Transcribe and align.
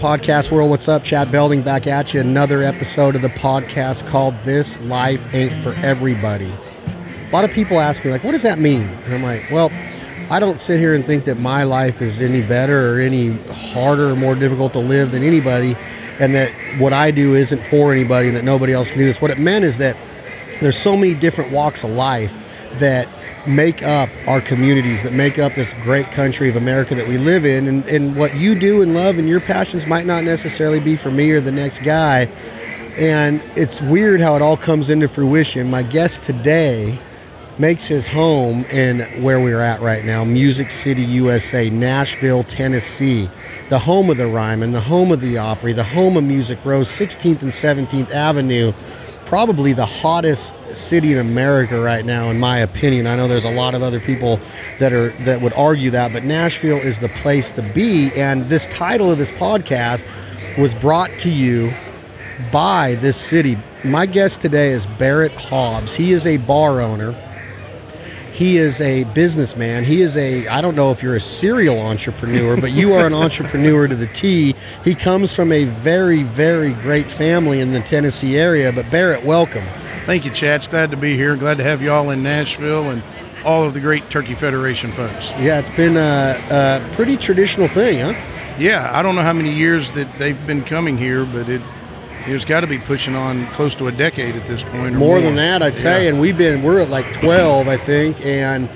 podcast 0.00 0.50
world, 0.50 0.70
what's 0.70 0.88
up? 0.88 1.04
Chad 1.04 1.30
Belding 1.30 1.60
back 1.60 1.86
at 1.86 2.14
you. 2.14 2.20
Another 2.20 2.62
episode 2.62 3.16
of 3.16 3.20
the 3.20 3.28
podcast 3.28 4.06
called 4.06 4.34
This 4.44 4.80
Life 4.80 5.22
Ain't 5.34 5.52
for 5.62 5.74
Everybody. 5.84 6.50
A 6.50 7.30
lot 7.34 7.44
of 7.44 7.50
people 7.50 7.78
ask 7.78 8.02
me, 8.02 8.10
like, 8.10 8.24
what 8.24 8.32
does 8.32 8.42
that 8.42 8.58
mean? 8.58 8.80
And 8.80 9.12
I'm 9.12 9.22
like, 9.22 9.50
well, 9.50 9.70
I 10.30 10.40
don't 10.40 10.58
sit 10.58 10.80
here 10.80 10.94
and 10.94 11.04
think 11.04 11.24
that 11.24 11.38
my 11.38 11.64
life 11.64 12.00
is 12.00 12.18
any 12.18 12.40
better 12.40 12.94
or 12.94 13.00
any 13.00 13.36
harder 13.52 14.08
or 14.08 14.16
more 14.16 14.34
difficult 14.34 14.72
to 14.72 14.78
live 14.78 15.12
than 15.12 15.22
anybody, 15.22 15.76
and 16.18 16.34
that 16.34 16.50
what 16.80 16.94
I 16.94 17.10
do 17.10 17.34
isn't 17.34 17.62
for 17.66 17.92
anybody 17.92 18.28
and 18.28 18.36
that 18.38 18.44
nobody 18.44 18.72
else 18.72 18.88
can 18.88 19.00
do 19.00 19.04
this. 19.04 19.20
What 19.20 19.30
it 19.30 19.38
meant 19.38 19.66
is 19.66 19.76
that 19.78 19.98
there's 20.62 20.78
so 20.78 20.96
many 20.96 21.12
different 21.12 21.52
walks 21.52 21.84
of 21.84 21.90
life 21.90 22.34
that 22.78 23.06
make 23.50 23.82
up 23.82 24.08
our 24.26 24.40
communities, 24.40 25.02
that 25.02 25.12
make 25.12 25.38
up 25.38 25.54
this 25.54 25.72
great 25.82 26.10
country 26.10 26.48
of 26.48 26.56
America 26.56 26.94
that 26.94 27.06
we 27.06 27.18
live 27.18 27.44
in. 27.44 27.66
And, 27.66 27.86
and 27.86 28.16
what 28.16 28.36
you 28.36 28.54
do 28.54 28.82
and 28.82 28.94
love 28.94 29.18
and 29.18 29.28
your 29.28 29.40
passions 29.40 29.86
might 29.86 30.06
not 30.06 30.24
necessarily 30.24 30.80
be 30.80 30.96
for 30.96 31.10
me 31.10 31.30
or 31.30 31.40
the 31.40 31.52
next 31.52 31.82
guy. 31.82 32.24
And 32.96 33.42
it's 33.56 33.80
weird 33.80 34.20
how 34.20 34.36
it 34.36 34.42
all 34.42 34.56
comes 34.56 34.90
into 34.90 35.08
fruition. 35.08 35.70
My 35.70 35.82
guest 35.82 36.22
today 36.22 37.00
makes 37.58 37.86
his 37.86 38.06
home 38.06 38.64
in 38.64 39.22
where 39.22 39.38
we're 39.38 39.60
at 39.60 39.82
right 39.82 40.04
now, 40.04 40.24
Music 40.24 40.70
City, 40.70 41.02
USA, 41.02 41.68
Nashville, 41.68 42.42
Tennessee, 42.42 43.28
the 43.68 43.78
home 43.78 44.08
of 44.08 44.16
the 44.16 44.26
Ryman, 44.26 44.70
the 44.70 44.80
home 44.80 45.12
of 45.12 45.20
the 45.20 45.36
Opry, 45.36 45.74
the 45.74 45.84
home 45.84 46.16
of 46.16 46.24
Music 46.24 46.58
Row, 46.64 46.80
16th 46.80 47.42
and 47.42 47.52
17th 47.52 48.10
Avenue 48.12 48.72
probably 49.30 49.72
the 49.72 49.86
hottest 49.86 50.52
city 50.72 51.12
in 51.12 51.18
America 51.18 51.80
right 51.80 52.04
now, 52.04 52.30
in 52.30 52.40
my 52.40 52.58
opinion. 52.58 53.06
I 53.06 53.14
know 53.14 53.28
there's 53.28 53.44
a 53.44 53.50
lot 53.52 53.76
of 53.76 53.80
other 53.80 54.00
people 54.00 54.40
that 54.80 54.92
are 54.92 55.10
that 55.20 55.40
would 55.40 55.52
argue 55.52 55.88
that, 55.92 56.12
but 56.12 56.24
Nashville 56.24 56.78
is 56.78 56.98
the 56.98 57.10
place 57.10 57.52
to 57.52 57.62
be. 57.62 58.10
And 58.16 58.48
this 58.48 58.66
title 58.66 59.08
of 59.08 59.18
this 59.18 59.30
podcast 59.30 60.04
was 60.58 60.74
brought 60.74 61.16
to 61.20 61.30
you 61.30 61.72
by 62.50 62.96
this 62.96 63.16
city. 63.16 63.56
My 63.84 64.04
guest 64.04 64.40
today 64.40 64.70
is 64.72 64.86
Barrett 64.98 65.30
Hobbs. 65.34 65.94
He 65.94 66.10
is 66.10 66.26
a 66.26 66.38
bar 66.38 66.80
owner 66.80 67.12
he 68.40 68.56
is 68.56 68.80
a 68.80 69.04
businessman. 69.04 69.84
He 69.84 70.00
is 70.00 70.16
a, 70.16 70.48
I 70.48 70.62
don't 70.62 70.74
know 70.74 70.90
if 70.92 71.02
you're 71.02 71.16
a 71.16 71.20
serial 71.20 71.78
entrepreneur, 71.78 72.58
but 72.58 72.72
you 72.72 72.94
are 72.94 73.06
an 73.06 73.12
entrepreneur 73.26 73.86
to 73.86 73.94
the 73.94 74.06
T. 74.06 74.54
He 74.82 74.94
comes 74.94 75.34
from 75.34 75.52
a 75.52 75.64
very, 75.64 76.22
very 76.22 76.72
great 76.72 77.10
family 77.10 77.60
in 77.60 77.72
the 77.72 77.80
Tennessee 77.80 78.38
area. 78.38 78.72
But 78.72 78.90
Barrett, 78.90 79.22
welcome. 79.26 79.66
Thank 80.06 80.24
you, 80.24 80.30
Chad. 80.30 80.60
It's 80.60 80.68
glad 80.68 80.90
to 80.90 80.96
be 80.96 81.16
here. 81.16 81.36
Glad 81.36 81.58
to 81.58 81.64
have 81.64 81.82
you 81.82 81.92
all 81.92 82.08
in 82.08 82.22
Nashville 82.22 82.88
and 82.88 83.02
all 83.44 83.62
of 83.62 83.74
the 83.74 83.80
great 83.80 84.08
Turkey 84.08 84.32
Federation 84.32 84.90
folks. 84.92 85.32
Yeah, 85.32 85.58
it's 85.58 85.68
been 85.68 85.98
a, 85.98 86.42
a 86.50 86.94
pretty 86.94 87.18
traditional 87.18 87.68
thing, 87.68 87.98
huh? 87.98 88.14
Yeah, 88.58 88.90
I 88.90 89.02
don't 89.02 89.16
know 89.16 89.22
how 89.22 89.34
many 89.34 89.52
years 89.52 89.92
that 89.92 90.14
they've 90.14 90.46
been 90.46 90.64
coming 90.64 90.96
here, 90.96 91.26
but 91.26 91.50
it 91.50 91.60
it's 92.34 92.44
got 92.44 92.60
to 92.60 92.66
be 92.66 92.78
pushing 92.78 93.14
on 93.14 93.46
close 93.48 93.74
to 93.76 93.88
a 93.88 93.92
decade 93.92 94.36
at 94.36 94.46
this 94.46 94.62
point. 94.62 94.94
More, 94.94 95.08
more, 95.16 95.20
than 95.20 95.36
that, 95.36 95.62
I'd 95.62 95.74
yeah. 95.74 95.80
say. 95.80 96.08
And 96.08 96.20
we've 96.20 96.36
been 96.36 96.62
we're 96.62 96.80
at 96.80 96.88
like 96.88 97.12
twelve, 97.14 97.68
I 97.68 97.76
think, 97.76 98.24
and. 98.24 98.68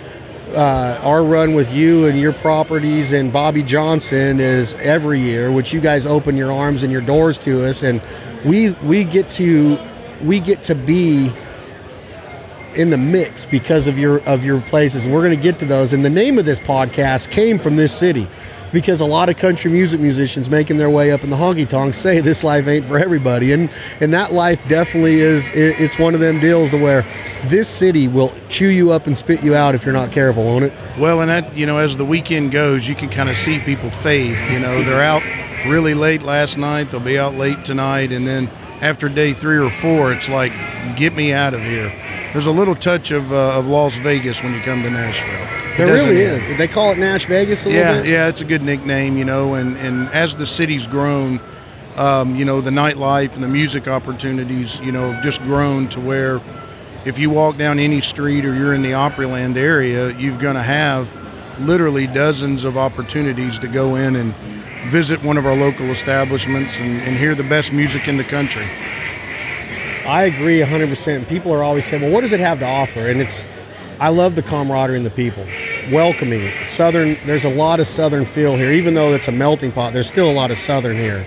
Uh, 0.52 1.00
our 1.02 1.24
run 1.24 1.52
with 1.55 1.72
you 1.72 2.06
and 2.06 2.16
your 2.16 2.33
properties 2.33 3.12
and 3.12 3.33
Bobby 3.33 3.61
Johnson 3.61 4.38
is 4.38 4.74
every 4.74 5.19
year, 5.19 5.50
which 5.50 5.72
you 5.72 5.80
guys 5.80 6.06
open 6.06 6.36
your 6.36 6.52
arms 6.52 6.84
and 6.84 6.92
your 6.92 7.00
doors 7.00 7.41
to 7.41 7.69
us, 7.69 7.83
and 7.83 8.00
we 8.44 8.70
we 8.84 9.02
get 9.02 9.28
to 9.30 9.77
we 10.22 10.39
get 10.39 10.62
to 10.64 10.77
be 10.77 11.33
in 12.74 12.91
the 12.91 12.98
mix 12.98 13.46
because 13.46 13.86
of 13.86 13.98
your 13.98 14.20
of 14.20 14.44
your 14.44 14.61
places. 14.61 15.06
And 15.06 15.14
we're 15.14 15.24
going 15.24 15.36
to 15.36 15.42
get 15.42 15.58
to 15.61 15.66
those. 15.66 15.92
And 15.92 16.05
the 16.05 16.11
name 16.11 16.39
of 16.39 16.44
this 16.44 16.61
podcast 16.61 17.30
came 17.30 17.58
from 17.58 17.77
this 17.77 17.96
city 17.96 18.28
because 18.75 19.00
a 19.00 19.06
lot 19.06 19.28
of 19.28 19.36
country 19.36 19.70
music 19.70 20.00
musicians 20.00 20.50
making 20.50 20.77
their 20.77 20.91
way 20.91 21.12
up 21.12 21.22
in 21.22 21.30
the 21.30 21.36
honky 21.36 21.67
tonk 21.67 21.94
say 21.94 22.20
this 22.20 22.42
life 22.42 22.67
ain't 22.67 22.84
for 22.84 22.98
everybody, 22.98 23.53
and 23.53 23.70
and 24.00 24.12
that 24.12 24.33
life 24.33 24.67
definitely 24.69 25.20
is. 25.20 25.48
It's 25.55 25.98
one 25.98 26.12
of 26.12 26.20
them 26.20 26.40
deals 26.40 26.70
to 26.73 26.79
where 26.79 27.02
this 27.46 27.68
city 27.68 28.08
will 28.08 28.34
chew 28.48 28.68
you 28.68 28.90
up 28.90 29.07
and 29.07 29.17
spit 29.17 29.42
you 29.42 29.55
out 29.55 29.74
if 29.74 29.84
you're 29.84 29.95
not 29.95 30.11
careful, 30.11 30.45
won't 30.45 30.64
it? 30.64 30.73
Well, 30.98 31.20
and 31.20 31.30
that 31.30 31.57
you 31.57 31.64
know, 31.64 31.79
as 31.79 31.96
the 31.96 32.05
weekend 32.05 32.51
goes, 32.51 32.86
you 32.86 32.96
can 32.96 33.08
kind 33.08 33.30
of 33.30 33.36
see 33.36 33.61
people 33.61 33.89
fade. 33.89 34.36
You 34.52 34.58
know, 34.58 34.83
they're 34.83 35.02
out 35.02 35.23
really 35.67 35.95
late 35.95 36.23
last 36.23 36.58
night. 36.58 36.90
They'll 36.90 37.01
be 37.01 37.18
out 37.18 37.36
late 37.36 37.64
tonight, 37.64 38.13
and 38.13 38.27
then 38.27 38.51
after 38.80 39.08
day 39.08 39.33
three 39.33 39.58
or 39.58 39.70
four, 39.70 40.13
it's 40.13 40.29
like, 40.29 40.52
get 40.96 41.14
me 41.14 41.33
out 41.33 41.55
of 41.55 41.63
here. 41.63 41.90
There's 42.34 42.46
a 42.46 42.50
little 42.50 42.74
touch 42.74 43.12
of, 43.12 43.33
uh, 43.33 43.56
of 43.56 43.68
Las 43.68 43.95
Vegas 43.95 44.42
when 44.42 44.55
you 44.55 44.61
come 44.61 44.83
to 44.83 44.90
Nashville. 44.90 45.77
There 45.77 45.86
really 45.86 46.20
is. 46.20 46.58
They 46.58 46.67
call 46.67 46.90
it 46.90 46.98
Nash 46.98 47.27
Vegas 47.27 47.64
a 47.64 47.70
yeah, 47.70 47.90
little 47.90 48.02
bit. 48.02 48.11
Yeah, 48.11 48.27
it's 48.27 48.40
a 48.40 48.45
good 48.45 48.62
nickname, 48.62 49.17
you 49.17 49.24
know. 49.24 49.55
And 49.55 49.77
and 49.77 50.08
as 50.08 50.34
the 50.34 50.45
city's 50.45 50.89
grown, 50.89 51.40
um, 51.95 52.34
you 52.34 52.45
know, 52.45 52.61
the 52.61 52.70
nightlife 52.70 53.34
and 53.34 53.42
the 53.42 53.48
music 53.48 53.86
opportunities, 53.86 54.80
you 54.80 54.90
know, 54.90 55.12
have 55.12 55.22
just 55.22 55.42
grown 55.42 55.89
to 55.90 56.00
where 56.00 56.40
if 57.05 57.20
you 57.20 57.30
walk 57.30 57.56
down 57.56 57.78
any 57.78 58.00
street 58.00 58.45
or 58.45 58.52
you're 58.52 58.74
in 58.74 58.83
the 58.83 58.92
Opryland 58.92 59.56
area, 59.56 60.11
you're 60.18 60.36
going 60.39 60.56
to 60.56 60.62
have 60.62 61.16
literally 61.61 62.08
dozens 62.08 62.64
of 62.64 62.77
opportunities 62.77 63.61
to 63.61 63.68
go 63.68 63.95
in 63.95 64.16
and 64.16 64.34
visit 64.90 65.22
one 65.22 65.36
of 65.36 65.46
our 65.46 65.55
local 65.55 65.86
establishments 65.86 66.78
and, 66.78 67.01
and 67.02 67.16
hear 67.16 67.36
the 67.36 67.45
best 67.45 67.72
music 67.72 68.08
in 68.08 68.16
the 68.16 68.24
country. 68.24 68.68
I 70.06 70.24
agree 70.24 70.60
100%. 70.60 71.28
People 71.28 71.52
are 71.52 71.62
always 71.62 71.86
saying, 71.86 72.02
well, 72.02 72.12
what 72.12 72.20
does 72.20 72.32
it 72.32 72.40
have 72.40 72.58
to 72.60 72.66
offer? 72.66 73.08
And 73.08 73.20
it's 73.20 73.42
I 74.00 74.08
love 74.08 74.34
the 74.34 74.42
camaraderie 74.42 74.96
and 74.96 75.06
the 75.06 75.10
people. 75.10 75.46
Welcoming. 75.92 76.50
Southern, 76.66 77.16
there's 77.26 77.44
a 77.44 77.50
lot 77.50 77.78
of 77.78 77.86
Southern 77.86 78.24
feel 78.24 78.56
here. 78.56 78.72
Even 78.72 78.94
though 78.94 79.14
it's 79.14 79.28
a 79.28 79.32
melting 79.32 79.72
pot, 79.72 79.92
there's 79.92 80.08
still 80.08 80.30
a 80.30 80.32
lot 80.32 80.50
of 80.50 80.58
Southern 80.58 80.96
here. 80.96 81.26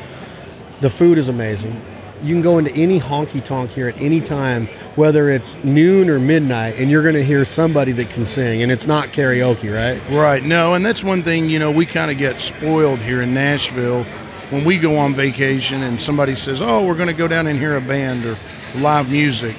The 0.81 0.89
food 0.89 1.17
is 1.17 1.29
amazing. 1.29 1.81
You 2.21 2.33
can 2.33 2.41
go 2.41 2.57
into 2.57 2.71
any 2.73 2.99
honky 2.99 3.43
tonk 3.43 3.71
here 3.71 3.87
at 3.87 3.99
any 4.01 4.19
time, 4.19 4.67
whether 4.95 5.29
it's 5.29 5.55
noon 5.63 6.09
or 6.09 6.19
midnight, 6.19 6.75
and 6.77 6.89
you're 6.89 7.03
going 7.03 7.15
to 7.15 7.23
hear 7.23 7.45
somebody 7.45 7.91
that 7.93 8.09
can 8.09 8.25
sing. 8.25 8.63
And 8.63 8.71
it's 8.71 8.87
not 8.87 9.09
karaoke, 9.09 9.73
right? 9.73 10.01
Right. 10.11 10.43
No, 10.43 10.73
and 10.73 10.85
that's 10.85 11.03
one 11.03 11.21
thing, 11.21 11.49
you 11.49 11.59
know, 11.59 11.71
we 11.71 11.85
kind 11.85 12.11
of 12.11 12.17
get 12.17 12.41
spoiled 12.41 12.99
here 12.99 13.21
in 13.21 13.33
Nashville 13.33 14.03
when 14.49 14.65
we 14.65 14.79
go 14.79 14.97
on 14.97 15.13
vacation 15.13 15.83
and 15.83 16.01
somebody 16.01 16.35
says, 16.35 16.61
oh, 16.61 16.85
we're 16.85 16.95
going 16.95 17.07
to 17.07 17.13
go 17.13 17.27
down 17.27 17.47
and 17.47 17.59
hear 17.59 17.75
a 17.75 17.81
band 17.81 18.25
or 18.25 18.37
live 18.75 19.09
music 19.09 19.55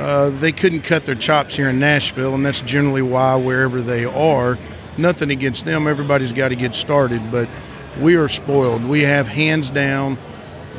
uh, 0.00 0.30
they 0.30 0.50
couldn't 0.50 0.80
cut 0.80 1.04
their 1.04 1.14
chops 1.14 1.54
here 1.54 1.68
in 1.68 1.78
Nashville, 1.78 2.34
and 2.34 2.44
that's 2.46 2.62
generally 2.62 3.02
why 3.02 3.34
wherever 3.34 3.82
they 3.82 4.06
are, 4.06 4.58
nothing 4.96 5.30
against 5.30 5.66
them. 5.66 5.86
Everybody's 5.86 6.32
got 6.32 6.48
to 6.48 6.56
get 6.56 6.74
started, 6.74 7.30
but 7.30 7.50
we 8.00 8.14
are 8.14 8.26
spoiled. 8.26 8.82
We 8.82 9.02
have 9.02 9.28
hands 9.28 9.68
down 9.68 10.16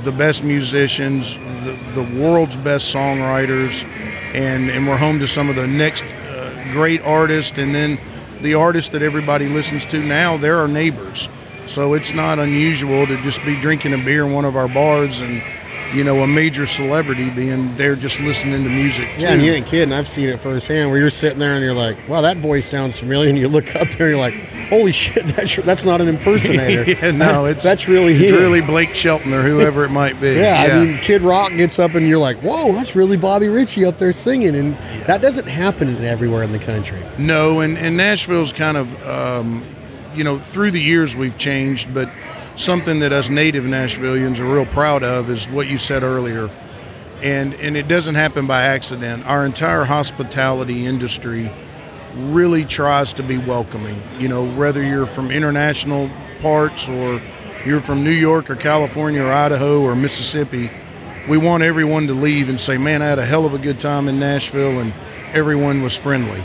the 0.01 0.11
best 0.11 0.43
musicians, 0.43 1.35
the, 1.35 1.77
the 1.93 2.19
world's 2.19 2.57
best 2.57 2.93
songwriters, 2.93 3.83
and, 4.33 4.71
and 4.71 4.87
we're 4.87 4.97
home 4.97 5.19
to 5.19 5.27
some 5.27 5.49
of 5.49 5.55
the 5.55 5.67
next 5.67 6.01
uh, 6.01 6.69
great 6.71 7.01
artists, 7.01 7.59
and 7.59 7.75
then 7.75 7.99
the 8.41 8.55
artists 8.55 8.89
that 8.89 9.03
everybody 9.03 9.47
listens 9.47 9.85
to 9.85 9.99
now, 9.99 10.35
they're 10.35 10.57
our 10.57 10.67
neighbors. 10.67 11.29
So 11.67 11.93
it's 11.93 12.11
not 12.11 12.39
unusual 12.39 13.05
to 13.05 13.21
just 13.21 13.45
be 13.45 13.59
drinking 13.61 13.93
a 13.93 14.03
beer 14.03 14.25
in 14.25 14.33
one 14.33 14.45
of 14.45 14.55
our 14.55 14.67
bars 14.67 15.21
and 15.21 15.43
you 15.93 16.03
know, 16.03 16.21
a 16.23 16.27
major 16.27 16.65
celebrity 16.65 17.29
being 17.29 17.73
there 17.73 17.95
just 17.95 18.19
listening 18.19 18.63
to 18.63 18.69
music. 18.69 19.09
Too. 19.17 19.23
Yeah, 19.23 19.33
and 19.33 19.41
you 19.41 19.51
ain't 19.51 19.67
kidding. 19.67 19.93
I've 19.93 20.07
seen 20.07 20.29
it 20.29 20.39
firsthand 20.39 20.89
where 20.89 20.99
you're 20.99 21.09
sitting 21.09 21.39
there 21.39 21.53
and 21.53 21.63
you're 21.63 21.73
like, 21.73 21.97
wow, 22.07 22.21
that 22.21 22.37
voice 22.37 22.65
sounds 22.65 22.99
familiar. 22.99 23.29
And 23.29 23.37
you 23.37 23.47
look 23.47 23.75
up 23.75 23.89
there 23.89 24.07
and 24.07 24.15
you're 24.15 24.17
like, 24.17 24.33
holy 24.69 24.91
shit, 24.91 25.25
that's, 25.35 25.55
that's 25.57 25.83
not 25.83 26.01
an 26.01 26.07
impersonator. 26.07 26.89
yeah, 26.91 27.11
no, 27.11 27.45
it's 27.45 27.63
that's 27.63 27.87
really 27.87 28.13
it's 28.13 28.31
really 28.31 28.61
Blake 28.61 28.95
Shelton 28.95 29.33
or 29.33 29.41
whoever 29.41 29.83
it 29.83 29.89
might 29.89 30.19
be. 30.21 30.33
yeah, 30.33 30.65
yeah, 30.65 30.73
I 30.73 30.85
mean, 30.85 30.99
Kid 30.99 31.21
Rock 31.21 31.51
gets 31.57 31.79
up 31.79 31.95
and 31.95 32.07
you're 32.07 32.19
like, 32.19 32.37
whoa, 32.37 32.71
that's 32.71 32.95
really 32.95 33.17
Bobby 33.17 33.49
Ritchie 33.49 33.85
up 33.85 33.97
there 33.97 34.13
singing. 34.13 34.55
And 34.55 34.71
yeah. 34.71 35.03
that 35.05 35.21
doesn't 35.21 35.47
happen 35.47 36.03
everywhere 36.03 36.43
in 36.43 36.51
the 36.51 36.59
country. 36.59 37.01
No, 37.17 37.59
and, 37.59 37.77
and 37.77 37.97
Nashville's 37.97 38.53
kind 38.53 38.77
of, 38.77 39.07
um, 39.07 39.63
you 40.15 40.23
know, 40.23 40.39
through 40.39 40.71
the 40.71 40.81
years 40.81 41.15
we've 41.15 41.37
changed, 41.37 41.93
but– 41.93 42.09
something 42.61 42.99
that 42.99 43.11
us 43.11 43.29
native 43.29 43.63
Nashvillians 43.63 44.39
are 44.39 44.45
real 44.45 44.65
proud 44.65 45.03
of 45.03 45.29
is 45.29 45.49
what 45.49 45.67
you 45.67 45.77
said 45.77 46.03
earlier. 46.03 46.49
And, 47.21 47.53
and 47.55 47.75
it 47.75 47.87
doesn't 47.87 48.15
happen 48.15 48.47
by 48.47 48.63
accident. 48.63 49.25
Our 49.25 49.45
entire 49.45 49.83
hospitality 49.83 50.85
industry 50.85 51.51
really 52.15 52.65
tries 52.65 53.13
to 53.13 53.23
be 53.23 53.37
welcoming. 53.37 54.01
You 54.19 54.27
know, 54.27 54.45
whether 54.45 54.83
you're 54.83 55.07
from 55.07 55.31
international 55.31 56.09
parts 56.41 56.87
or 56.87 57.21
you're 57.65 57.81
from 57.81 58.03
New 58.03 58.11
York 58.11 58.49
or 58.49 58.55
California 58.55 59.21
or 59.23 59.31
Idaho 59.31 59.81
or 59.81 59.95
Mississippi, 59.95 60.69
we 61.29 61.37
want 61.37 61.63
everyone 61.63 62.07
to 62.07 62.13
leave 62.13 62.49
and 62.49 62.59
say, 62.59 62.77
man, 62.77 63.01
I 63.01 63.05
had 63.05 63.19
a 63.19 63.25
hell 63.25 63.45
of 63.45 63.53
a 63.53 63.59
good 63.59 63.79
time 63.79 64.07
in 64.07 64.19
Nashville 64.19 64.79
and 64.79 64.93
everyone 65.33 65.81
was 65.81 65.95
friendly. 65.95 66.43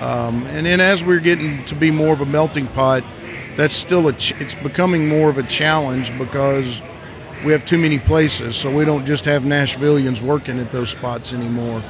Um, 0.00 0.46
and 0.46 0.66
then 0.66 0.80
as 0.80 1.04
we're 1.04 1.20
getting 1.20 1.64
to 1.66 1.74
be 1.74 1.90
more 1.90 2.12
of 2.12 2.20
a 2.20 2.26
melting 2.26 2.66
pot, 2.68 3.04
that's 3.56 3.74
still 3.74 4.08
a 4.08 4.12
ch- 4.12 4.32
it's 4.40 4.54
becoming 4.56 5.08
more 5.08 5.28
of 5.28 5.38
a 5.38 5.42
challenge 5.44 6.16
because 6.18 6.82
we 7.44 7.52
have 7.52 7.64
too 7.64 7.78
many 7.78 7.98
places 7.98 8.56
so 8.56 8.74
we 8.74 8.84
don't 8.84 9.06
just 9.06 9.24
have 9.24 9.42
nashvillians 9.42 10.20
working 10.20 10.58
at 10.58 10.70
those 10.70 10.90
spots 10.90 11.32
anymore 11.32 11.82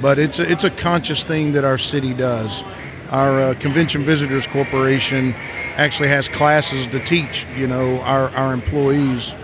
but 0.00 0.18
it's 0.18 0.38
a, 0.38 0.50
it's 0.50 0.64
a 0.64 0.70
conscious 0.70 1.24
thing 1.24 1.52
that 1.52 1.64
our 1.64 1.78
city 1.78 2.14
does 2.14 2.62
our 3.10 3.40
uh, 3.40 3.54
convention 3.54 4.04
visitors 4.04 4.46
corporation 4.46 5.34
actually 5.76 6.08
has 6.08 6.28
classes 6.28 6.86
to 6.86 6.98
teach 7.04 7.46
you 7.56 7.66
know 7.66 8.00
our, 8.00 8.28
our 8.30 8.52
employees 8.52 9.34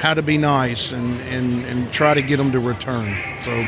how 0.00 0.14
to 0.14 0.22
be 0.22 0.38
nice 0.38 0.92
and, 0.92 1.20
and, 1.22 1.64
and 1.66 1.92
try 1.92 2.14
to 2.14 2.22
get 2.22 2.38
them 2.38 2.50
to 2.52 2.58
return. 2.58 3.14
So, 3.42 3.66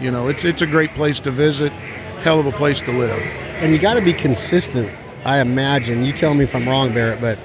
you 0.00 0.12
know, 0.12 0.28
it's 0.28 0.44
it's 0.44 0.62
a 0.62 0.66
great 0.66 0.94
place 0.94 1.18
to 1.20 1.32
visit, 1.32 1.72
hell 2.22 2.38
of 2.38 2.46
a 2.46 2.52
place 2.52 2.80
to 2.82 2.92
live. 2.92 3.20
And 3.60 3.72
you 3.72 3.80
got 3.80 3.94
to 3.94 4.00
be 4.00 4.12
consistent. 4.12 4.90
I 5.24 5.40
imagine. 5.40 6.04
You 6.04 6.12
tell 6.12 6.34
me 6.34 6.44
if 6.44 6.54
I'm 6.54 6.68
wrong, 6.68 6.92
Barrett, 6.94 7.20
but 7.20 7.38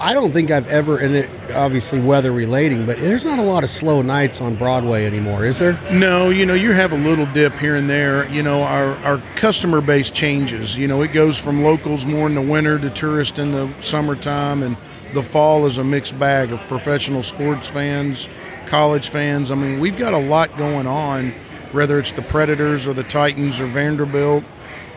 I 0.00 0.14
don't 0.14 0.32
think 0.32 0.50
I've 0.50 0.68
ever, 0.68 0.98
and 0.98 1.16
it 1.16 1.30
obviously 1.54 1.98
weather 1.98 2.30
relating, 2.30 2.86
but 2.86 2.98
there's 2.98 3.24
not 3.24 3.38
a 3.40 3.42
lot 3.42 3.64
of 3.64 3.70
slow 3.70 4.00
nights 4.00 4.40
on 4.40 4.54
Broadway 4.54 5.04
anymore, 5.06 5.44
is 5.44 5.58
there? 5.58 5.80
No, 5.90 6.30
you 6.30 6.46
know, 6.46 6.54
you 6.54 6.72
have 6.72 6.92
a 6.92 6.96
little 6.96 7.26
dip 7.26 7.54
here 7.54 7.74
and 7.74 7.90
there. 7.90 8.28
You 8.30 8.42
know, 8.42 8.62
our, 8.62 8.94
our 8.98 9.18
customer 9.34 9.80
base 9.80 10.10
changes. 10.10 10.76
You 10.76 10.86
know, 10.86 11.02
it 11.02 11.12
goes 11.12 11.38
from 11.38 11.64
locals 11.64 12.06
more 12.06 12.26
in 12.28 12.36
the 12.36 12.42
winter 12.42 12.78
to 12.78 12.90
tourists 12.90 13.38
in 13.40 13.50
the 13.50 13.72
summertime, 13.80 14.62
and 14.62 14.76
the 15.14 15.22
fall 15.22 15.66
is 15.66 15.78
a 15.78 15.84
mixed 15.84 16.16
bag 16.18 16.52
of 16.52 16.60
professional 16.68 17.24
sports 17.24 17.68
fans, 17.68 18.28
college 18.66 19.08
fans. 19.08 19.50
I 19.50 19.56
mean, 19.56 19.80
we've 19.80 19.96
got 19.96 20.14
a 20.14 20.18
lot 20.18 20.56
going 20.56 20.86
on, 20.86 21.32
whether 21.72 21.98
it's 21.98 22.12
the 22.12 22.22
Predators 22.22 22.86
or 22.86 22.94
the 22.94 23.04
Titans 23.04 23.58
or 23.58 23.66
Vanderbilt. 23.66 24.44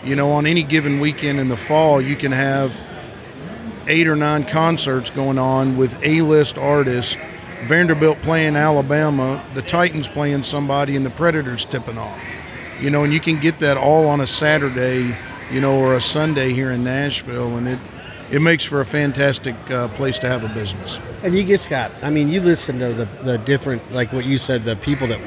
You 0.03 0.15
know, 0.15 0.31
on 0.31 0.45
any 0.47 0.63
given 0.63 0.99
weekend 0.99 1.39
in 1.39 1.49
the 1.49 1.57
fall, 1.57 2.01
you 2.01 2.15
can 2.15 2.31
have 2.31 2.81
eight 3.87 4.07
or 4.07 4.15
nine 4.15 4.43
concerts 4.43 5.09
going 5.09 5.37
on 5.37 5.77
with 5.77 5.97
A-list 6.03 6.57
artists. 6.57 7.17
Vanderbilt 7.65 8.19
playing 8.21 8.55
Alabama, 8.55 9.45
the 9.53 9.61
Titans 9.61 10.07
playing 10.07 10.41
somebody, 10.41 10.95
and 10.95 11.05
the 11.05 11.11
Predators 11.11 11.63
tipping 11.65 11.99
off. 11.99 12.23
You 12.79 12.89
know, 12.89 13.03
and 13.03 13.13
you 13.13 13.19
can 13.19 13.39
get 13.39 13.59
that 13.59 13.77
all 13.77 14.07
on 14.07 14.19
a 14.19 14.25
Saturday, 14.25 15.15
you 15.51 15.61
know, 15.61 15.77
or 15.77 15.93
a 15.93 16.01
Sunday 16.01 16.53
here 16.53 16.71
in 16.71 16.83
Nashville, 16.83 17.57
and 17.57 17.67
it 17.67 17.79
it 18.31 18.41
makes 18.41 18.63
for 18.63 18.79
a 18.79 18.85
fantastic 18.85 19.55
uh, 19.69 19.89
place 19.89 20.17
to 20.19 20.27
have 20.27 20.43
a 20.43 20.49
business. 20.49 20.99
And 21.21 21.35
you 21.35 21.43
get 21.43 21.59
Scott. 21.59 21.91
I 22.01 22.09
mean, 22.09 22.29
you 22.29 22.41
listen 22.41 22.79
to 22.79 22.93
the 22.93 23.05
the 23.21 23.37
different, 23.37 23.91
like 23.91 24.11
what 24.11 24.25
you 24.25 24.39
said, 24.39 24.63
the 24.63 24.75
people 24.77 25.05
that 25.07 25.21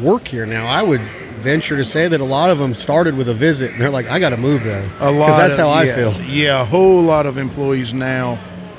work 0.00 0.26
here 0.26 0.46
now. 0.46 0.66
I 0.66 0.82
would 0.82 1.02
venture 1.38 1.76
to 1.76 1.84
say 1.84 2.08
that 2.08 2.20
a 2.20 2.24
lot 2.24 2.50
of 2.50 2.58
them 2.58 2.74
started 2.74 3.16
with 3.16 3.28
a 3.28 3.34
visit 3.34 3.76
they're 3.78 3.90
like, 3.90 4.06
I 4.08 4.18
got 4.18 4.30
to 4.30 4.36
move 4.36 4.64
there. 4.64 4.90
A 5.00 5.10
lot. 5.10 5.26
Because 5.26 5.36
that's 5.36 5.52
of- 5.54 5.60
how 5.60 5.68
I 5.68 5.84
yeah, 5.84 5.94
feel. 5.94 6.22
Yeah, 6.22 6.60
a 6.62 6.64
whole 6.64 7.02
lot 7.02 7.26
of 7.26 7.38
employees 7.38 7.94
now. 7.94 8.38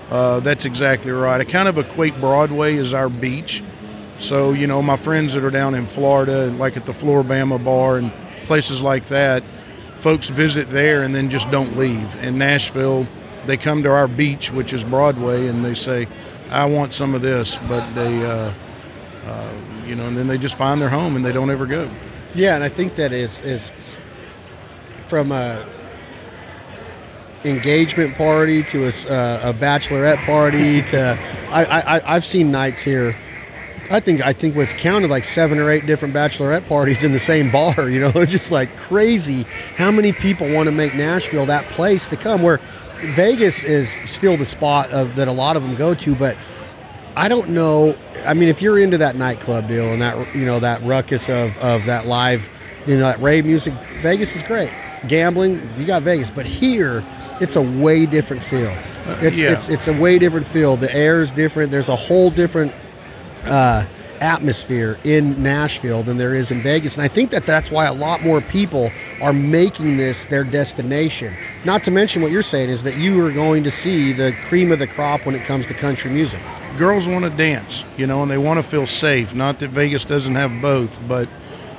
Uh, 0.10 0.40
that's 0.40 0.66
exactly 0.66 1.12
right. 1.12 1.40
I 1.40 1.44
kind 1.44 1.68
of 1.68 1.78
equate 1.78 2.20
Broadway 2.20 2.78
as 2.78 2.94
our 2.94 3.10
beach. 3.10 3.64
So 4.18 4.52
you 4.52 4.68
know, 4.68 4.82
my 4.82 4.98
friends 4.98 5.34
that 5.34 5.44
are 5.44 5.52
down 5.52 5.76
in 5.76 5.88
Florida, 5.88 6.48
like 6.52 6.76
at 6.76 6.86
the 6.86 6.94
Floribama 6.94 7.64
Bar 7.64 7.98
and 7.98 8.12
places 8.46 8.82
like 8.82 9.06
that, 9.06 9.44
folks 9.96 10.30
visit 10.30 10.70
there 10.70 11.04
and 11.04 11.14
then 11.14 11.30
just 11.30 11.50
don't 11.52 11.78
leave. 11.78 12.16
In 12.24 12.38
Nashville, 12.38 13.08
they 13.46 13.56
come 13.56 13.84
to 13.84 13.92
our 13.92 14.08
beach, 14.08 14.52
which 14.52 14.74
is 14.74 14.84
Broadway, 14.84 15.48
and 15.48 15.64
they 15.64 15.76
say, 15.76 16.08
"I 16.50 16.66
want 16.66 16.94
some 16.94 17.14
of 17.16 17.22
this," 17.22 17.58
but 17.68 17.88
they. 17.94 18.26
Uh, 18.26 18.52
uh, 19.26 19.52
you 19.86 19.96
know, 19.96 20.08
and 20.08 20.18
then 20.18 20.28
they 20.28 20.38
just 20.38 20.56
find 20.56 20.82
their 20.82 20.90
home 20.90 21.16
and 21.16 21.26
they 21.26 21.32
don't 21.32 21.50
ever 21.50 21.66
go. 21.66 21.90
Yeah, 22.36 22.56
and 22.56 22.64
I 22.64 22.70
think 22.70 22.96
that 22.96 23.12
is 23.12 23.42
is 23.42 23.72
from 25.08 25.32
a 25.32 25.66
engagement 27.46 28.16
party 28.16 28.64
to 28.64 28.84
a, 28.86 28.88
uh, 28.90 29.50
a 29.50 29.54
bachelorette 29.54 30.24
party 30.26 30.82
to 30.92 31.18
I, 31.50 31.64
I 31.64 31.98
I- 31.98 32.16
I've 32.16 32.26
seen 32.26 32.52
nights 32.52 32.84
here. 32.84 33.16
I 33.92 34.00
think 34.00 34.24
I 34.26 34.34
think 34.34 34.56
we've 34.56 34.70
counted 34.78 35.10
like 35.10 35.26
seven 35.26 35.58
or 35.58 35.70
eight 35.72 35.88
different 35.88 36.14
bachelorette 36.14 36.68
parties 36.68 37.04
in 37.04 37.12
the 37.12 37.20
same 37.20 37.50
bar. 37.58 37.90
You 37.90 38.02
know, 38.02 38.12
it's 38.16 38.32
just 38.32 38.52
like 38.52 38.76
crazy 38.78 39.44
how 39.78 39.90
many 39.92 40.12
people 40.12 40.52
want 40.54 40.68
to 40.68 40.72
make 40.72 40.94
Nashville 40.94 41.48
that 41.48 41.66
place 41.72 42.06
to 42.08 42.18
come. 42.18 42.44
Where 42.44 42.60
Vegas 43.02 43.64
is 43.64 43.98
still 44.06 44.38
the 44.38 44.46
spot 44.46 44.92
of 44.92 45.16
that 45.16 45.28
a 45.28 45.32
lot 45.32 45.56
of 45.56 45.64
them 45.64 45.74
go 45.76 45.96
to, 45.96 46.14
but 46.14 46.38
I 47.16 47.28
don't 47.28 47.50
know. 47.50 47.98
I 48.26 48.34
mean, 48.34 48.50
if 48.50 48.62
you're 48.62 48.80
into 48.80 48.98
that 48.98 49.16
nightclub 49.16 49.68
deal 49.68 49.90
and 49.90 50.02
that 50.02 50.36
you 50.36 50.46
know 50.46 50.60
that 50.60 50.84
ruckus 50.84 51.30
of, 51.30 51.58
of 51.58 51.86
that 51.86 52.06
live, 52.06 52.50
you 52.86 52.96
know 52.96 53.04
that 53.04 53.22
rave 53.22 53.46
music, 53.46 53.74
Vegas 54.02 54.36
is 54.36 54.44
great. 54.44 54.72
Gambling, 55.08 55.68
you 55.78 55.86
got 55.86 56.04
Vegas, 56.04 56.30
but 56.30 56.46
here 56.46 57.04
it's 57.42 57.56
a 57.56 57.62
way 57.62 58.06
different 58.06 58.44
feel. 58.44 58.76
It's 59.22 59.40
yeah. 59.40 59.54
it's 59.54 59.70
it's 59.70 59.88
a 59.88 60.00
way 60.00 60.20
different 60.20 60.46
feel. 60.46 60.78
The 60.78 60.94
air 60.96 61.22
is 61.22 61.32
different. 61.32 61.72
There's 61.72 61.90
a 61.90 61.96
whole 61.96 62.30
different 62.30 62.74
uh, 63.46 63.86
atmosphere 64.22 64.98
in 65.04 65.42
Nashville 65.42 66.04
than 66.04 66.18
there 66.18 66.36
is 66.36 66.52
in 66.52 66.62
Vegas, 66.62 66.96
and 66.96 67.04
I 67.04 67.08
think 67.08 67.32
that 67.32 67.46
that's 67.46 67.72
why 67.72 67.86
a 67.86 67.94
lot 67.94 68.22
more 68.22 68.42
people 68.42 68.92
are 69.22 69.34
making 69.34 69.98
this 69.98 70.26
their 70.26 70.44
destination. 70.44 71.34
Not 71.66 71.84
to 71.86 71.92
mention 71.92 72.22
what 72.22 72.32
you're 72.32 72.42
saying 72.44 72.70
is 72.70 72.84
that 72.84 72.98
you 72.98 73.26
are 73.26 73.32
going 73.32 73.64
to 73.64 73.72
see 73.72 74.14
the 74.14 74.34
cream 74.48 74.72
of 74.72 74.80
the 74.80 74.88
crop 74.88 75.26
when 75.26 75.36
it 75.36 75.44
comes 75.46 75.68
to 75.68 75.74
country 75.74 76.12
music. 76.12 76.40
Girls 76.78 77.08
want 77.08 77.26
to 77.26 77.30
dance, 77.30 77.84
you 77.98 78.08
know, 78.08 78.22
and 78.22 78.32
they 78.32 78.38
want 78.38 78.58
to 78.58 78.64
feel 78.64 78.88
safe. 78.88 79.34
Not 79.34 79.60
that 79.60 79.70
Vegas 79.70 80.06
doesn't 80.06 80.36
have 80.36 80.62
both, 80.62 81.00
but 81.08 81.28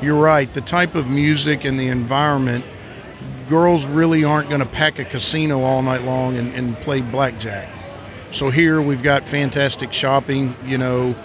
you're 0.02 0.20
right. 0.20 0.52
The 0.52 0.60
type 0.60 0.94
of 0.94 1.08
music 1.08 1.64
and 1.64 1.78
the 1.78 1.88
environment, 1.88 2.64
girls 3.48 3.86
really 3.86 4.24
aren't 4.24 4.48
going 4.48 4.60
to 4.60 4.66
pack 4.66 4.98
a 4.98 5.04
casino 5.04 5.62
all 5.62 5.82
night 5.82 6.02
long 6.02 6.36
and, 6.36 6.54
and 6.54 6.76
play 6.78 7.00
blackjack. 7.00 7.68
So 8.30 8.50
here 8.50 8.80
we've 8.80 9.02
got 9.02 9.28
fantastic 9.28 9.92
shopping, 9.92 10.54
you 10.64 10.78
know, 10.78 11.16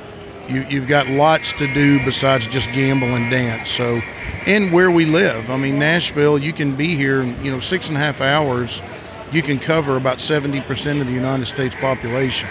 you, 0.50 0.62
you've 0.70 0.88
got 0.88 1.08
lots 1.08 1.52
to 1.54 1.72
do 1.74 2.04
besides 2.06 2.48
just 2.48 2.72
gamble 2.72 3.08
and 3.08 3.32
dance. 3.32 3.70
So, 3.70 4.02
and 4.46 4.72
where 4.72 4.92
we 4.92 5.06
live, 5.06 5.50
I 5.50 5.58
mean, 5.58 5.80
Nashville, 5.80 6.38
you 6.38 6.54
can 6.54 6.76
be 6.76 6.96
here, 6.96 7.24
you 7.24 7.52
know, 7.52 7.60
six 7.60 7.88
and 7.88 7.98
a 7.98 8.00
half 8.00 8.22
hours, 8.22 8.82
you 9.32 9.42
can 9.42 9.60
cover 9.60 9.98
about 9.98 10.20
70% 10.20 11.02
of 11.02 11.08
the 11.08 11.14
United 11.14 11.48
States 11.48 11.76
population 11.76 12.48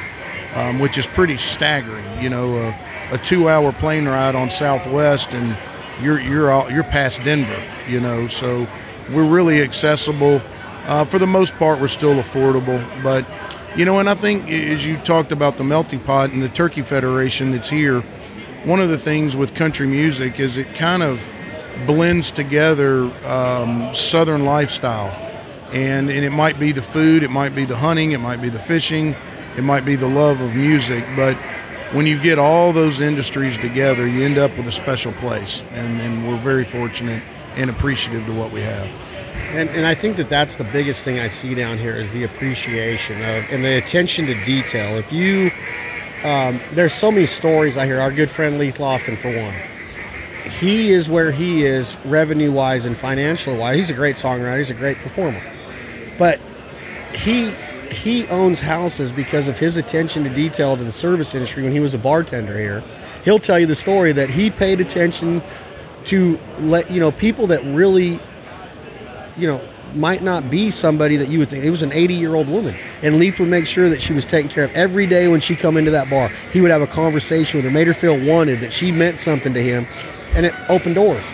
um, 0.55 0.79
which 0.79 0.99
is 0.99 1.07
pretty 1.07 1.37
staggering. 1.37 2.23
You 2.23 2.31
know, 2.31 2.75
a, 3.11 3.19
two-hour 3.19 3.73
plane 3.75 4.07
ride 4.07 4.35
on 4.35 4.51
Southwest, 4.51 5.33
and 5.33 5.57
you're 6.03 6.21
you're 6.21 6.51
all, 6.51 6.71
you're 6.71 6.85
past 6.85 7.23
Denver. 7.25 7.63
You 7.89 8.01
know, 8.01 8.27
so 8.27 8.67
we're 9.11 9.29
really 9.29 9.63
accessible. 9.63 10.41
Uh, 10.87 11.05
for 11.05 11.19
the 11.19 11.27
most 11.27 11.55
part, 11.55 11.81
we're 11.81 11.89
still 11.89 12.15
affordable, 12.17 12.81
but 13.03 13.27
you 13.77 13.85
know, 13.85 13.99
and 13.99 14.09
I 14.09 14.15
think 14.15 14.49
as 14.51 14.85
you 14.85 14.99
talked 14.99 15.33
about 15.33 15.57
the 15.57 15.65
melting 15.65 16.01
pot 16.01 16.31
and 16.31 16.43
the 16.43 16.49
Turkey 16.49 16.83
Federation 16.83 17.51
that's 17.51 17.71
here, 17.71 18.03
one 18.65 18.81
of 18.81 18.89
the 18.89 18.99
things 18.99 19.37
with 19.37 19.55
country 19.55 19.87
music 19.87 20.39
is 20.39 20.57
it 20.57 20.75
kind 20.75 21.03
of 21.03 21.33
blends 21.87 22.31
together 22.31 23.05
um, 23.27 23.93
Southern 23.95 24.45
lifestyle 24.45 25.11
and 25.73 26.09
and 26.09 26.25
it 26.25 26.31
might 26.31 26.59
be 26.61 26.73
the 26.73 26.83
food, 26.83 27.23
it 27.23 27.31
might 27.31 27.55
be 27.55 27.65
the 27.65 27.77
hunting, 27.77 28.13
it 28.13 28.19
might 28.19 28.41
be 28.41 28.49
the 28.49 28.59
fishing, 28.59 29.15
it 29.57 29.63
might 29.63 29.85
be 29.85 29.97
the 29.97 30.09
love 30.09 30.41
of 30.41 30.55
music, 30.55 31.05
but 31.17 31.37
when 31.93 32.07
you 32.07 32.21
get 32.21 32.39
all 32.39 32.73
those 32.73 33.01
industries 33.01 33.57
together, 33.59 34.07
you 34.07 34.25
end 34.25 34.37
up 34.37 34.57
with 34.57 34.67
a 34.67 34.73
special 34.73 35.13
place, 35.13 35.63
and, 35.71 36.01
and 36.01 36.29
we're 36.29 36.39
very 36.39 36.65
fortunate 36.65 37.23
and 37.55 37.71
appreciative 37.71 38.27
to 38.27 38.33
what 38.33 38.51
we 38.51 38.61
have. 38.61 38.91
And, 39.55 39.71
and 39.71 39.87
I 39.87 39.95
think 39.95 40.17
that 40.17 40.29
that's 40.29 40.57
the 40.57 40.65
biggest 40.65 41.05
thing 41.05 41.21
I 41.21 41.29
see 41.29 41.55
down 41.55 41.79
here 41.79 41.95
is 41.95 42.11
the 42.11 42.25
appreciation 42.25 43.19
of 43.19 43.45
and 43.51 43.65
the 43.65 43.79
attention 43.79 44.27
to 44.27 44.45
detail. 44.45 44.99
If 44.99 45.13
you, 45.13 45.53
um, 46.25 46.61
there's 46.73 46.93
so 46.93 47.13
many 47.13 47.27
stories 47.27 47.77
I 47.77 47.87
hear. 47.87 48.01
Our 48.01 48.11
good 48.11 48.31
friend 48.31 48.59
Leith 48.59 48.79
Lofton, 48.79 49.17
for 49.17 49.31
one, 49.41 49.55
he 50.51 50.91
is 50.91 51.09
where 51.09 51.31
he 51.31 51.65
is 51.65 51.97
revenue 52.05 52.51
wise 52.51 52.87
and 52.87 52.99
financially 52.99 53.57
wise. 53.57 53.77
He's 53.77 53.91
a 53.91 53.95
great 53.95 54.17
songwriter. 54.17 54.59
He's 54.59 54.71
a 54.71 54.75
great 54.75 54.97
performer, 54.99 55.41
but 56.19 56.41
he 57.15 57.55
he 57.95 58.27
owns 58.29 58.61
houses 58.61 59.13
because 59.13 59.49
of 59.49 59.59
his 59.59 59.77
attention 59.77 60.25
to 60.25 60.31
detail 60.31 60.77
to 60.77 60.85
the 60.85 60.93
service 60.93 61.35
industry 61.35 61.63
when 61.63 61.73
he 61.73 61.81
was 61.81 61.95
a 61.95 61.99
bartender 61.99 62.59
here. 62.59 62.83
He'll 63.25 63.39
tell 63.39 63.59
you 63.59 63.67
the 63.67 63.75
story 63.75 64.13
that 64.13 64.31
he 64.31 64.51
paid 64.51 64.81
attention 64.81 65.43
to 66.05 66.39
let 66.59 66.91
you 66.91 67.01
know 67.01 67.11
people 67.11 67.47
that 67.47 67.65
really 67.65 68.21
you 69.37 69.47
know, 69.47 69.61
might 69.95 70.23
not 70.23 70.51
be 70.51 70.71
somebody 70.71 71.17
that 71.17 71.29
you 71.29 71.39
would 71.39 71.49
think. 71.49 71.65
It 71.65 71.71
was 71.71 71.83
an 71.83 71.93
80 71.93 72.15
year 72.15 72.35
old 72.35 72.49
woman, 72.49 72.75
and 73.03 73.19
Leith 73.19 73.39
would 73.39 73.49
make 73.49 73.67
sure 73.67 73.89
that 73.89 74.03
she 74.03 74.13
was 74.13 74.25
taken 74.25 74.51
care 74.51 74.65
of 74.65 74.73
every 74.73 75.07
day 75.07 75.29
when 75.29 75.41
she 75.41 75.55
come 75.55 75.77
into 75.77 75.91
that 75.93 76.11
bar. 76.11 76.31
He 76.53 76.61
would 76.61 76.71
have 76.71 76.83
a 76.83 76.87
conversation 76.87 77.59
with 77.59 77.65
her, 77.65 77.71
made 77.71 77.87
her 77.87 77.95
feel 77.95 78.19
wanted, 78.19 78.61
that 78.61 78.73
she 78.73 78.93
meant 78.93 79.21
something 79.21 79.55
to 79.55 79.63
him, 79.63 79.87
and 80.35 80.47
it 80.47 80.55
opened 80.69 80.97
doors. 80.97 81.25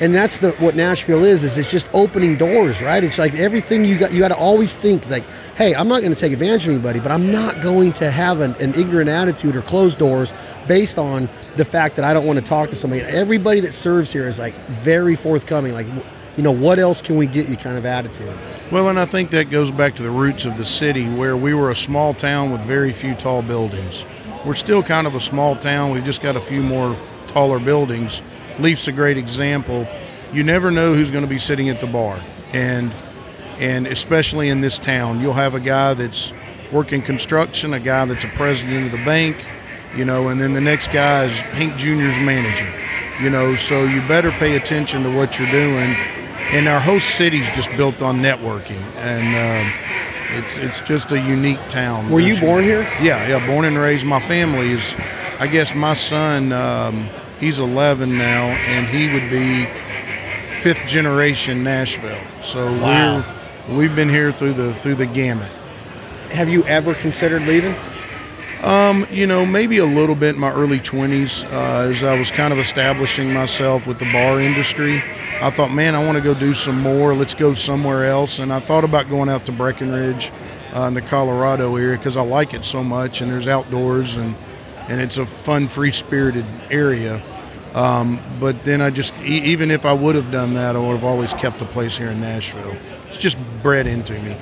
And 0.00 0.14
that's 0.14 0.38
the 0.38 0.52
what 0.52 0.74
Nashville 0.74 1.24
is. 1.24 1.44
Is 1.44 1.56
it's 1.56 1.70
just 1.70 1.88
opening 1.92 2.36
doors, 2.36 2.82
right? 2.82 3.02
It's 3.02 3.18
like 3.18 3.34
everything 3.34 3.84
you 3.84 3.98
got. 3.98 4.12
You 4.12 4.18
got 4.18 4.28
to 4.28 4.36
always 4.36 4.74
think 4.74 5.08
like, 5.08 5.24
hey, 5.56 5.74
I'm 5.74 5.88
not 5.88 6.00
going 6.00 6.14
to 6.14 6.20
take 6.20 6.32
advantage 6.32 6.64
of 6.64 6.74
anybody, 6.74 7.00
but 7.00 7.12
I'm 7.12 7.30
not 7.30 7.60
going 7.60 7.92
to 7.94 8.10
have 8.10 8.40
an, 8.40 8.54
an 8.54 8.74
ignorant 8.74 9.08
attitude 9.08 9.54
or 9.56 9.62
close 9.62 9.94
doors 9.94 10.32
based 10.66 10.98
on 10.98 11.28
the 11.56 11.64
fact 11.64 11.96
that 11.96 12.04
I 12.04 12.12
don't 12.12 12.26
want 12.26 12.38
to 12.38 12.44
talk 12.44 12.70
to 12.70 12.76
somebody. 12.76 13.02
Everybody 13.02 13.60
that 13.60 13.72
serves 13.72 14.12
here 14.12 14.26
is 14.26 14.38
like 14.38 14.54
very 14.80 15.14
forthcoming. 15.14 15.72
Like, 15.72 15.86
you 16.36 16.42
know, 16.42 16.52
what 16.52 16.78
else 16.78 17.00
can 17.00 17.16
we 17.16 17.26
get 17.26 17.48
you 17.48 17.56
kind 17.56 17.78
of 17.78 17.86
attitude. 17.86 18.36
Well, 18.72 18.88
and 18.88 18.98
I 18.98 19.06
think 19.06 19.30
that 19.30 19.50
goes 19.50 19.70
back 19.70 19.94
to 19.96 20.02
the 20.02 20.10
roots 20.10 20.44
of 20.44 20.56
the 20.56 20.64
city 20.64 21.08
where 21.08 21.36
we 21.36 21.54
were 21.54 21.70
a 21.70 21.76
small 21.76 22.12
town 22.14 22.50
with 22.50 22.60
very 22.62 22.92
few 22.92 23.14
tall 23.14 23.42
buildings. 23.42 24.04
We're 24.44 24.54
still 24.54 24.82
kind 24.82 25.06
of 25.06 25.14
a 25.14 25.20
small 25.20 25.54
town. 25.54 25.92
We've 25.92 26.04
just 26.04 26.22
got 26.22 26.36
a 26.36 26.40
few 26.40 26.62
more 26.62 26.98
taller 27.28 27.60
buildings. 27.60 28.20
Leaf's 28.58 28.88
a 28.88 28.92
great 28.92 29.16
example. 29.16 29.86
You 30.32 30.42
never 30.42 30.70
know 30.70 30.94
who's 30.94 31.10
going 31.10 31.24
to 31.24 31.30
be 31.30 31.38
sitting 31.38 31.68
at 31.68 31.80
the 31.80 31.86
bar. 31.86 32.22
And 32.52 32.92
and 33.58 33.86
especially 33.86 34.48
in 34.48 34.60
this 34.60 34.78
town, 34.78 35.20
you'll 35.20 35.32
have 35.34 35.54
a 35.54 35.60
guy 35.60 35.94
that's 35.94 36.32
working 36.72 37.02
construction, 37.02 37.72
a 37.72 37.80
guy 37.80 38.04
that's 38.04 38.24
a 38.24 38.28
president 38.28 38.86
of 38.86 38.92
the 38.92 39.04
bank, 39.04 39.36
you 39.96 40.04
know, 40.04 40.28
and 40.28 40.40
then 40.40 40.54
the 40.54 40.60
next 40.60 40.88
guy 40.88 41.24
is 41.24 41.40
Hank 41.40 41.76
Jr.'s 41.76 42.18
manager, 42.18 42.72
you 43.22 43.30
know. 43.30 43.54
So 43.54 43.84
you 43.84 44.00
better 44.08 44.32
pay 44.32 44.56
attention 44.56 45.04
to 45.04 45.10
what 45.10 45.38
you're 45.38 45.50
doing. 45.50 45.94
And 46.52 46.68
our 46.68 46.80
whole 46.80 47.00
city's 47.00 47.46
just 47.50 47.70
built 47.76 48.02
on 48.02 48.18
networking, 48.18 48.82
and 48.96 49.34
uh, 49.34 50.36
it's 50.36 50.56
it's 50.56 50.80
just 50.86 51.10
a 51.10 51.18
unique 51.18 51.60
town. 51.68 52.10
Were 52.10 52.20
you 52.20 52.38
born 52.38 52.64
here? 52.64 52.82
yeah, 53.00 53.26
yeah, 53.26 53.44
born 53.46 53.64
and 53.64 53.78
raised. 53.78 54.04
My 54.04 54.20
family 54.20 54.72
is, 54.72 54.94
I 55.38 55.46
guess, 55.46 55.74
my 55.74 55.94
son. 55.94 56.52
Um, 56.52 57.08
he's 57.38 57.58
11 57.58 58.16
now, 58.16 58.46
and 58.46 58.86
he 58.86 59.12
would 59.12 59.30
be 59.30 59.66
fifth 60.60 60.86
generation 60.86 61.62
Nashville. 61.62 62.20
So 62.42 62.66
Wow. 62.80 63.24
we're 63.68 63.76
we've 63.76 63.96
been 63.96 64.08
here 64.08 64.32
through 64.32 64.54
the 64.54 64.74
through 64.76 64.94
the 64.96 65.06
gamut. 65.06 65.50
Have 66.30 66.48
you 66.48 66.64
ever 66.64 66.94
considered 66.94 67.42
leaving? 67.42 67.74
Um, 68.62 69.06
you 69.10 69.26
know, 69.26 69.44
maybe 69.44 69.76
a 69.76 69.84
little 69.84 70.14
bit 70.14 70.36
in 70.36 70.40
my 70.40 70.50
early 70.50 70.78
20s 70.80 71.44
uh, 71.52 71.90
as 71.90 72.02
I 72.02 72.18
was 72.18 72.30
kind 72.30 72.50
of 72.50 72.58
establishing 72.58 73.30
myself 73.32 73.86
with 73.86 73.98
the 73.98 74.10
bar 74.10 74.40
industry. 74.40 75.02
I 75.42 75.50
thought, 75.50 75.70
man, 75.70 75.94
I 75.94 76.02
want 76.02 76.16
to 76.16 76.24
go 76.24 76.32
do 76.32 76.54
some 76.54 76.80
more. 76.80 77.14
Let's 77.14 77.34
go 77.34 77.52
somewhere 77.52 78.06
else. 78.06 78.38
And 78.38 78.50
I 78.50 78.60
thought 78.60 78.82
about 78.82 79.10
going 79.10 79.28
out 79.28 79.44
to 79.46 79.52
Breckenridge 79.52 80.32
uh, 80.74 80.82
in 80.84 80.94
the 80.94 81.02
Colorado 81.02 81.76
area 81.76 81.98
because 81.98 82.16
I 82.16 82.22
like 82.22 82.54
it 82.54 82.64
so 82.64 82.82
much 82.82 83.20
and 83.20 83.30
there's 83.30 83.48
outdoors 83.48 84.16
and, 84.16 84.34
and 84.88 85.00
it's 85.00 85.18
a 85.18 85.26
fun, 85.26 85.68
free 85.68 85.92
spirited 85.92 86.46
area. 86.70 87.22
Um, 87.74 88.20
but 88.38 88.64
then 88.64 88.80
I 88.80 88.90
just, 88.90 89.12
e- 89.22 89.42
even 89.44 89.70
if 89.70 89.84
I 89.84 89.92
would 89.92 90.14
have 90.14 90.30
done 90.30 90.54
that, 90.54 90.76
I 90.76 90.78
would 90.78 90.92
have 90.94 91.04
always 91.04 91.32
kept 91.34 91.58
the 91.58 91.64
place 91.64 91.96
here 91.96 92.08
in 92.08 92.20
Nashville. 92.20 92.76
It's 93.08 93.16
just 93.16 93.36
bred 93.62 93.86
into 93.86 94.12
me. 94.20 94.36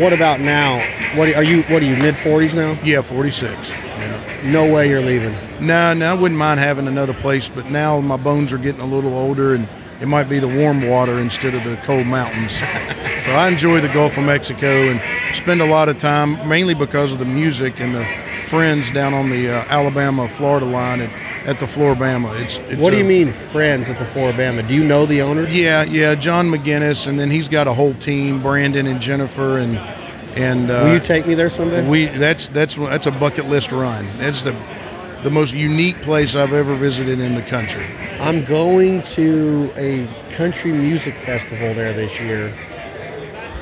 What 0.00 0.12
about 0.12 0.40
now? 0.40 0.78
What 1.16 1.34
are 1.34 1.42
you? 1.42 1.62
What 1.64 1.82
are 1.82 1.86
you? 1.86 1.96
Mid 1.96 2.16
forties 2.16 2.54
now? 2.54 2.78
Yeah, 2.84 3.00
46. 3.00 3.70
Yeah. 3.70 4.40
No 4.44 4.70
way 4.70 4.90
you're 4.90 5.00
leaving. 5.00 5.34
No, 5.58 5.94
no, 5.94 6.10
I 6.10 6.14
wouldn't 6.14 6.38
mind 6.38 6.60
having 6.60 6.86
another 6.86 7.14
place, 7.14 7.48
but 7.48 7.70
now 7.70 8.00
my 8.00 8.18
bones 8.18 8.52
are 8.52 8.58
getting 8.58 8.82
a 8.82 8.86
little 8.86 9.14
older, 9.14 9.54
and 9.54 9.66
it 10.02 10.06
might 10.06 10.28
be 10.28 10.38
the 10.38 10.48
warm 10.48 10.86
water 10.86 11.18
instead 11.18 11.54
of 11.54 11.64
the 11.64 11.76
cold 11.78 12.06
mountains. 12.06 12.58
so 13.24 13.30
I 13.30 13.48
enjoy 13.48 13.80
the 13.80 13.88
Gulf 13.88 14.18
of 14.18 14.24
Mexico 14.24 14.90
and 14.90 15.00
spend 15.34 15.62
a 15.62 15.66
lot 15.66 15.88
of 15.88 15.98
time, 15.98 16.46
mainly 16.46 16.74
because 16.74 17.12
of 17.14 17.18
the 17.18 17.24
music 17.24 17.80
and 17.80 17.94
the 17.94 18.04
friends 18.50 18.90
down 18.90 19.12
on 19.14 19.28
the 19.30 19.50
uh, 19.50 19.64
Alabama-Florida 19.68 20.66
line 20.66 21.00
at, 21.00 21.10
at 21.46 21.60
the 21.60 21.66
Floribama. 21.66 22.38
It's, 22.40 22.58
it's 22.58 22.80
What 22.80 22.90
do 22.90 22.96
a- 22.96 23.00
you 23.00 23.04
mean, 23.04 23.32
friends 23.32 23.88
at 23.88 23.98
the 23.98 24.04
Floribama? 24.04 24.66
Do 24.66 24.74
you 24.74 24.84
know 24.84 25.04
the 25.06 25.22
owners? 25.22 25.54
Yeah, 25.54 25.82
yeah, 25.84 26.14
John 26.14 26.48
McInnis, 26.50 27.06
and 27.06 27.18
then 27.18 27.30
he's 27.30 27.48
got 27.48 27.66
a 27.66 27.72
whole 27.72 27.94
team, 27.94 28.40
Brandon 28.42 28.86
and 28.86 29.00
Jennifer, 29.00 29.58
and 29.58 29.76
and 30.36 30.70
uh, 30.70 30.82
Will 30.84 30.94
you 30.94 31.00
take 31.00 31.26
me 31.26 31.34
there 31.34 31.48
someday? 31.48 31.88
we 31.88 32.06
that's 32.06 32.48
that's 32.48 32.74
that's 32.74 33.06
a 33.06 33.10
bucket 33.10 33.46
list 33.46 33.72
run. 33.72 34.06
That's 34.18 34.42
the 34.42 34.54
the 35.22 35.30
most 35.30 35.54
unique 35.54 36.00
place 36.02 36.36
I've 36.36 36.52
ever 36.52 36.74
visited 36.76 37.20
in 37.20 37.34
the 37.34 37.42
country. 37.42 37.86
I'm 38.20 38.44
going 38.44 39.00
to 39.16 39.70
a 39.76 40.06
country 40.32 40.72
music 40.72 41.18
festival 41.18 41.72
there 41.74 41.92
this 41.94 42.20
year. 42.20 42.54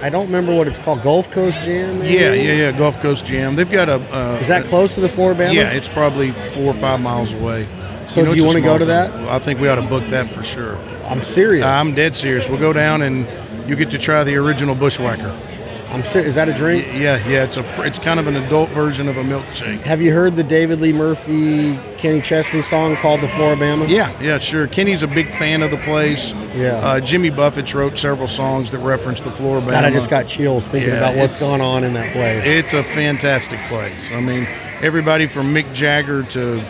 I 0.04 0.10
don't 0.10 0.26
remember 0.26 0.54
what 0.54 0.68
it's 0.68 0.78
called. 0.78 1.00
Gulf 1.00 1.30
Coast 1.30 1.62
Jam. 1.62 2.00
maybe? 2.00 2.12
Yeah, 2.12 2.34
yeah, 2.34 2.52
yeah. 2.52 2.72
Gulf 2.72 3.00
Coast 3.00 3.24
Jam. 3.24 3.56
They've 3.56 3.70
got 3.70 3.88
a. 3.88 3.94
Uh, 4.14 4.36
Is 4.38 4.48
that 4.48 4.66
close 4.66 4.94
to 4.96 5.00
the 5.00 5.08
Floribama? 5.08 5.54
Yeah, 5.54 5.70
it's 5.70 5.88
probably 5.88 6.30
four 6.30 6.64
or 6.66 6.74
five 6.74 7.00
miles 7.00 7.32
away. 7.32 7.66
So 8.06 8.22
do 8.22 8.34
you 8.34 8.44
wanna 8.44 8.60
go 8.60 8.76
to 8.76 8.84
that? 8.84 9.14
I 9.30 9.38
think 9.38 9.60
we 9.60 9.68
ought 9.68 9.76
to 9.76 9.88
book 9.88 10.06
that 10.08 10.28
for 10.28 10.42
sure. 10.42 10.76
I'm 11.06 11.22
serious. 11.22 11.64
I'm 11.64 11.94
dead 11.94 12.14
serious. 12.14 12.50
We'll 12.50 12.60
go 12.60 12.74
down 12.74 13.00
and 13.00 13.26
you 13.66 13.76
get 13.76 13.90
to 13.92 13.98
try 13.98 14.22
the 14.24 14.36
original 14.36 14.74
bushwhacker. 14.74 15.53
I'm 15.94 16.04
serious. 16.04 16.30
Is 16.30 16.34
that 16.34 16.48
a 16.48 16.52
drink? 16.54 16.86
Yeah, 16.88 17.24
yeah. 17.28 17.44
It's 17.44 17.56
a. 17.56 17.82
It's 17.82 17.98
kind 17.98 18.18
of 18.18 18.26
an 18.26 18.36
adult 18.36 18.68
version 18.70 19.08
of 19.08 19.16
a 19.16 19.22
milkshake. 19.22 19.80
Have 19.82 20.02
you 20.02 20.12
heard 20.12 20.34
the 20.34 20.42
David 20.42 20.80
Lee 20.80 20.92
Murphy, 20.92 21.76
Kenny 21.98 22.20
Chesney 22.20 22.62
song 22.62 22.96
called 22.96 23.20
"The 23.20 23.28
Floribama"? 23.28 23.88
Yeah, 23.88 24.20
yeah, 24.20 24.38
sure. 24.38 24.66
Kenny's 24.66 25.02
a 25.02 25.06
big 25.06 25.32
fan 25.32 25.62
of 25.62 25.70
the 25.70 25.76
place. 25.78 26.32
Yeah. 26.54 26.78
Uh, 26.82 27.00
Jimmy 27.00 27.30
Buffett 27.30 27.72
wrote 27.72 27.96
several 27.96 28.28
songs 28.28 28.70
that 28.72 28.78
reference 28.78 29.20
the 29.20 29.30
Floribama. 29.30 29.70
God, 29.70 29.84
I 29.84 29.90
just 29.90 30.10
got 30.10 30.26
chills 30.26 30.66
thinking 30.68 30.90
Yeah, 30.90 30.98
about 30.98 31.16
what's 31.16 31.38
going 31.38 31.60
on 31.60 31.84
in 31.84 31.92
that 31.94 32.12
place. 32.12 32.42
It's 32.44 32.72
a 32.72 32.82
fantastic 32.82 33.60
place. 33.68 34.10
I 34.10 34.20
mean, 34.20 34.46
everybody 34.82 35.26
from 35.28 35.54
Mick 35.54 35.72
Jagger 35.72 36.24
to 36.24 36.64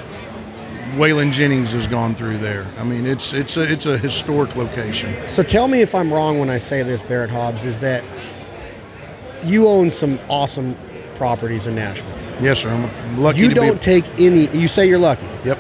Waylon 0.97 1.33
Jennings 1.33 1.73
has 1.73 1.87
gone 1.87 2.15
through 2.15 2.39
there. 2.39 2.67
I 2.79 2.85
mean, 2.85 3.05
it's 3.07 3.33
it's 3.33 3.57
a 3.57 3.63
it's 3.63 3.87
a 3.87 3.99
historic 3.99 4.55
location. 4.55 5.17
So 5.29 5.43
tell 5.43 5.67
me 5.67 5.81
if 5.81 5.95
I'm 5.95 6.13
wrong 6.13 6.39
when 6.39 6.51
I 6.51 6.59
say 6.59 6.83
this, 6.83 7.03
Barrett 7.03 7.31
Hobbs, 7.31 7.65
is 7.65 7.81
that 7.81 8.05
you 9.45 9.69
own 9.69 9.91
some 9.91 10.19
awesome 10.29 10.77
properties 11.17 11.67
in 11.67 11.75
Nashville. 11.75 12.11
Yes, 12.41 12.59
sir. 12.61 12.71
I'm 12.71 13.19
lucky 13.19 13.41
You 13.41 13.55
don't 13.55 13.75
be. 13.75 13.79
take 13.79 14.05
any. 14.19 14.49
You 14.49 14.67
say 14.69 14.87
you're 14.89 14.99
lucky, 14.99 15.27
Yep. 15.45 15.59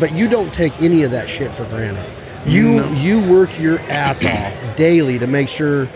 but 0.00 0.12
you 0.14 0.28
don't 0.28 0.52
take 0.54 0.80
any 0.80 1.02
of 1.02 1.10
that 1.10 1.28
shit 1.28 1.54
for 1.54 1.64
granted. 1.64 2.04
You 2.46 2.76
No. 2.76 2.92
you 2.92 3.20
work 3.20 3.58
your 3.58 3.78
ass 3.90 4.24
off 4.24 4.54
daily 4.76 5.18
to 5.18 5.26
make 5.26 5.48
sure 5.48 5.86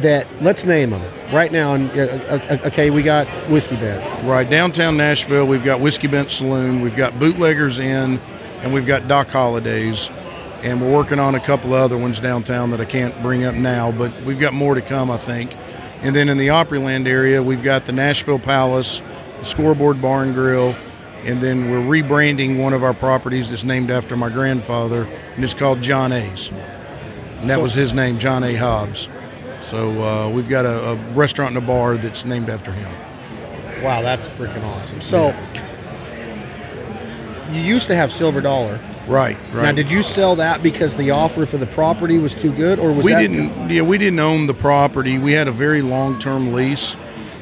that 0.00 0.26
let's 0.40 0.64
name 0.64 0.90
them 0.90 1.02
right 1.32 1.50
now. 1.50 1.74
And 1.74 1.90
uh, 1.90 1.94
uh, 2.02 2.38
uh, 2.50 2.66
okay, 2.68 2.90
we 2.90 3.02
got 3.02 3.26
Whiskey 3.50 3.76
Bent. 3.76 4.26
Right 4.26 4.48
downtown 4.48 4.96
Nashville, 4.96 5.46
we've 5.46 5.64
got 5.64 5.80
Whiskey 5.80 6.06
Bent 6.06 6.30
Saloon, 6.30 6.80
we've 6.82 6.96
got 6.96 7.18
Bootleggers 7.18 7.78
Inn, 7.78 8.20
and 8.62 8.72
we've 8.72 8.86
got 8.86 9.08
Doc 9.08 9.28
Holliday's, 9.28 10.08
and 10.62 10.80
we're 10.80 10.92
working 10.92 11.18
on 11.18 11.34
a 11.34 11.40
couple 11.40 11.74
of 11.74 11.80
other 11.80 11.96
ones 11.98 12.20
downtown 12.20 12.70
that 12.70 12.80
I 12.80 12.84
can't 12.84 13.20
bring 13.22 13.44
up 13.44 13.54
now, 13.54 13.90
but 13.90 14.12
we've 14.22 14.38
got 14.40 14.52
more 14.52 14.74
to 14.74 14.82
come, 14.82 15.10
I 15.10 15.16
think. 15.18 15.56
And 16.02 16.14
then 16.14 16.28
in 16.28 16.38
the 16.38 16.48
Opryland 16.48 17.06
area, 17.06 17.42
we've 17.42 17.62
got 17.62 17.84
the 17.86 17.92
Nashville 17.92 18.38
Palace, 18.38 19.02
the 19.40 19.44
Scoreboard 19.44 20.00
Bar 20.00 20.22
and 20.22 20.34
Grill, 20.34 20.76
and 21.24 21.40
then 21.42 21.70
we're 21.70 21.80
rebranding 22.02 22.58
one 22.62 22.72
of 22.72 22.84
our 22.84 22.94
properties 22.94 23.50
that's 23.50 23.64
named 23.64 23.90
after 23.90 24.16
my 24.16 24.28
grandfather, 24.28 25.08
and 25.34 25.42
it's 25.44 25.54
called 25.54 25.82
John 25.82 26.12
A's. 26.12 26.50
And 27.40 27.50
that 27.50 27.54
So- 27.56 27.62
was 27.62 27.74
his 27.74 27.92
name, 27.94 28.18
John 28.18 28.44
A. 28.44 28.54
Hobbs. 28.54 29.08
So 29.60 29.90
uh, 30.02 30.28
we've 30.30 30.48
got 30.48 30.64
a, 30.64 30.90
a 30.90 30.94
restaurant 31.14 31.56
and 31.56 31.62
a 31.64 31.66
bar 31.66 31.96
that's 31.96 32.24
named 32.24 32.48
after 32.48 32.70
him. 32.72 32.90
Wow, 33.82 34.02
that's 34.02 34.26
freaking 34.28 34.62
awesome. 34.64 35.00
So 35.00 35.34
you 37.50 37.60
used 37.60 37.88
to 37.88 37.94
have 37.96 38.12
Silver 38.12 38.40
Dollar. 38.40 38.80
Right, 39.08 39.38
right. 39.52 39.62
Now, 39.62 39.72
did 39.72 39.90
you 39.90 40.02
sell 40.02 40.36
that 40.36 40.62
because 40.62 40.94
the 40.96 41.12
offer 41.12 41.46
for 41.46 41.56
the 41.56 41.66
property 41.66 42.18
was 42.18 42.34
too 42.34 42.52
good, 42.52 42.78
or 42.78 42.92
was 42.92 43.06
we 43.06 43.12
that 43.12 43.20
didn't 43.22 43.70
yeah 43.70 43.80
we 43.80 43.96
didn't 43.96 44.20
own 44.20 44.46
the 44.46 44.54
property. 44.54 45.16
We 45.16 45.32
had 45.32 45.48
a 45.48 45.52
very 45.52 45.80
long-term 45.80 46.52
lease 46.52 46.94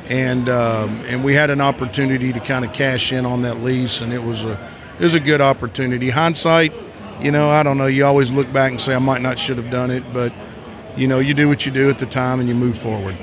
and 0.09 0.49
um, 0.49 1.01
and 1.07 1.25
we 1.25 1.35
had 1.35 1.51
an 1.51 1.61
opportunity 1.61 2.33
to 2.33 2.39
kind 2.39 2.65
of 2.65 2.73
cash 2.73 3.13
in 3.13 3.27
on 3.27 3.43
that 3.43 3.63
lease 3.63 4.01
and 4.01 4.13
it 4.13 4.23
was 4.23 4.45
a 4.45 4.53
it 4.99 5.03
was 5.03 5.15
a 5.15 5.21
good 5.21 5.41
opportunity. 5.41 6.11
Hindsight 6.11 6.73
you 7.21 7.31
know 7.31 7.51
i 7.51 7.63
don't 7.63 7.79
know. 7.79 7.87
You 7.87 8.05
always 8.05 8.31
look 8.31 8.53
back 8.53 8.71
and 8.71 8.81
say 8.81 8.95
i 8.95 8.99
might 8.99 9.23
not 9.23 9.39
should 9.39 9.57
have 9.57 9.71
done 9.71 9.91
it 9.91 10.05
but 10.13 10.33
you 10.97 11.07
know 11.07 11.19
you 11.19 11.33
do 11.35 11.49
what 11.49 11.65
you 11.65 11.73
do 11.73 11.89
at 11.89 11.99
the 11.99 12.07
time 12.07 12.41
and 12.41 12.49
you 12.49 12.55
move 12.55 12.79
forward. 12.79 13.17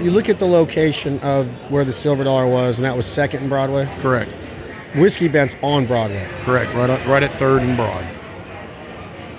You 0.00 0.10
look 0.10 0.28
at 0.28 0.38
the 0.38 0.46
location 0.46 1.20
of 1.20 1.46
where 1.70 1.84
the 1.84 1.92
Silver 1.92 2.22
Dollar 2.24 2.46
was, 2.46 2.78
and 2.78 2.84
that 2.84 2.96
was 2.96 3.06
Second 3.06 3.40
and 3.40 3.48
Broadway. 3.48 3.88
correct 4.00 4.30
Whiskey 4.94 5.28
Bent's 5.28 5.56
on 5.62 5.86
Broadway. 5.86 6.28
correct 6.42 6.74
right 6.74 6.88
on- 6.90 7.08
right 7.08 7.22
at 7.22 7.32
third 7.32 7.62
and 7.62 7.76
broad 7.76 8.06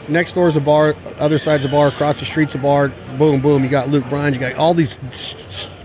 Next 0.09 0.33
door 0.35 0.47
is 0.47 0.55
a 0.55 0.61
bar. 0.61 0.95
Other 1.19 1.37
side's 1.37 1.65
a 1.65 1.67
bar. 1.67 1.89
Across 1.89 2.21
the 2.21 2.25
street's 2.25 2.55
a 2.55 2.57
bar. 2.57 2.87
Boom, 3.17 3.41
boom. 3.41 3.61
You 3.65 3.69
got 3.69 3.89
Luke 3.89 4.07
Bryan. 4.07 4.33
You 4.33 4.39
got 4.39 4.55
all 4.55 4.73
these 4.73 4.97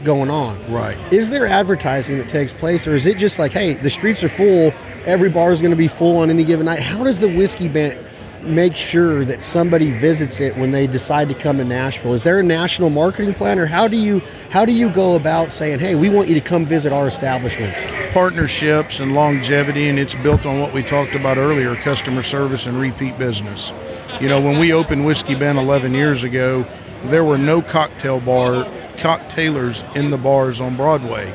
going 0.05 0.31
on. 0.31 0.61
right 0.73 0.97
Is 1.13 1.29
there 1.29 1.45
advertising 1.45 2.19
that 2.19 2.29
takes 2.29 2.53
place, 2.53 2.87
or 2.87 2.95
is 2.95 3.05
it 3.05 3.19
just 3.19 3.41
like, 3.41 3.51
hey, 3.51 3.75
the 3.75 3.91
streets 3.91 4.23
are 4.23 4.29
full, 4.29 4.73
every 5.07 5.29
bar 5.29 5.51
is 5.51 5.61
going 5.61 5.73
to 5.73 5.77
be 5.77 5.89
full 5.89 6.19
on 6.19 6.31
any 6.31 6.45
given 6.45 6.67
night? 6.67 6.79
How 6.79 7.03
does 7.03 7.19
the 7.19 7.29
Whiskey 7.35 7.67
Bent 7.67 7.99
make 8.45 8.77
sure 8.77 9.25
that 9.25 9.43
somebody 9.43 9.91
visits 9.91 10.41
it 10.41 10.57
when 10.57 10.71
they 10.71 10.87
decide 10.87 11.29
to 11.29 11.35
come 11.35 11.59
to 11.59 11.65
Nashville? 11.65 12.15
Is 12.15 12.25
there 12.25 12.41
a 12.41 12.43
national 12.43 12.91
marketing 12.91 13.35
plan, 13.35 13.59
or 13.59 13.67
how 13.67 13.89
do 13.89 13.97
you 13.97 14.21
how 14.51 14.65
do 14.65 14.73
you 14.73 14.91
go 14.91 15.15
about 15.17 15.53
saying, 15.53 15.79
hey, 15.79 15.95
we 15.95 16.09
want 16.09 16.29
you 16.29 16.35
to 16.35 16.41
come 16.41 16.65
visit 16.67 16.93
our 16.93 17.07
establishments? 17.07 17.81
partnerships 18.13 19.01
and 19.01 19.15
longevity, 19.15 19.89
and 19.89 19.99
it's 19.99 20.15
built 20.15 20.45
on 20.45 20.61
what 20.61 20.73
we 20.75 20.83
talked 20.83 21.15
about 21.15 21.39
earlier 21.39 21.75
customer 21.77 22.23
service 22.23 22.67
and 22.67 22.79
repeat 22.79 23.19
business. 23.19 23.73
You 24.21 24.29
know, 24.29 24.39
when 24.39 24.59
we 24.59 24.73
opened 24.73 25.07
Whiskey 25.07 25.35
Bent 25.35 25.59
11 25.59 25.95
years 25.95 26.23
ago, 26.23 26.67
there 27.05 27.25
were 27.25 27.39
no 27.39 27.63
cocktail 27.63 28.21
bar 28.21 28.65
cocktailers 28.99 29.83
in 29.97 30.11
the 30.11 30.19
bars 30.19 30.61
on 30.61 30.77
Broadway. 30.77 31.33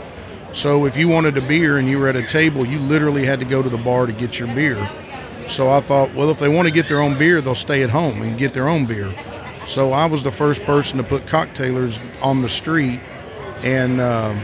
So 0.54 0.86
if 0.86 0.96
you 0.96 1.10
wanted 1.10 1.36
a 1.38 1.42
beer 1.42 1.78
and 1.78 1.88
you 1.88 1.98
were 1.98 2.08
at 2.08 2.16
a 2.16 2.26
table, 2.26 2.66
you 2.66 2.80
literally 2.80 3.26
had 3.26 3.40
to 3.40 3.46
go 3.46 3.64
to 3.64 3.70
the 3.70 3.78
bar 3.78 4.06
to 4.06 4.14
get 4.14 4.38
your 4.38 4.54
beer. 4.54 4.90
So 5.48 5.70
I 5.70 5.82
thought, 5.82 6.14
well, 6.14 6.30
if 6.30 6.40
they 6.40 6.50
want 6.50 6.68
to 6.68 6.74
get 6.74 6.88
their 6.88 7.02
own 7.02 7.18
beer, 7.18 7.42
they'll 7.42 7.56
stay 7.56 7.84
at 7.84 7.90
home 7.90 8.22
and 8.22 8.38
get 8.38 8.54
their 8.54 8.68
own 8.68 8.86
beer. 8.86 9.14
So 9.66 9.92
I 9.94 10.06
was 10.06 10.24
the 10.24 10.32
first 10.32 10.64
person 10.64 10.98
to 10.98 11.04
put 11.04 11.26
cocktailers 11.28 12.00
on 12.22 12.42
the 12.42 12.50
street, 12.50 13.00
and 13.64 14.00
um, 14.00 14.42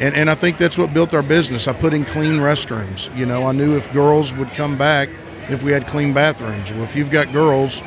and 0.00 0.14
and 0.14 0.28
I 0.28 0.34
think 0.34 0.58
that's 0.58 0.76
what 0.76 0.92
built 0.92 1.14
our 1.14 1.22
business. 1.22 1.68
I 1.68 1.72
put 1.72 1.94
in 1.94 2.04
clean 2.04 2.34
restrooms. 2.34 3.14
You 3.16 3.26
know, 3.26 3.46
I 3.46 3.52
knew 3.52 3.76
if 3.76 3.92
girls 3.92 4.34
would 4.34 4.50
come 4.50 4.76
back 4.76 5.10
if 5.48 5.62
we 5.62 5.72
had 5.72 5.86
clean 5.86 6.12
bathrooms. 6.12 6.72
Well, 6.72 6.82
if 6.82 6.96
you've 6.96 7.10
got 7.10 7.32
girls, 7.32 7.82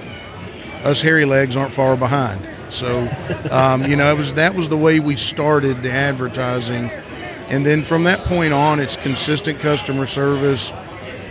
us 0.84 1.02
hairy 1.02 1.26
legs 1.26 1.58
aren't 1.58 1.74
far 1.74 1.98
behind. 1.98 2.48
So, 2.70 3.08
um, 3.52 3.84
you 3.84 3.96
know, 3.96 4.10
it 4.12 4.18
was 4.18 4.34
that 4.36 4.56
was 4.56 4.70
the 4.70 4.78
way 4.78 5.00
we 5.00 5.18
started 5.18 5.82
the 5.82 5.92
advertising, 5.92 6.90
and 7.50 7.66
then 7.66 7.84
from 7.84 8.06
that 8.06 8.26
point 8.26 8.54
on, 8.54 8.80
it's 8.80 8.96
consistent 8.96 9.60
customer 9.60 10.06
service, 10.06 10.72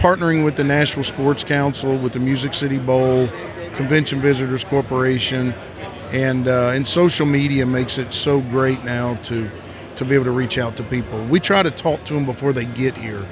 partnering 0.01 0.45
with 0.45 0.57
the 0.57 0.65
Nashville 0.65 1.05
Sports 1.05 1.45
Council, 1.45 1.97
with 1.99 2.15
the 2.15 2.19
Music 2.19 2.55
City 2.55 2.79
Bowl, 2.79 3.29
Convention 3.77 4.19
Visitors 4.19 4.65
Corporation, 4.65 5.53
and 6.11 6.49
uh, 6.49 6.73
and 6.75 6.89
social 6.89 7.27
media 7.27 7.67
makes 7.67 7.99
it 7.99 8.13
so 8.13 8.41
great 8.41 8.83
now 8.83 9.15
to 9.25 9.49
to 9.97 10.05
be 10.05 10.15
able 10.15 10.25
to 10.25 10.31
reach 10.31 10.57
out 10.57 10.77
to 10.79 10.83
people. 10.85 11.23
We 11.27 11.39
try 11.39 11.63
to 11.63 11.71
talk 11.71 12.05
to 12.05 12.15
them 12.15 12.25
before 12.25 12.55
they 12.55 12.65
get 12.65 12.97
here, 12.97 13.27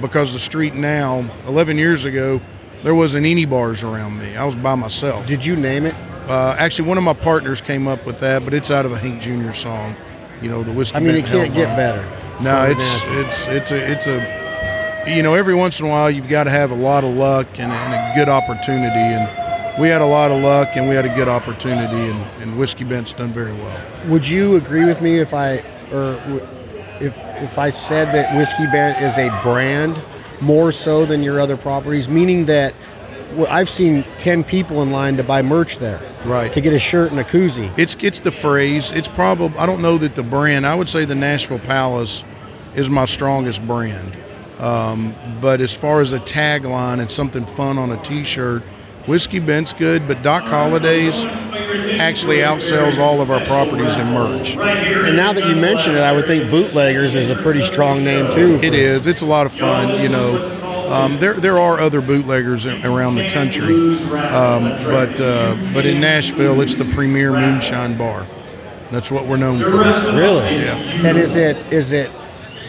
because 0.00 0.32
the 0.32 0.40
street 0.40 0.74
now, 0.74 1.24
11 1.46 1.78
years 1.78 2.04
ago, 2.04 2.40
there 2.82 2.94
wasn't 2.94 3.24
any 3.24 3.44
bars 3.44 3.84
around 3.84 4.18
me. 4.18 4.36
I 4.36 4.44
was 4.44 4.56
by 4.56 4.74
myself. 4.74 5.26
Did 5.28 5.44
you 5.44 5.54
name 5.54 5.86
it? 5.86 5.94
Uh, 6.28 6.56
actually, 6.58 6.88
one 6.88 6.98
of 6.98 7.04
my 7.04 7.14
partners 7.14 7.60
came 7.60 7.86
up 7.86 8.04
with 8.04 8.18
that, 8.18 8.44
but 8.44 8.52
it's 8.52 8.72
out 8.72 8.84
of 8.84 8.92
a 8.92 8.98
Hank 8.98 9.22
Jr. 9.22 9.52
song. 9.52 9.96
You 10.42 10.50
know, 10.50 10.64
the 10.64 10.72
whiskey. 10.72 10.96
I 10.96 11.00
mean, 11.00 11.14
it 11.14 11.26
can't 11.26 11.54
get 11.54 11.76
better. 11.76 12.02
No, 12.40 12.64
for 12.64 12.70
it's 12.72 13.02
it's 13.06 13.46
it's 13.46 13.70
a 13.70 13.92
it's 13.92 14.06
a 14.06 14.47
you 15.08 15.22
know 15.22 15.34
every 15.34 15.54
once 15.54 15.80
in 15.80 15.86
a 15.86 15.88
while 15.88 16.10
you've 16.10 16.28
got 16.28 16.44
to 16.44 16.50
have 16.50 16.70
a 16.70 16.76
lot 16.76 17.04
of 17.04 17.14
luck 17.14 17.46
and, 17.58 17.72
and 17.72 17.94
a 17.94 18.12
good 18.14 18.28
opportunity, 18.28 18.98
and 18.98 19.80
we 19.80 19.88
had 19.88 20.00
a 20.00 20.06
lot 20.06 20.30
of 20.30 20.42
luck 20.42 20.76
and 20.76 20.88
we 20.88 20.94
had 20.94 21.06
a 21.06 21.14
good 21.14 21.28
opportunity, 21.28 22.10
and, 22.10 22.42
and 22.42 22.58
whiskey 22.58 22.84
bent's 22.84 23.12
done 23.12 23.32
very 23.32 23.52
well. 23.52 23.80
Would 24.06 24.28
you 24.28 24.56
agree 24.56 24.84
with 24.84 25.00
me 25.00 25.18
if 25.18 25.32
I 25.32 25.58
or 25.92 26.20
if 27.00 27.16
if 27.42 27.58
I 27.58 27.70
said 27.70 28.12
that 28.14 28.34
Whiskey 28.36 28.66
Bent 28.66 29.02
is 29.02 29.16
a 29.18 29.28
brand 29.42 30.00
more 30.40 30.72
so 30.72 31.06
than 31.06 31.22
your 31.22 31.40
other 31.40 31.56
properties? 31.56 32.08
Meaning 32.08 32.46
that 32.46 32.74
I've 33.48 33.68
seen 33.68 34.04
ten 34.18 34.42
people 34.42 34.82
in 34.82 34.90
line 34.90 35.16
to 35.16 35.24
buy 35.24 35.42
merch 35.42 35.78
there, 35.78 36.02
Right. 36.24 36.52
To 36.52 36.60
get 36.60 36.72
a 36.72 36.78
shirt 36.78 37.10
and 37.10 37.20
a 37.20 37.24
koozie. 37.24 37.76
It's 37.78 37.96
it's 38.00 38.20
the 38.20 38.30
phrase. 38.30 38.90
It's 38.92 39.08
probably 39.08 39.56
I 39.58 39.66
don't 39.66 39.82
know 39.82 39.98
that 39.98 40.14
the 40.14 40.22
brand. 40.22 40.66
I 40.66 40.74
would 40.74 40.88
say 40.88 41.04
the 41.04 41.14
Nashville 41.14 41.60
Palace 41.60 42.24
is 42.74 42.90
my 42.90 43.04
strongest 43.04 43.66
brand. 43.66 44.16
Um, 44.58 45.14
but 45.40 45.60
as 45.60 45.76
far 45.76 46.00
as 46.00 46.12
a 46.12 46.18
tagline, 46.20 47.00
and 47.00 47.10
something 47.10 47.46
fun 47.46 47.78
on 47.78 47.92
a 47.92 48.02
T-shirt. 48.02 48.62
Whiskey 49.06 49.38
Bent's 49.38 49.72
good, 49.72 50.06
but 50.06 50.22
Doc 50.22 50.44
Holliday's 50.44 51.24
actually 51.98 52.38
outsells 52.38 52.98
all 52.98 53.22
of 53.22 53.30
our 53.30 53.42
properties 53.46 53.96
in 53.96 54.06
merch. 54.08 54.54
And 54.54 55.16
now 55.16 55.32
that 55.32 55.48
you 55.48 55.56
mention 55.56 55.94
it, 55.94 56.00
I 56.00 56.12
would 56.12 56.26
think 56.26 56.50
Bootleggers 56.50 57.14
is 57.14 57.30
a 57.30 57.36
pretty 57.36 57.62
strong 57.62 58.04
name 58.04 58.30
too. 58.32 58.60
It 58.62 58.74
is. 58.74 59.06
It's 59.06 59.22
a 59.22 59.26
lot 59.26 59.46
of 59.46 59.52
fun. 59.52 59.98
You 60.02 60.10
know, 60.10 60.92
um, 60.92 61.18
there 61.20 61.34
there 61.34 61.58
are 61.58 61.80
other 61.80 62.02
bootleggers 62.02 62.66
around 62.66 63.14
the 63.14 63.30
country, 63.30 63.74
um, 64.12 64.64
but 64.84 65.18
uh, 65.18 65.56
but 65.72 65.86
in 65.86 66.00
Nashville, 66.00 66.60
it's 66.60 66.74
the 66.74 66.84
premier 66.84 67.32
moonshine 67.32 67.96
bar. 67.96 68.26
That's 68.90 69.10
what 69.10 69.26
we're 69.26 69.36
known 69.36 69.60
for. 69.60 69.78
Really? 69.78 70.56
Yeah. 70.56 70.76
And 71.06 71.16
is 71.16 71.34
it 71.34 71.56
is 71.72 71.92
it 71.92 72.10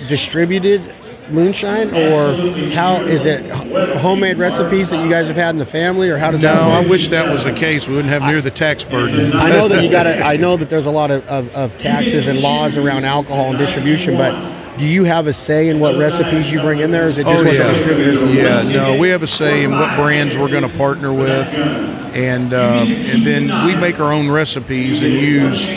distributed 0.07 0.95
moonshine 1.31 1.93
or 1.93 2.71
how 2.71 3.01
is 3.01 3.25
it 3.25 3.49
homemade 3.97 4.37
recipes 4.37 4.89
that 4.89 5.03
you 5.03 5.09
guys 5.09 5.27
have 5.27 5.37
had 5.37 5.51
in 5.51 5.57
the 5.57 5.65
family 5.65 6.09
or 6.09 6.17
how 6.17 6.31
does 6.31 6.41
No, 6.41 6.53
that 6.53 6.85
I 6.85 6.87
wish 6.87 7.07
that 7.09 7.31
was 7.31 7.43
the 7.43 7.53
case. 7.53 7.87
We 7.87 7.95
wouldn't 7.95 8.11
have 8.11 8.23
near 8.23 8.41
the 8.41 8.51
tax 8.51 8.83
burden. 8.83 9.33
I 9.33 9.49
know 9.49 9.67
that 9.67 9.83
you 9.83 9.89
got. 9.89 10.07
I 10.07 10.37
know 10.37 10.57
that 10.57 10.69
there's 10.69 10.85
a 10.85 10.91
lot 10.91 11.11
of, 11.11 11.27
of, 11.27 11.53
of 11.55 11.77
taxes 11.77 12.27
and 12.27 12.39
laws 12.39 12.77
around 12.77 13.05
alcohol 13.05 13.49
and 13.49 13.57
distribution, 13.57 14.17
but 14.17 14.33
do 14.77 14.85
you 14.85 15.03
have 15.03 15.27
a 15.27 15.33
say 15.33 15.67
in 15.67 15.79
what 15.79 15.97
recipes 15.97 16.51
you 16.51 16.61
bring 16.61 16.79
in 16.79 16.91
there? 16.91 17.05
Or 17.05 17.09
is 17.09 17.17
it 17.17 17.27
just 17.27 17.43
oh 17.43 17.47
what 17.47 17.53
yeah, 17.53 17.63
the 17.63 17.73
distributors? 17.73 18.21
yeah. 18.33 18.61
No, 18.61 18.97
we 18.97 19.09
have 19.09 19.23
a 19.23 19.27
say 19.27 19.63
in 19.63 19.71
what 19.71 19.95
brands 19.97 20.37
we're 20.37 20.49
going 20.49 20.69
to 20.69 20.77
partner 20.77 21.13
with, 21.13 21.53
and 21.53 22.53
um, 22.53 22.87
and 22.87 23.25
then 23.25 23.65
we 23.65 23.75
make 23.75 23.99
our 23.99 24.11
own 24.11 24.29
recipes 24.29 25.01
and 25.01 25.13
use 25.13 25.67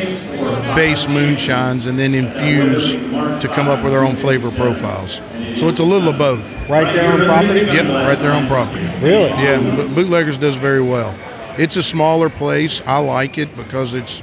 base 0.75 1.06
moonshines 1.06 1.87
and 1.87 1.99
then 1.99 2.14
infuse 2.14 2.94
to 3.43 3.49
come 3.49 3.69
up 3.69 3.85
with 3.85 3.93
our 3.93 4.05
own 4.05 4.17
flavor 4.17 4.51
profiles. 4.51 5.17
So 5.57 5.69
it's 5.69 5.81
a 5.81 5.85
little 5.85 6.09
of 6.09 6.19
both. 6.19 6.45
Right 6.69 6.93
there 6.95 7.13
on 7.13 7.25
property. 7.26 7.61
Yep, 7.61 8.09
right 8.09 8.19
there 8.19 8.33
on 8.33 8.47
property. 8.47 8.85
Really? 9.05 9.28
Yeah, 9.28 9.76
but 9.76 9.95
Bootleggers 9.95 10.39
does 10.39 10.57
very 10.57 10.83
well. 10.83 11.15
It's 11.59 11.76
a 11.76 11.83
smaller 11.83 12.31
place. 12.31 12.81
I 12.87 12.99
like 12.99 13.37
it 13.39 13.55
because 13.57 13.95
it's, 13.95 14.23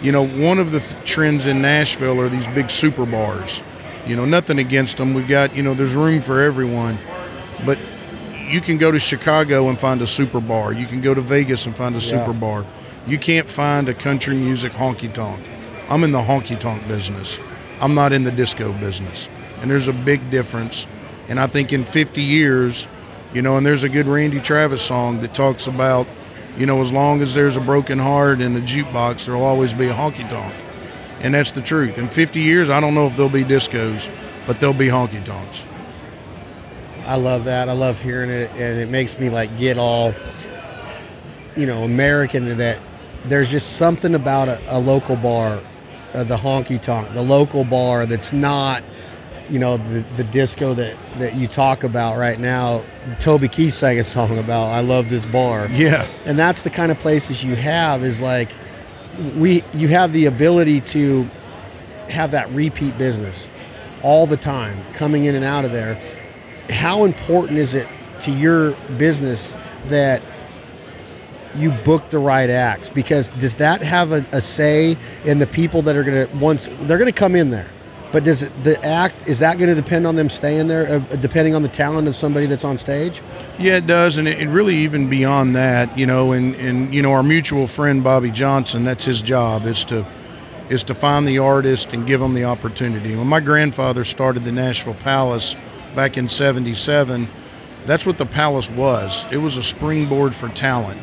you 0.00 0.12
know, 0.12 0.26
one 0.26 0.58
of 0.58 0.70
the 0.72 0.80
th- 0.80 1.04
trends 1.04 1.46
in 1.46 1.60
Nashville 1.60 2.20
are 2.20 2.28
these 2.28 2.46
big 2.48 2.70
super 2.70 3.04
bars. 3.04 3.62
You 4.06 4.16
know, 4.16 4.24
nothing 4.24 4.58
against 4.58 4.96
them. 4.96 5.14
We've 5.14 5.28
got, 5.28 5.54
you 5.54 5.62
know, 5.62 5.74
there's 5.74 5.94
room 5.94 6.22
for 6.22 6.40
everyone. 6.40 6.98
But 7.66 7.78
you 8.48 8.60
can 8.60 8.78
go 8.78 8.90
to 8.90 8.98
Chicago 8.98 9.68
and 9.68 9.78
find 9.78 10.00
a 10.00 10.06
super 10.06 10.40
bar. 10.40 10.72
You 10.72 10.86
can 10.86 11.00
go 11.00 11.12
to 11.14 11.20
Vegas 11.20 11.66
and 11.66 11.76
find 11.76 11.96
a 11.96 12.00
super 12.00 12.32
bar. 12.32 12.64
You 13.06 13.18
can't 13.18 13.48
find 13.48 13.88
a 13.88 13.94
country 13.94 14.34
music 14.34 14.72
honky 14.72 15.12
tonk. 15.12 15.44
I'm 15.90 16.04
in 16.04 16.12
the 16.12 16.22
honky 16.22 16.58
tonk 16.58 16.86
business. 16.88 17.38
I'm 17.80 17.94
not 17.94 18.12
in 18.12 18.24
the 18.24 18.30
disco 18.30 18.72
business. 18.72 19.28
And 19.60 19.70
there's 19.70 19.88
a 19.88 19.92
big 19.92 20.30
difference. 20.30 20.86
And 21.28 21.40
I 21.40 21.46
think 21.46 21.72
in 21.72 21.84
50 21.84 22.22
years, 22.22 22.86
you 23.32 23.42
know, 23.42 23.56
and 23.56 23.66
there's 23.66 23.82
a 23.82 23.88
good 23.88 24.06
Randy 24.06 24.40
Travis 24.40 24.82
song 24.82 25.20
that 25.20 25.34
talks 25.34 25.66
about, 25.66 26.06
you 26.56 26.66
know, 26.66 26.80
as 26.80 26.92
long 26.92 27.22
as 27.22 27.34
there's 27.34 27.56
a 27.56 27.60
broken 27.60 27.98
heart 27.98 28.40
in 28.40 28.56
a 28.56 28.60
jukebox, 28.60 29.26
there'll 29.26 29.44
always 29.44 29.74
be 29.74 29.86
a 29.88 29.94
honky 29.94 30.28
tonk. 30.28 30.54
And 31.20 31.34
that's 31.34 31.52
the 31.52 31.62
truth. 31.62 31.98
In 31.98 32.08
50 32.08 32.40
years, 32.40 32.70
I 32.70 32.80
don't 32.80 32.94
know 32.94 33.06
if 33.06 33.16
there'll 33.16 33.30
be 33.30 33.44
discos, 33.44 34.10
but 34.46 34.60
there'll 34.60 34.74
be 34.74 34.88
honky 34.88 35.24
tonks. 35.24 35.64
I 37.06 37.16
love 37.16 37.44
that. 37.44 37.68
I 37.68 37.72
love 37.72 38.00
hearing 38.00 38.30
it, 38.30 38.50
and 38.52 38.80
it 38.80 38.88
makes 38.88 39.18
me 39.18 39.28
like 39.28 39.58
get 39.58 39.76
all, 39.76 40.14
you 41.56 41.66
know, 41.66 41.82
American. 41.84 42.56
That 42.56 42.80
there's 43.26 43.50
just 43.50 43.76
something 43.76 44.14
about 44.14 44.48
a, 44.48 44.76
a 44.76 44.78
local 44.78 45.16
bar, 45.16 45.60
uh, 46.14 46.24
the 46.24 46.36
honky 46.36 46.80
tonk, 46.80 47.12
the 47.14 47.22
local 47.22 47.64
bar 47.64 48.06
that's 48.06 48.32
not, 48.32 48.82
you 49.48 49.58
know, 49.58 49.76
the, 49.76 50.00
the 50.16 50.24
disco 50.24 50.74
that 50.74 50.96
that 51.18 51.36
you 51.36 51.46
talk 51.46 51.84
about 51.84 52.16
right 52.16 52.38
now. 52.38 52.82
Toby 53.20 53.48
Keith 53.48 53.74
sang 53.74 53.98
a 53.98 54.04
song 54.04 54.38
about 54.38 54.68
I 54.68 54.80
love 54.80 55.10
this 55.10 55.26
bar. 55.26 55.68
Yeah. 55.68 56.06
and 56.24 56.38
that's 56.38 56.62
the 56.62 56.70
kind 56.70 56.90
of 56.92 56.98
places 56.98 57.44
you 57.44 57.54
have 57.56 58.02
is 58.02 58.20
like 58.20 58.50
we 59.36 59.62
you 59.72 59.88
have 59.88 60.12
the 60.12 60.26
ability 60.26 60.80
to 60.80 61.28
have 62.08 62.30
that 62.32 62.50
repeat 62.50 62.96
business 62.98 63.46
all 64.02 64.26
the 64.26 64.36
time 64.36 64.76
coming 64.92 65.24
in 65.24 65.34
and 65.34 65.44
out 65.44 65.64
of 65.64 65.72
there 65.72 66.00
how 66.68 67.04
important 67.04 67.58
is 67.58 67.74
it 67.74 67.88
to 68.20 68.30
your 68.30 68.72
business 68.98 69.54
that 69.86 70.22
you 71.56 71.70
book 71.70 72.10
the 72.10 72.18
right 72.18 72.50
acts 72.50 72.88
because 72.88 73.28
does 73.30 73.54
that 73.56 73.82
have 73.82 74.12
a, 74.12 74.24
a 74.32 74.40
say 74.40 74.96
in 75.24 75.38
the 75.38 75.46
people 75.46 75.82
that 75.82 75.96
are 75.96 76.04
going 76.04 76.26
to 76.26 76.36
once 76.36 76.68
they're 76.82 76.98
going 76.98 77.10
to 77.10 77.16
come 77.16 77.36
in 77.36 77.50
there 77.50 77.68
but 78.12 78.22
does 78.22 78.44
it, 78.44 78.64
the 78.64 78.80
act 78.84 79.26
is 79.26 79.40
that 79.40 79.58
going 79.58 79.68
to 79.68 79.74
depend 79.74 80.06
on 80.06 80.14
them 80.14 80.30
staying 80.30 80.68
there 80.68 80.86
uh, 80.86 81.16
depending 81.16 81.54
on 81.54 81.62
the 81.62 81.68
talent 81.68 82.06
of 82.06 82.14
somebody 82.14 82.46
that's 82.46 82.64
on 82.64 82.78
stage 82.78 83.20
Yeah, 83.58 83.76
it 83.76 83.86
does, 83.86 84.18
and 84.18 84.28
it, 84.28 84.40
it 84.40 84.48
really 84.48 84.76
even 84.78 85.08
beyond 85.08 85.56
that, 85.56 85.96
you 85.96 86.06
know, 86.06 86.32
and, 86.32 86.54
and 86.56 86.94
you 86.94 87.02
know, 87.02 87.12
our 87.12 87.22
mutual 87.22 87.66
friend 87.66 88.02
Bobby 88.02 88.30
Johnson, 88.30 88.84
that's 88.84 89.04
his 89.04 89.22
job 89.22 89.66
is 89.66 89.84
to 89.86 90.06
is 90.70 90.82
to 90.84 90.94
find 90.94 91.28
the 91.28 91.38
artist 91.38 91.92
and 91.92 92.06
give 92.06 92.20
them 92.20 92.34
the 92.34 92.44
opportunity. 92.44 93.14
When 93.14 93.26
my 93.26 93.40
grandfather 93.40 94.02
started 94.04 94.44
the 94.44 94.52
Nashville 94.52 94.94
Palace 94.94 95.54
back 95.94 96.16
in 96.16 96.28
'77, 96.28 97.28
that's 97.84 98.06
what 98.06 98.18
the 98.18 98.26
Palace 98.26 98.70
was. 98.70 99.26
It 99.30 99.36
was 99.38 99.56
a 99.56 99.62
springboard 99.62 100.34
for 100.34 100.48
talent. 100.48 101.00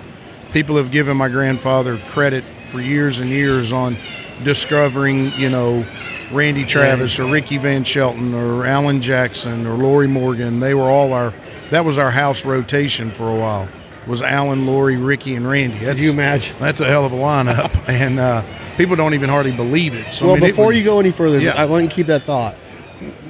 People 0.54 0.76
have 0.78 0.92
given 0.92 1.16
my 1.18 1.30
grandfather 1.30 1.98
credit 2.10 2.44
for 2.70 2.82
years 2.82 3.20
and 3.20 3.30
years 3.30 3.72
on 3.72 3.96
discovering, 4.44 5.32
you 5.34 5.50
know, 5.50 5.86
Randy 6.32 6.66
Travis 6.66 7.20
or 7.20 7.26
Ricky 7.26 7.58
Van 7.58 7.84
Shelton 7.84 8.34
or 8.34 8.66
Alan 8.66 9.02
Jackson 9.02 9.66
or 9.66 9.76
Lorrie 9.76 10.08
Morgan. 10.08 10.60
They 10.60 10.74
were 10.74 10.90
all 10.90 11.14
our 11.14 11.34
that 11.70 11.86
was 11.86 11.98
our 11.98 12.12
house 12.12 12.44
rotation 12.44 13.12
for 13.12 13.30
a 13.30 13.36
while. 13.40 13.70
Was 14.08 14.22
Alan, 14.22 14.66
Lorrie, 14.66 14.98
Ricky, 14.98 15.36
and 15.36 15.48
Randy. 15.48 15.78
That's, 15.78 16.00
you 16.00 16.10
imagine? 16.12 16.56
That's 16.60 16.82
a 16.82 16.86
hell 16.88 17.06
of 17.06 17.14
a 17.14 17.16
lineup, 17.16 17.72
and 17.88 18.20
uh, 18.20 18.44
people 18.76 18.96
don't 18.96 19.14
even 19.14 19.30
hardly 19.30 19.52
believe 19.52 19.94
it. 19.94 20.12
So 20.14 20.26
well 20.26 20.36
I 20.36 20.40
mean, 20.40 20.44
it 20.46 20.52
before 20.54 20.68
was- 20.68 20.78
you 20.78 20.84
go 20.84 21.00
any 21.00 21.12
further 21.12 21.40
Yeah. 21.40 21.54
i 21.56 21.66
want 21.66 21.84
you 21.84 21.90
to 21.90 21.96
keep 21.96 22.08
that 22.08 22.24
thought 22.24 22.58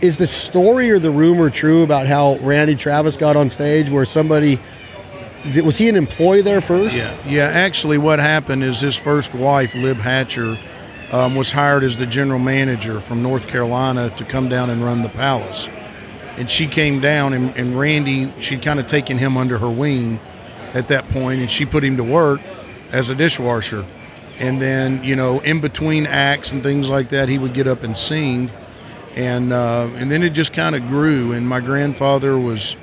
is 0.02 0.18
the 0.18 0.28
story 0.28 0.90
or 0.90 0.98
the 1.00 1.12
rumor 1.12 1.50
true 1.50 1.84
about 1.84 2.06
how 2.08 2.36
randy 2.40 2.76
travis 2.76 3.16
got 3.16 3.36
on 3.38 3.50
stage 3.50 3.90
where 3.90 4.04
somebody 4.06 4.60
was 5.64 5.78
he 5.78 5.90
an 5.90 5.96
employee 5.96 6.42
there 6.42 6.62
first 6.62 6.96
Yeah, 6.96 7.16
yeah. 7.26 7.46
Actually, 7.46 7.98
what 7.98 8.20
happened 8.20 8.64
is 8.64 8.80
his 8.80 8.96
first 8.96 9.34
wife, 9.34 9.74
Lib 9.76 9.98
Hatcher, 9.98 10.58
um, 11.12 11.36
was 11.36 11.52
hired 11.52 11.84
as 11.84 11.98
the 11.98 12.06
general 12.06 12.40
manager 12.40 13.00
from 13.00 13.22
North 13.22 13.48
Carolina 13.48 14.10
to 14.18 14.24
come 14.24 14.50
down 14.50 14.70
and 14.70 14.84
run 14.84 15.02
the 15.02 15.10
palace. 15.10 15.68
And 16.38 16.50
she 16.50 16.68
came 16.68 17.02
down, 17.02 17.34
and, 17.34 17.56
and 17.58 17.78
Randy, 17.78 18.34
she'd 18.40 18.62
kind 18.62 18.80
of 18.80 18.88
taken 18.88 19.18
him 19.18 19.36
under 19.36 19.58
her 19.58 19.70
wing 19.70 20.20
at 20.74 20.88
that 20.88 21.10
point, 21.10 21.42
and 21.42 21.52
she 21.52 21.66
put 21.66 21.84
him 21.84 21.98
to 21.98 22.04
work 22.04 22.40
as 22.92 23.10
a 23.10 23.16
dishwasher. 23.16 23.86
And 24.40 24.62
then, 24.62 25.04
you 25.04 25.16
know, 25.16 25.40
in 25.42 25.60
between 25.60 26.08
acts 26.08 26.52
and 26.52 26.64
things 26.64 26.90
like 26.90 27.10
that, 27.10 27.30
he 27.30 27.38
would 27.38 27.54
get 27.54 27.68
up 27.68 27.84
and 27.84 27.98
sing. 27.98 28.50
And, 29.16 29.52
uh, 29.52 29.90
and 29.96 30.10
then 30.10 30.24
it 30.24 30.30
just 30.30 30.54
kind 30.54 30.76
of 30.76 30.88
grew. 30.88 31.34
And 31.34 31.48
my 31.48 31.60
grandfather 31.60 32.40
was 32.40 32.78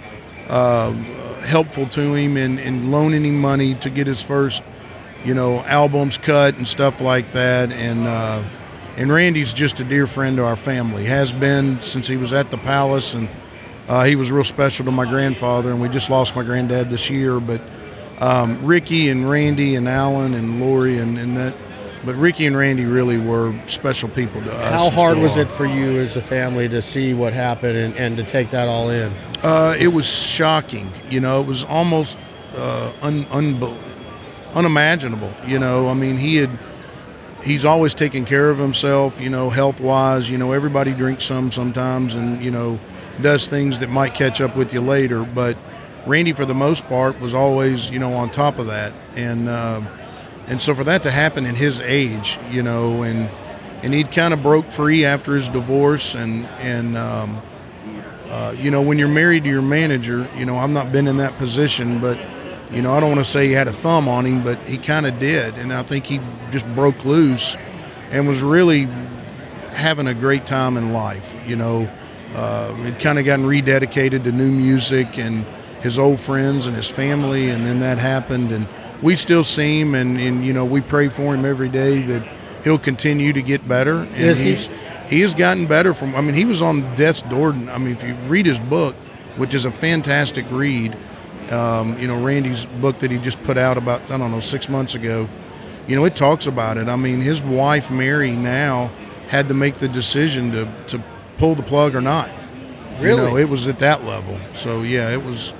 uh, 0.48 0.94
helpful 1.40 1.86
to 1.88 2.14
him 2.14 2.36
in, 2.36 2.58
in 2.58 2.90
loaning 2.90 3.24
him 3.24 3.40
money 3.40 3.74
to 3.76 3.90
get 3.90 4.06
his 4.06 4.22
first 4.22 4.62
you 5.24 5.34
know, 5.34 5.60
albums 5.60 6.16
cut 6.16 6.56
and 6.56 6.66
stuff 6.66 7.00
like 7.00 7.32
that. 7.32 7.72
And 7.72 8.06
uh, 8.06 8.42
and 8.96 9.12
Randy's 9.12 9.52
just 9.52 9.80
a 9.80 9.84
dear 9.84 10.06
friend 10.06 10.36
to 10.36 10.44
our 10.44 10.56
family. 10.56 11.04
Has 11.04 11.32
been 11.32 11.80
since 11.82 12.08
he 12.08 12.16
was 12.16 12.32
at 12.32 12.50
the 12.50 12.58
Palace, 12.58 13.14
and 13.14 13.28
uh, 13.88 14.04
he 14.04 14.16
was 14.16 14.30
real 14.30 14.44
special 14.44 14.84
to 14.86 14.90
my 14.90 15.04
grandfather. 15.04 15.70
And 15.70 15.80
we 15.80 15.88
just 15.88 16.10
lost 16.10 16.34
my 16.34 16.42
granddad 16.42 16.90
this 16.90 17.10
year, 17.10 17.40
but 17.40 17.60
um, 18.20 18.64
Ricky 18.64 19.08
and 19.08 19.28
Randy 19.28 19.76
and 19.76 19.88
Alan 19.88 20.34
and 20.34 20.60
Lorrie 20.60 20.98
and, 20.98 21.18
and 21.18 21.36
that. 21.36 21.54
But 22.08 22.16
Ricky 22.16 22.46
and 22.46 22.56
Randy 22.56 22.86
really 22.86 23.18
were 23.18 23.54
special 23.66 24.08
people 24.08 24.40
to 24.40 24.50
us. 24.50 24.72
How 24.72 24.88
hard 24.88 25.18
was 25.18 25.36
are. 25.36 25.42
it 25.42 25.52
for 25.52 25.66
you 25.66 25.98
as 25.98 26.16
a 26.16 26.22
family 26.22 26.66
to 26.66 26.80
see 26.80 27.12
what 27.12 27.34
happened 27.34 27.76
and, 27.76 27.94
and 27.98 28.16
to 28.16 28.24
take 28.24 28.48
that 28.48 28.66
all 28.66 28.88
in? 28.88 29.12
Uh, 29.42 29.76
it 29.78 29.88
was 29.88 30.06
shocking. 30.06 30.90
You 31.10 31.20
know, 31.20 31.42
it 31.42 31.46
was 31.46 31.64
almost 31.64 32.16
uh, 32.56 32.94
un, 33.02 33.26
unbe- 33.26 33.78
unimaginable. 34.54 35.30
You 35.46 35.58
know, 35.58 35.90
I 35.90 35.92
mean, 35.92 36.16
he 36.16 36.36
had 36.36 36.58
he's 37.42 37.66
always 37.66 37.92
taken 37.92 38.24
care 38.24 38.48
of 38.48 38.56
himself. 38.56 39.20
You 39.20 39.28
know, 39.28 39.50
health 39.50 39.78
wise. 39.78 40.30
You 40.30 40.38
know, 40.38 40.52
everybody 40.52 40.94
drinks 40.94 41.24
some 41.24 41.50
sometimes, 41.50 42.14
and 42.14 42.42
you 42.42 42.50
know, 42.50 42.80
does 43.20 43.48
things 43.48 43.80
that 43.80 43.90
might 43.90 44.14
catch 44.14 44.40
up 44.40 44.56
with 44.56 44.72
you 44.72 44.80
later. 44.80 45.24
But 45.24 45.58
Randy, 46.06 46.32
for 46.32 46.46
the 46.46 46.54
most 46.54 46.86
part, 46.86 47.20
was 47.20 47.34
always 47.34 47.90
you 47.90 47.98
know 47.98 48.14
on 48.14 48.30
top 48.30 48.58
of 48.58 48.68
that, 48.68 48.94
and 49.14 49.46
uh, 49.46 49.82
and 50.48 50.60
so 50.60 50.74
for 50.74 50.84
that 50.84 51.02
to 51.04 51.10
happen 51.10 51.46
in 51.46 51.54
his 51.54 51.80
age, 51.80 52.38
you 52.50 52.62
know, 52.62 53.02
and 53.02 53.30
and 53.82 53.94
he'd 53.94 54.10
kind 54.10 54.34
of 54.34 54.42
broke 54.42 54.70
free 54.70 55.04
after 55.04 55.34
his 55.34 55.48
divorce, 55.48 56.14
and 56.14 56.46
and 56.60 56.96
um, 56.96 57.40
uh, 58.28 58.54
you 58.58 58.70
know, 58.70 58.82
when 58.82 58.98
you're 58.98 59.08
married 59.08 59.44
to 59.44 59.48
your 59.48 59.62
manager, 59.62 60.28
you 60.36 60.44
know, 60.44 60.58
I've 60.58 60.70
not 60.70 60.92
been 60.92 61.08
in 61.08 61.16
that 61.16 61.32
position, 61.38 61.98
but, 61.98 62.18
you 62.70 62.82
know, 62.82 62.94
I 62.94 63.00
don't 63.00 63.08
want 63.08 63.24
to 63.24 63.30
say 63.30 63.46
he 63.46 63.52
had 63.52 63.68
a 63.68 63.72
thumb 63.72 64.06
on 64.06 64.26
him, 64.26 64.44
but 64.44 64.58
he 64.60 64.76
kind 64.76 65.06
of 65.06 65.18
did. 65.18 65.54
And 65.54 65.72
I 65.72 65.82
think 65.82 66.04
he 66.04 66.20
just 66.50 66.66
broke 66.74 67.06
loose 67.06 67.56
and 68.10 68.28
was 68.28 68.42
really 68.42 68.84
having 69.70 70.06
a 70.06 70.14
great 70.14 70.46
time 70.46 70.76
in 70.76 70.92
life. 70.92 71.36
You 71.46 71.56
know, 71.56 71.90
uh, 72.34 72.74
had 72.74 73.00
kind 73.00 73.18
of 73.18 73.24
gotten 73.24 73.46
rededicated 73.46 74.24
to 74.24 74.32
new 74.32 74.50
music 74.50 75.18
and 75.18 75.46
his 75.80 75.98
old 75.98 76.20
friends 76.20 76.66
and 76.66 76.76
his 76.76 76.88
family, 76.88 77.48
and 77.48 77.64
then 77.64 77.78
that 77.78 77.96
happened. 77.96 78.52
And 78.52 78.66
we 79.02 79.16
still 79.16 79.44
see 79.44 79.80
him, 79.80 79.94
and, 79.94 80.18
and 80.18 80.44
you 80.44 80.52
know, 80.52 80.64
we 80.64 80.80
pray 80.80 81.08
for 81.08 81.34
him 81.34 81.44
every 81.44 81.68
day 81.68 82.02
that 82.02 82.26
he'll 82.64 82.78
continue 82.78 83.32
to 83.32 83.42
get 83.42 83.66
better. 83.68 84.00
And 84.00 84.16
Is 84.16 84.38
he? 84.40 84.50
he's, 84.52 84.68
he 85.08 85.20
has 85.20 85.34
gotten 85.34 85.66
better 85.66 85.94
from. 85.94 86.14
I 86.14 86.20
mean, 86.20 86.34
he 86.34 86.44
was 86.44 86.60
on 86.62 86.94
death's 86.96 87.22
door. 87.22 87.50
I 87.52 87.78
mean, 87.78 87.94
if 87.94 88.02
you 88.02 88.14
read 88.26 88.46
his 88.46 88.58
book, 88.60 88.94
which 89.36 89.54
is 89.54 89.64
a 89.64 89.70
fantastic 89.70 90.44
read, 90.50 90.96
um, 91.50 91.98
you 91.98 92.06
know, 92.06 92.20
Randy's 92.22 92.66
book 92.66 92.98
that 92.98 93.10
he 93.10 93.18
just 93.18 93.42
put 93.44 93.56
out 93.56 93.78
about 93.78 94.02
I 94.10 94.18
don't 94.18 94.30
know 94.30 94.40
six 94.40 94.68
months 94.68 94.94
ago. 94.94 95.28
You 95.86 95.96
know, 95.96 96.04
it 96.04 96.14
talks 96.16 96.46
about 96.46 96.76
it. 96.76 96.88
I 96.88 96.96
mean, 96.96 97.20
his 97.22 97.42
wife 97.42 97.90
Mary 97.90 98.32
now 98.32 98.90
had 99.28 99.48
to 99.48 99.54
make 99.54 99.76
the 99.76 99.88
decision 99.88 100.52
to 100.52 100.68
to 100.88 101.02
pull 101.38 101.54
the 101.54 101.62
plug 101.62 101.94
or 101.94 102.00
not. 102.02 102.28
You 102.98 103.04
Really? 103.04 103.30
know, 103.30 103.36
it 103.38 103.48
was 103.48 103.66
at 103.68 103.78
that 103.78 104.04
level. 104.04 104.38
So 104.54 104.82
yeah, 104.82 105.10
it 105.10 105.22
was. 105.24 105.54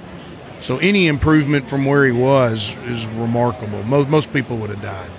So 0.61 0.79
any 0.79 1.07
improvement 1.07 1.69
from 1.69 1.85
where 1.85 2.05
he 2.05 2.13
was 2.13 2.77
is 2.87 3.07
remarkable. 3.09 3.83
Most 3.85 4.09
most 4.09 4.33
people 4.33 4.57
would 4.59 4.71
have 4.71 4.83
died. 4.83 5.11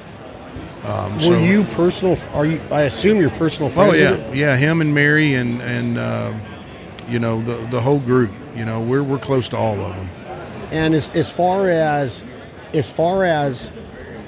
Um, 0.84 1.14
Were 1.16 1.20
so- 1.20 1.40
you 1.40 1.64
personal? 1.66 2.18
Are 2.34 2.46
you? 2.46 2.62
I 2.72 2.82
assume 2.82 3.20
you're 3.20 3.30
personal 3.32 3.72
Oh 3.76 3.94
yeah, 3.94 4.32
yeah. 4.34 4.56
Him 4.58 4.82
and 4.82 4.94
Mary 4.94 5.34
and 5.34 5.62
and 5.62 5.98
uh, 5.98 6.34
you 7.08 7.20
know 7.20 7.42
the 7.42 7.56
the 7.70 7.82
whole 7.82 8.00
group. 8.00 8.32
You 8.56 8.66
know 8.66 8.82
we're 8.82 9.04
we're 9.04 9.20
close 9.20 9.48
to 9.50 9.58
all 9.58 9.80
of 9.80 9.96
them. 9.96 10.10
And 10.72 10.94
as 10.94 11.10
as 11.10 11.32
far 11.32 11.68
as 11.70 12.24
as 12.74 12.92
far 12.92 13.24
as 13.24 13.72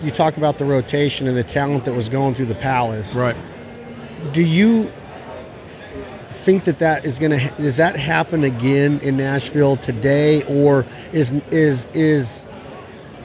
you 0.01 0.11
talk 0.11 0.37
about 0.37 0.57
the 0.57 0.65
rotation 0.65 1.27
and 1.27 1.37
the 1.37 1.43
talent 1.43 1.85
that 1.85 1.93
was 1.93 2.09
going 2.09 2.33
through 2.33 2.47
the 2.47 2.55
palace, 2.55 3.13
Right. 3.15 3.35
do 4.33 4.41
you 4.41 4.91
think 6.41 6.63
that 6.65 6.79
that 6.79 7.05
is 7.05 7.19
going 7.19 7.31
to 7.31 7.53
does 7.57 7.77
that 7.77 7.95
happen 7.95 8.43
again 8.43 8.99
in 8.99 9.17
Nashville 9.17 9.77
today, 9.77 10.43
or 10.43 10.85
is 11.13 11.31
is 11.51 11.85
is 11.93 12.45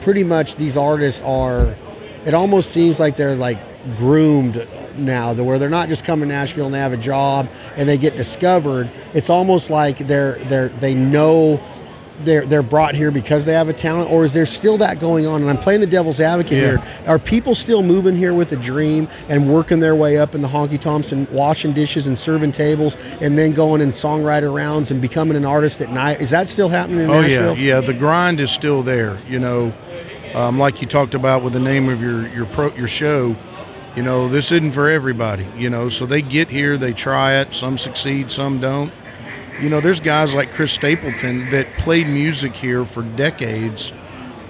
pretty 0.01 0.23
much 0.23 0.55
these 0.55 0.77
artists 0.77 1.21
are? 1.23 1.75
It 2.25 2.33
almost 2.33 2.71
seems 2.71 2.99
like 2.99 3.17
they're 3.17 3.35
like 3.35 3.59
groomed 3.95 4.67
now, 4.95 5.33
where 5.33 5.57
they're 5.59 5.69
not 5.69 5.89
just 5.89 6.03
coming 6.03 6.29
to 6.29 6.35
Nashville 6.35 6.65
and 6.65 6.73
they 6.73 6.79
have 6.79 6.93
a 6.93 6.97
job 6.97 7.49
and 7.75 7.87
they 7.87 7.97
get 7.97 8.15
discovered. 8.15 8.91
It's 9.13 9.29
almost 9.29 9.69
like 9.69 9.99
they're 9.99 10.35
they're 10.45 10.69
they 10.69 10.93
know 10.93 11.61
they're 12.23 12.45
they're 12.45 12.63
brought 12.63 12.95
here 12.95 13.11
because 13.11 13.45
they 13.45 13.53
have 13.53 13.69
a 13.69 13.73
talent, 13.73 14.09
or 14.11 14.25
is 14.25 14.33
there 14.33 14.45
still 14.45 14.77
that 14.79 14.99
going 14.99 15.25
on? 15.27 15.41
And 15.41 15.49
I'm 15.49 15.57
playing 15.59 15.81
the 15.81 15.87
devil's 15.87 16.19
advocate 16.19 16.53
Yeah. 16.57 16.65
here. 16.77 16.83
Are 17.05 17.19
people 17.19 17.53
still 17.55 17.83
moving 17.83 18.15
here 18.15 18.33
with 18.33 18.51
a 18.51 18.55
dream 18.55 19.07
and 19.29 19.51
working 19.53 19.79
their 19.79 19.95
way 19.95 20.17
up 20.17 20.33
in 20.35 20.41
the 20.41 20.47
honky 20.47 20.79
tonks 20.79 21.11
and 21.11 21.29
washing 21.29 21.73
dishes 21.73 22.07
and 22.07 22.17
serving 22.17 22.53
tables, 22.53 22.97
and 23.21 23.37
then 23.37 23.53
going 23.53 23.81
in 23.81 23.91
songwriter 23.91 24.53
rounds 24.53 24.91
and 24.91 25.01
becoming 25.01 25.37
an 25.37 25.45
artist 25.45 25.79
at 25.81 25.91
night? 25.91 26.19
Is 26.21 26.31
that 26.31 26.49
still 26.49 26.69
happening 26.69 27.01
in 27.05 27.09
Oh 27.11 27.21
Nashville? 27.21 27.57
yeah, 27.57 27.75
yeah. 27.75 27.81
The 27.81 27.93
grind 27.93 28.39
is 28.39 28.49
still 28.51 28.81
there. 28.83 29.17
You 29.29 29.39
know, 29.39 29.73
um, 30.33 30.57
like 30.57 30.81
you 30.81 30.87
talked 30.87 31.13
about 31.13 31.43
with 31.43 31.53
the 31.53 31.59
name 31.59 31.87
of 31.89 32.01
your 32.01 32.27
your 32.29 32.45
pro 32.45 32.73
your 32.75 32.87
show. 32.87 33.35
You 33.95 34.03
know, 34.03 34.27
this 34.27 34.51
isn't 34.51 34.73
for 34.73 34.87
everybody. 34.89 35.47
You 35.57 35.71
know, 35.71 35.89
so 35.89 36.05
they 36.05 36.21
get 36.21 36.49
here, 36.49 36.77
they 36.77 36.93
try 36.93 37.33
it. 37.35 37.53
Some 37.55 37.77
succeed, 37.79 38.29
some 38.29 38.59
don't. 38.59 38.91
You 39.61 39.69
know, 39.69 39.79
there's 39.79 39.99
guys 39.99 40.35
like 40.35 40.51
Chris 40.51 40.71
Stapleton 40.71 41.49
that 41.49 41.71
played 41.73 42.07
music 42.07 42.53
here 42.53 42.85
for 42.85 43.01
decades. 43.03 43.91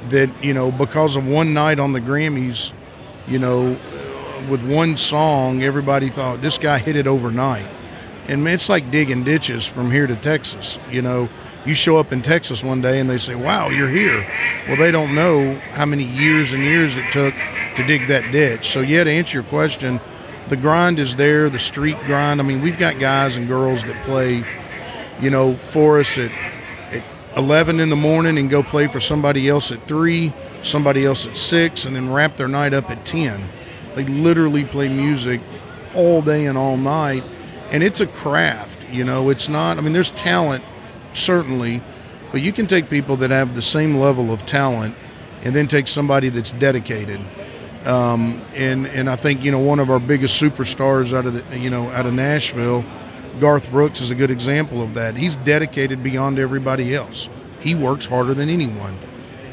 That 0.09 0.29
you 0.43 0.53
know, 0.53 0.71
because 0.71 1.15
of 1.15 1.25
one 1.25 1.53
night 1.53 1.79
on 1.79 1.93
the 1.93 2.01
Grammys, 2.01 2.71
you 3.27 3.39
know, 3.39 3.77
with 4.49 4.63
one 4.63 4.97
song, 4.97 5.63
everybody 5.63 6.09
thought 6.09 6.41
this 6.41 6.57
guy 6.57 6.77
hit 6.77 6.95
it 6.95 7.07
overnight. 7.07 7.65
And 8.27 8.47
it's 8.47 8.69
like 8.69 8.91
digging 8.91 9.23
ditches 9.23 9.65
from 9.65 9.91
here 9.91 10.07
to 10.07 10.15
Texas. 10.15 10.77
You 10.91 11.01
know, 11.01 11.29
you 11.65 11.73
show 11.73 11.97
up 11.97 12.11
in 12.11 12.21
Texas 12.21 12.63
one 12.63 12.81
day 12.81 12.99
and 12.99 13.09
they 13.09 13.17
say, 13.17 13.35
"Wow, 13.35 13.69
you're 13.69 13.89
here." 13.89 14.25
Well, 14.67 14.77
they 14.77 14.91
don't 14.91 15.15
know 15.15 15.55
how 15.73 15.85
many 15.85 16.03
years 16.03 16.53
and 16.53 16.63
years 16.63 16.97
it 16.97 17.05
took 17.11 17.33
to 17.75 17.85
dig 17.85 18.07
that 18.07 18.31
ditch. 18.31 18.69
So, 18.69 18.81
yeah, 18.81 19.03
to 19.03 19.11
answer 19.11 19.37
your 19.37 19.43
question, 19.43 19.99
the 20.49 20.57
grind 20.57 20.99
is 20.99 21.15
there. 21.15 21.49
The 21.49 21.59
street 21.59 21.97
grind. 22.05 22.39
I 22.39 22.43
mean, 22.43 22.61
we've 22.61 22.79
got 22.79 22.99
guys 22.99 23.37
and 23.37 23.47
girls 23.47 23.83
that 23.83 24.03
play, 24.05 24.43
you 25.19 25.29
know, 25.29 25.55
for 25.55 25.99
us 25.99 26.17
at 26.17 26.31
at 26.91 27.03
11 27.35 27.79
in 27.79 27.89
the 27.89 27.95
morning 27.95 28.37
and 28.37 28.49
go 28.49 28.63
play 28.63 28.87
for 28.87 28.99
somebody 28.99 29.47
else 29.47 29.71
at 29.71 29.87
3, 29.87 30.33
somebody 30.63 31.05
else 31.05 31.27
at 31.27 31.37
6, 31.37 31.85
and 31.85 31.95
then 31.95 32.11
wrap 32.11 32.37
their 32.37 32.47
night 32.47 32.73
up 32.73 32.89
at 32.89 33.05
10. 33.05 33.49
They 33.95 34.05
literally 34.05 34.65
play 34.65 34.87
music 34.87 35.41
all 35.95 36.21
day 36.21 36.45
and 36.45 36.57
all 36.57 36.77
night. 36.77 37.23
And 37.71 37.83
it's 37.83 37.99
a 37.99 38.07
craft, 38.07 38.89
you 38.89 39.03
know, 39.03 39.29
it's 39.29 39.49
not, 39.49 39.77
I 39.77 39.81
mean, 39.81 39.91
there's 39.91 40.11
talent, 40.11 40.63
certainly, 41.13 41.81
but 42.31 42.41
you 42.41 42.53
can 42.53 42.65
take 42.65 42.89
people 42.89 43.17
that 43.17 43.29
have 43.29 43.55
the 43.55 43.61
same 43.61 43.95
level 43.95 44.31
of 44.31 44.45
talent 44.45 44.95
and 45.43 45.55
then 45.55 45.67
take 45.67 45.87
somebody 45.87 46.29
that's 46.29 46.51
dedicated. 46.53 47.19
Um, 47.85 48.41
and, 48.53 48.85
and 48.87 49.09
I 49.09 49.15
think, 49.15 49.43
you 49.43 49.51
know, 49.51 49.59
one 49.59 49.79
of 49.79 49.89
our 49.89 49.99
biggest 49.99 50.41
superstars 50.41 51.13
out 51.13 51.25
of 51.25 51.33
the, 51.33 51.59
you 51.59 51.69
know, 51.69 51.89
out 51.89 52.05
of 52.05 52.13
Nashville, 52.13 52.85
Garth 53.39 53.69
Brooks 53.71 54.01
is 54.01 54.11
a 54.11 54.15
good 54.15 54.31
example 54.31 54.81
of 54.81 54.93
that. 54.95 55.17
He's 55.17 55.35
dedicated 55.37 56.03
beyond 56.03 56.39
everybody 56.39 56.95
else. 56.95 57.29
He 57.61 57.75
works 57.75 58.05
harder 58.05 58.33
than 58.33 58.49
anyone. 58.49 58.97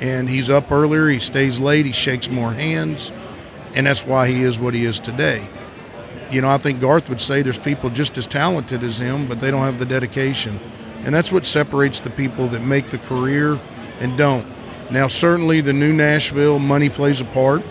And 0.01 0.29
he's 0.29 0.51
up 0.51 0.73
earlier, 0.73 1.09
he 1.09 1.19
stays 1.19 1.61
late, 1.61 1.87
he 1.87 1.93
shakes 1.93 2.29
more 2.29 2.53
hands, 2.53 3.13
and 3.75 3.87
that's 3.87 4.05
why 4.05 4.29
he 4.29 4.43
is 4.43 4.59
what 4.59 4.75
he 4.75 4.85
is 4.85 4.99
today. 4.99 5.49
You 6.31 6.41
know, 6.41 6.51
I 6.51 6.59
think 6.59 6.81
Garth 6.81 7.09
would 7.09 7.21
say 7.21 7.43
there's 7.43 7.59
people 7.59 7.91
just 7.91 8.19
as 8.19 8.27
talented 8.27 8.83
as 8.83 8.99
him, 8.99 9.29
but 9.29 9.41
they 9.41 9.51
don't 9.51 9.63
have 9.63 9.79
the 9.79 9.87
dedication. 9.87 10.59
And 11.05 11.15
that's 11.15 11.31
what 11.31 11.47
separates 11.47 12.01
the 12.01 12.11
people 12.11 12.49
that 12.49 12.61
make 12.61 12.89
the 12.89 12.99
career 12.99 13.61
and 14.01 14.19
don't. 14.19 14.47
Now, 14.91 15.07
certainly 15.09 15.61
the 15.61 15.73
new 15.73 15.93
Nashville, 15.93 16.59
money 16.59 16.89
plays 16.89 17.21
a 17.21 17.25
part. 17.25 17.63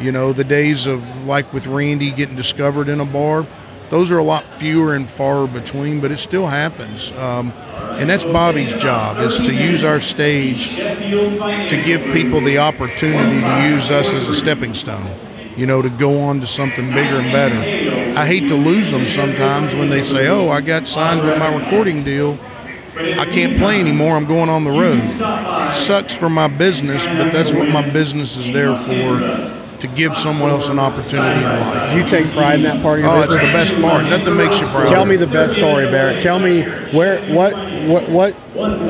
You 0.00 0.12
know, 0.12 0.32
the 0.32 0.44
days 0.44 0.86
of 0.86 1.24
like 1.24 1.52
with 1.52 1.66
Randy 1.66 2.10
getting 2.10 2.36
discovered 2.36 2.88
in 2.88 3.00
a 3.00 3.04
bar, 3.04 3.46
those 3.90 4.10
are 4.10 4.18
a 4.18 4.22
lot 4.22 4.48
fewer 4.48 4.94
and 4.94 5.08
far 5.08 5.46
between, 5.46 6.00
but 6.00 6.10
it 6.10 6.18
still 6.18 6.46
happens. 6.46 7.12
Um, 7.12 7.52
and 7.98 8.10
that's 8.10 8.24
Bobby's 8.24 8.74
job 8.74 9.18
is 9.18 9.38
to 9.38 9.54
use 9.54 9.84
our 9.84 10.00
stage 10.00 10.68
to 10.70 11.82
give 11.84 12.02
people 12.12 12.40
the 12.40 12.58
opportunity 12.58 13.40
to 13.40 13.68
use 13.70 13.90
us 13.90 14.12
as 14.12 14.28
a 14.28 14.34
stepping 14.34 14.74
stone. 14.74 15.18
You 15.56 15.64
know, 15.64 15.80
to 15.80 15.88
go 15.88 16.20
on 16.20 16.40
to 16.40 16.46
something 16.46 16.88
bigger 16.88 17.16
and 17.16 17.32
better. 17.32 18.18
I 18.18 18.26
hate 18.26 18.48
to 18.48 18.54
lose 18.54 18.90
them 18.90 19.06
sometimes 19.06 19.74
when 19.74 19.88
they 19.88 20.04
say, 20.04 20.28
"Oh, 20.28 20.50
I 20.50 20.60
got 20.60 20.86
signed 20.86 21.22
with 21.22 21.38
my 21.38 21.48
recording 21.48 22.04
deal." 22.04 22.38
I 22.98 23.24
can't 23.26 23.56
play 23.58 23.78
anymore. 23.80 24.16
I'm 24.16 24.26
going 24.26 24.48
on 24.48 24.64
the 24.64 24.70
road. 24.70 25.72
sucks 25.72 26.14
for 26.14 26.28
my 26.28 26.48
business, 26.48 27.06
but 27.06 27.30
that's 27.30 27.52
what 27.52 27.68
my 27.68 27.88
business 27.88 28.36
is 28.36 28.52
there 28.52 28.76
for 28.76 29.65
to 29.80 29.86
give 29.86 30.16
someone 30.16 30.50
else 30.50 30.68
an 30.68 30.78
opportunity 30.78 31.44
in 31.44 31.44
life. 31.44 31.96
You 31.96 32.04
take 32.04 32.30
pride 32.32 32.56
in 32.56 32.62
that 32.62 32.82
part 32.82 32.98
of 32.98 33.04
your 33.04 33.14
Oh, 33.14 33.20
it's 33.22 33.32
the 33.32 33.52
best 33.52 33.74
part. 33.80 34.04
Nothing 34.04 34.36
makes 34.36 34.60
you 34.60 34.66
proud. 34.68 34.86
Tell 34.86 35.04
me 35.06 35.16
the 35.16 35.26
best 35.26 35.54
story, 35.54 35.86
Barrett. 35.86 36.20
Tell 36.20 36.38
me 36.38 36.62
where, 36.92 37.20
what, 37.34 37.54
what, 37.86 38.08
what, 38.08 38.34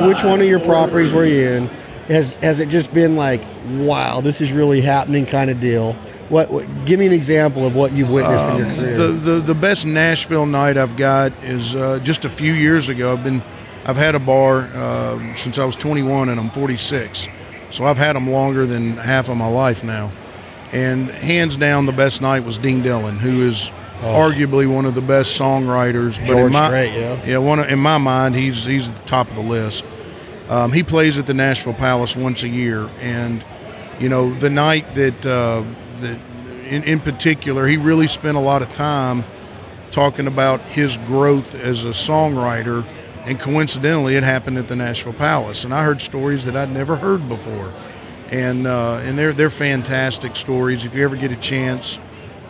which 0.07 0.23
one 0.23 0.41
of 0.41 0.47
your 0.47 0.59
properties 0.59 1.13
were 1.13 1.25
you 1.25 1.47
in, 1.47 1.67
has 2.07 2.35
has 2.35 2.59
it 2.61 2.69
just 2.69 2.93
been 2.93 3.15
like, 3.17 3.43
wow, 3.79 4.21
this 4.21 4.39
is 4.39 4.53
really 4.53 4.81
happening 4.81 5.25
kind 5.25 5.49
of 5.49 5.59
deal? 5.59 5.93
What, 6.29 6.49
what 6.49 6.85
give 6.85 6.99
me 6.99 7.05
an 7.05 7.11
example 7.11 7.65
of 7.65 7.75
what 7.75 7.91
you've 7.91 8.09
witnessed 8.09 8.45
in 8.45 8.57
your 8.57 8.75
career? 8.75 8.97
The, 8.97 9.07
the 9.07 9.39
the 9.41 9.55
best 9.55 9.85
Nashville 9.85 10.45
night 10.45 10.77
I've 10.77 10.95
got 10.95 11.33
is 11.43 11.75
uh, 11.75 11.99
just 11.99 12.23
a 12.25 12.29
few 12.29 12.53
years 12.53 12.87
ago. 12.89 13.13
I've 13.13 13.23
been 13.23 13.43
I've 13.85 13.97
had 13.97 14.15
a 14.15 14.19
bar 14.19 14.69
uh, 14.73 15.35
since 15.35 15.57
I 15.59 15.65
was 15.65 15.75
21 15.75 16.29
and 16.29 16.39
I'm 16.39 16.49
46, 16.49 17.27
so 17.69 17.85
I've 17.85 17.97
had 17.97 18.15
them 18.15 18.29
longer 18.29 18.65
than 18.65 18.97
half 18.97 19.29
of 19.29 19.37
my 19.37 19.47
life 19.47 19.83
now. 19.83 20.11
And 20.71 21.09
hands 21.09 21.55
down, 21.55 21.85
the 21.85 21.93
best 21.93 22.21
night 22.21 22.43
was 22.43 22.57
Dean 22.57 22.81
Dillon, 22.81 23.17
who 23.17 23.47
is 23.47 23.71
arguably 24.01 24.71
one 24.71 24.85
of 24.85 24.95
the 24.95 25.01
best 25.01 25.39
songwriters. 25.39 26.19
But 26.19 26.29
in 26.29 26.37
George 26.37 26.53
my, 26.53 26.65
Strait, 26.65 26.93
yeah. 26.93 27.25
yeah, 27.25 27.37
one 27.37 27.59
of, 27.59 27.69
in 27.69 27.79
my 27.79 27.97
mind, 27.97 28.35
he's 28.35 28.65
he's 28.65 28.89
at 28.89 28.95
the 28.95 29.03
top 29.03 29.29
of 29.29 29.35
the 29.35 29.41
list. 29.41 29.85
Um, 30.49 30.71
he 30.71 30.83
plays 30.83 31.17
at 31.17 31.25
the 31.25 31.33
Nashville 31.33 31.73
Palace 31.73 32.15
once 32.15 32.43
a 32.43 32.49
year, 32.49 32.89
and 32.99 33.43
you 33.99 34.09
know 34.09 34.33
the 34.33 34.49
night 34.49 34.93
that 34.95 35.25
uh, 35.25 35.63
that 36.01 36.19
in, 36.67 36.83
in 36.83 36.99
particular, 36.99 37.67
he 37.67 37.77
really 37.77 38.07
spent 38.07 38.37
a 38.37 38.41
lot 38.41 38.61
of 38.61 38.71
time 38.71 39.23
talking 39.89 40.27
about 40.27 40.61
his 40.61 40.97
growth 40.97 41.55
as 41.55 41.83
a 41.83 41.89
songwriter, 41.89 42.85
and 43.25 43.39
coincidentally, 43.39 44.15
it 44.15 44.23
happened 44.23 44.57
at 44.57 44.67
the 44.67 44.75
Nashville 44.75 45.13
Palace, 45.13 45.63
and 45.63 45.73
I 45.73 45.83
heard 45.83 46.01
stories 46.01 46.45
that 46.45 46.55
I'd 46.55 46.71
never 46.71 46.97
heard 46.97 47.27
before, 47.27 47.73
and 48.31 48.67
uh, 48.67 48.95
and 49.03 49.17
they're 49.17 49.33
they're 49.33 49.49
fantastic 49.49 50.35
stories. 50.35 50.85
If 50.85 50.95
you 50.95 51.03
ever 51.03 51.15
get 51.15 51.31
a 51.31 51.37
chance, 51.37 51.99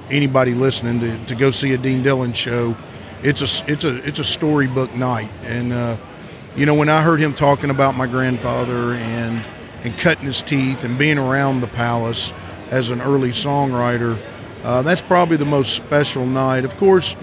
anybody 0.09 0.53
listening 0.53 0.99
to, 1.01 1.25
to 1.25 1.35
go 1.35 1.51
see 1.51 1.73
a 1.73 1.77
Dean 1.77 2.03
Dillon 2.03 2.33
show, 2.33 2.75
it's 3.23 3.41
a 3.41 3.71
it's 3.71 3.83
a 3.83 3.95
it's 4.07 4.19
a 4.19 4.23
storybook 4.23 4.93
night, 4.95 5.29
and 5.43 5.73
uh, 5.73 5.97
you 6.55 6.65
know 6.65 6.73
when 6.73 6.89
I 6.89 7.01
heard 7.01 7.19
him 7.19 7.33
talking 7.33 7.69
about 7.69 7.95
my 7.95 8.07
grandfather 8.07 8.93
and 8.93 9.43
and 9.83 9.97
cutting 9.97 10.25
his 10.25 10.41
teeth 10.41 10.83
and 10.83 10.97
being 10.97 11.17
around 11.17 11.61
the 11.61 11.67
palace 11.67 12.33
as 12.69 12.89
an 12.89 13.01
early 13.01 13.29
songwriter, 13.29 14.19
uh, 14.63 14.81
that's 14.81 15.01
probably 15.01 15.37
the 15.37 15.45
most 15.45 15.75
special 15.75 16.25
night. 16.25 16.65
Of 16.65 16.77
course, 16.77 17.15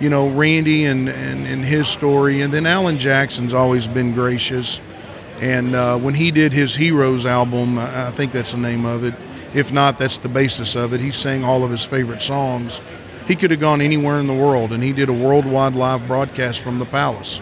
you 0.00 0.10
know 0.10 0.28
Randy 0.28 0.84
and, 0.84 1.08
and 1.08 1.46
and 1.46 1.64
his 1.64 1.88
story, 1.88 2.42
and 2.42 2.52
then 2.52 2.66
Alan 2.66 2.98
Jackson's 2.98 3.54
always 3.54 3.86
been 3.86 4.12
gracious. 4.12 4.80
And 5.42 5.74
uh, 5.74 5.98
when 5.98 6.14
he 6.14 6.30
did 6.30 6.52
his 6.52 6.76
Heroes 6.76 7.26
album, 7.26 7.76
I 7.78 8.10
think 8.12 8.30
that's 8.32 8.52
the 8.52 8.58
name 8.58 8.84
of 8.86 9.02
it. 9.04 9.14
If 9.54 9.72
not, 9.72 9.98
that's 9.98 10.16
the 10.18 10.28
basis 10.28 10.76
of 10.76 10.92
it. 10.94 11.00
He 11.00 11.10
sang 11.10 11.44
all 11.44 11.64
of 11.64 11.70
his 11.70 11.84
favorite 11.84 12.22
songs. 12.22 12.80
He 13.26 13.34
could 13.34 13.50
have 13.50 13.60
gone 13.60 13.80
anywhere 13.80 14.18
in 14.20 14.26
the 14.28 14.34
world, 14.34 14.72
and 14.72 14.82
he 14.82 14.92
did 14.92 15.08
a 15.08 15.12
worldwide 15.12 15.74
live 15.74 16.06
broadcast 16.06 16.60
from 16.60 16.78
the 16.78 16.86
palace. 16.86 17.40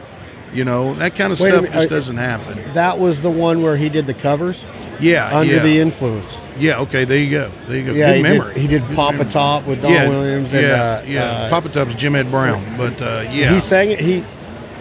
You 0.52 0.64
know 0.64 0.94
that 0.94 1.14
kind 1.14 1.32
of 1.32 1.38
Wait 1.38 1.50
stuff 1.52 1.70
just 1.72 1.88
doesn't 1.90 2.16
happen. 2.16 2.72
that 2.74 2.98
was 2.98 3.22
the 3.22 3.30
one 3.30 3.62
where 3.62 3.76
he 3.76 3.88
did 3.88 4.06
the 4.08 4.14
covers 4.14 4.64
Yeah, 4.98 5.30
under 5.32 5.54
yeah. 5.54 5.62
the 5.62 5.78
influence. 5.78 6.40
yeah. 6.58 6.80
Okay, 6.80 7.04
there 7.04 7.18
you 7.18 7.30
go. 7.30 7.52
There 7.68 7.78
you 7.78 7.84
go. 7.86 7.92
Yeah, 7.92 8.08
Good 8.08 8.16
he 8.16 8.22
memory. 8.24 8.54
did. 8.54 8.60
He 8.62 8.66
did 8.66 8.86
Good 8.88 8.96
Papa 8.96 9.12
memory. 9.18 9.30
Top 9.30 9.64
with 9.66 9.80
Don 9.80 9.92
yeah, 9.92 10.08
Williams. 10.08 10.52
And, 10.52 10.62
yeah, 10.66 10.72
uh, 10.72 11.02
yeah. 11.06 11.22
uh, 11.22 11.50
Pop 11.50 11.66
a 11.66 11.68
Top's 11.68 11.94
Jim 11.94 12.16
Ed 12.16 12.32
Brown, 12.32 12.64
but 12.76 13.00
uh, 13.00 13.28
yeah, 13.30 13.54
He 13.54 13.60
sang 13.60 13.92
it. 13.92 14.00
He, 14.00 14.24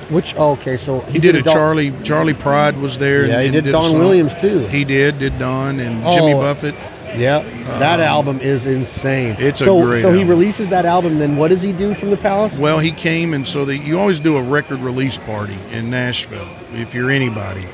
which 0.10 0.34
oh, 0.38 0.52
okay, 0.52 0.78
so 0.78 1.02
He 1.02 1.19
did 1.19 1.36
a 1.36 1.41
Don- 1.41 1.54
Charlie. 1.54 1.93
Charley 2.04 2.34
Pride 2.34 2.78
was 2.78 2.98
there. 2.98 3.26
Yeah, 3.28 3.39
and, 3.39 3.45
he 3.45 3.52
did 3.52 3.67
a 3.67 3.72
Don. 3.72 3.98
Williams, 3.98 4.36
too. 4.36 4.60
He 4.67 4.84
did. 4.84 5.19
Did 5.19 5.38
Don 5.39 5.80
and 5.80 6.04
oh, 6.04 6.15
Jimmy 6.15 6.34
Oh, 6.34 6.41
Buffett. 6.41 6.76
Yep, 7.15 7.45
uh, 7.45 7.80
that 7.80 8.00
album 8.00 8.39
is 8.39 8.67
insane. 8.67 9.36
It's 9.39 9.62
a 9.62 9.63
so 9.63 9.82
great 9.82 10.02
so 10.04 10.13
he 10.13 10.24
releases 10.24 10.69
that 10.69 10.86
album. 10.86 11.17
Then 11.17 11.38
what 11.38 11.48
does 11.50 11.63
he 11.63 11.74
do 11.74 11.95
from 11.95 12.12
the 12.12 12.17
Palace? 12.17 12.60
Well, 12.60 12.78
he 12.78 12.91
came, 12.91 13.34
and 13.34 13.48
so 13.48 13.65
that 13.65 13.78
you 13.78 14.00
always 14.00 14.19
do 14.19 14.38
a 14.38 14.43
record 14.43 14.80
release 14.82 15.17
party 15.17 15.58
in 15.72 15.89
Nashville 15.89 16.48
if 16.72 16.93
you're 16.93 17.10
anybody. 17.10 17.67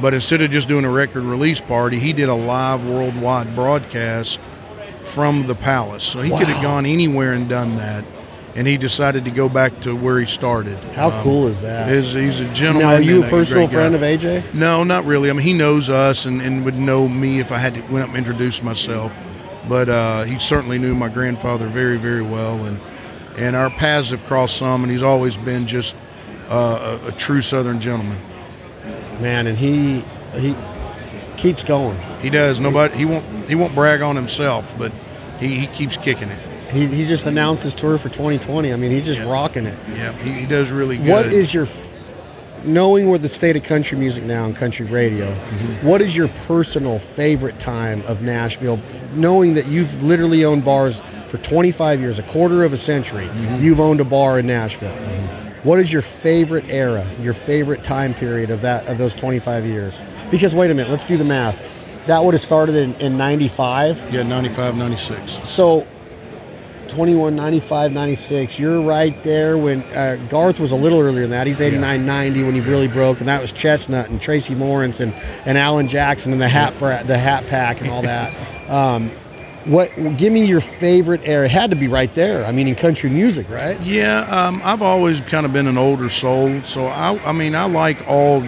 But 0.00 0.12
instead 0.12 0.42
of 0.42 0.50
just 0.50 0.68
doing 0.68 0.84
a 0.84 0.90
record 0.90 1.22
release 1.22 1.62
party, 1.62 1.98
he 1.98 2.12
did 2.12 2.28
a 2.28 2.34
live 2.34 2.84
worldwide 2.84 3.54
broadcast 3.54 4.38
from 5.00 5.46
the 5.46 5.54
palace. 5.54 6.04
So 6.04 6.20
he 6.20 6.30
could 6.30 6.48
have 6.48 6.62
gone 6.62 6.84
anywhere 6.84 7.32
and 7.32 7.48
done 7.48 7.76
that, 7.76 8.04
and 8.56 8.66
he 8.66 8.76
decided 8.76 9.24
to 9.24 9.30
go 9.30 9.48
back 9.48 9.80
to 9.80 9.94
where 9.96 10.18
he 10.20 10.26
started. 10.26 10.78
How 10.94 11.10
Um, 11.10 11.22
cool 11.22 11.48
is 11.48 11.60
that? 11.62 11.88
He's, 11.90 12.12
he's 12.12 12.40
a 12.40 12.48
gentleman. 12.54 12.88
now, 12.88 12.94
are 12.94 13.00
you 13.00 13.24
a 13.24 13.28
personal 13.28 13.66
guy. 13.66 13.72
friend 13.72 13.94
of 13.94 14.00
AJ? 14.02 14.54
No, 14.54 14.84
not 14.84 15.04
really. 15.06 15.28
I 15.30 15.32
mean, 15.32 15.44
he 15.44 15.52
knows 15.52 15.90
us 15.90 16.24
and, 16.26 16.40
and 16.40 16.64
would 16.64 16.76
know 16.76 17.08
me 17.08 17.40
if 17.40 17.50
I 17.50 17.58
had 17.58 17.74
to 17.74 17.80
went 17.82 18.02
up 18.04 18.08
and 18.10 18.18
introduce 18.18 18.62
myself. 18.62 19.20
But 19.68 19.88
uh, 19.88 20.22
he 20.24 20.38
certainly 20.38 20.78
knew 20.78 20.94
my 20.94 21.08
grandfather 21.08 21.66
very, 21.68 21.96
very 21.96 22.22
well, 22.22 22.64
and 22.64 22.78
and 23.38 23.56
our 23.56 23.70
paths 23.70 24.10
have 24.10 24.24
crossed 24.26 24.56
some. 24.58 24.82
And 24.84 24.92
he's 24.92 25.02
always 25.02 25.36
been 25.38 25.66
just 25.66 25.96
uh, 26.50 26.98
a, 27.02 27.08
a 27.08 27.12
true 27.12 27.40
Southern 27.40 27.80
gentleman. 27.80 28.18
Man, 29.20 29.46
and 29.46 29.56
he 29.56 30.04
he 30.38 30.54
keeps 31.38 31.64
going. 31.64 31.98
He 32.20 32.28
does. 32.30 32.60
Nobody. 32.60 32.94
He 32.96 33.04
won't. 33.06 33.48
He 33.48 33.54
won't 33.54 33.74
brag 33.74 34.02
on 34.02 34.16
himself, 34.16 34.76
but 34.78 34.92
he, 35.38 35.58
he 35.60 35.66
keeps 35.66 35.96
kicking 35.96 36.28
it. 36.28 36.53
He, 36.74 36.86
he 36.86 37.04
just 37.04 37.24
announced 37.26 37.62
his 37.62 37.74
tour 37.74 37.96
for 37.98 38.08
2020. 38.08 38.72
I 38.72 38.76
mean, 38.76 38.90
he's 38.90 39.04
just 39.06 39.20
Yeah. 39.20 39.30
rocking 39.30 39.66
it. 39.66 39.78
Yeah, 39.96 40.12
he, 40.18 40.32
he 40.32 40.46
does 40.46 40.70
really 40.70 40.96
good. 40.98 41.08
What 41.08 41.26
is 41.26 41.54
your 41.54 41.66
knowing 42.64 43.08
where 43.10 43.18
the 43.18 43.28
state 43.28 43.56
of 43.56 43.62
country 43.62 43.98
music 43.98 44.24
now 44.24 44.44
and 44.46 44.56
country 44.56 44.86
radio? 44.86 45.32
Mm-hmm. 45.34 45.86
what 45.86 46.00
is 46.02 46.16
your 46.16 46.28
personal 46.46 46.98
favorite 46.98 47.58
time 47.58 48.02
of 48.06 48.22
Nashville? 48.22 48.80
Knowing 49.14 49.54
that 49.54 49.66
you've 49.66 50.02
literally 50.02 50.44
owned 50.44 50.64
bars 50.64 51.02
for 51.28 51.38
25 51.38 52.00
years, 52.00 52.18
a 52.18 52.22
quarter 52.24 52.64
of 52.64 52.72
a 52.72 52.76
century, 52.76 53.26
Mm-hmm. 53.26 53.62
you've 53.62 53.80
owned 53.80 54.00
a 54.00 54.04
bar 54.04 54.38
in 54.38 54.46
Nashville. 54.46 54.96
What 55.62 55.78
is 55.78 55.90
your 55.92 56.02
favorite 56.02 56.68
era? 56.68 57.06
Your 57.20 57.32
favorite 57.32 57.84
time 57.84 58.12
period 58.14 58.50
of 58.50 58.60
that 58.62 58.86
of 58.86 58.98
those 58.98 59.14
25 59.14 59.64
years? 59.64 59.98
Because 60.30 60.54
wait 60.54 60.70
a 60.70 60.74
minute, 60.74 60.90
let's 60.90 61.04
do 61.06 61.16
the 61.16 61.24
math. 61.24 61.58
That 62.06 62.22
would 62.22 62.34
have 62.34 62.42
started 62.42 62.74
in, 62.74 62.94
in 62.96 63.16
95. 63.16 64.12
Yeah, 64.12 64.22
95, 64.24 64.74
96. 64.76 65.40
So 65.48 65.86
21, 66.94 67.34
95, 67.34 67.92
96. 67.92 68.56
You're 68.56 68.80
right 68.80 69.20
there 69.24 69.58
when 69.58 69.82
uh, 69.94 70.14
Garth 70.28 70.60
was 70.60 70.70
a 70.70 70.76
little 70.76 71.00
earlier 71.00 71.22
than 71.22 71.30
that. 71.30 71.48
He's 71.48 71.60
89, 71.60 72.06
90 72.06 72.44
when 72.44 72.54
he 72.54 72.60
really 72.60 72.86
broke, 72.86 73.18
and 73.18 73.28
that 73.28 73.40
was 73.40 73.52
Chesnutt 73.52 74.10
and 74.10 74.22
Tracy 74.22 74.54
Lawrence 74.54 75.00
and, 75.00 75.12
and 75.44 75.58
Alan 75.58 75.88
Jackson 75.88 76.32
and 76.32 76.40
the 76.40 76.48
Hat 76.48 76.78
the 77.08 77.18
Hat 77.18 77.48
Pack 77.48 77.80
and 77.80 77.90
all 77.90 78.02
that. 78.12 78.70
um, 78.70 79.10
what? 79.64 79.90
Give 80.18 80.32
me 80.32 80.44
your 80.44 80.60
favorite 80.60 81.22
era. 81.24 81.46
It 81.46 81.50
had 81.50 81.70
to 81.70 81.76
be 81.76 81.88
right 81.88 82.14
there. 82.14 82.44
I 82.44 82.52
mean, 82.52 82.68
in 82.68 82.76
country 82.76 83.10
music, 83.10 83.48
right? 83.48 83.80
Yeah, 83.80 84.20
um, 84.30 84.60
I've 84.62 84.82
always 84.82 85.20
kind 85.22 85.44
of 85.46 85.52
been 85.52 85.66
an 85.66 85.78
older 85.78 86.10
soul, 86.10 86.62
so 86.62 86.86
I, 86.86 87.18
I 87.24 87.32
mean, 87.32 87.56
I 87.56 87.64
like 87.64 88.06
all 88.06 88.46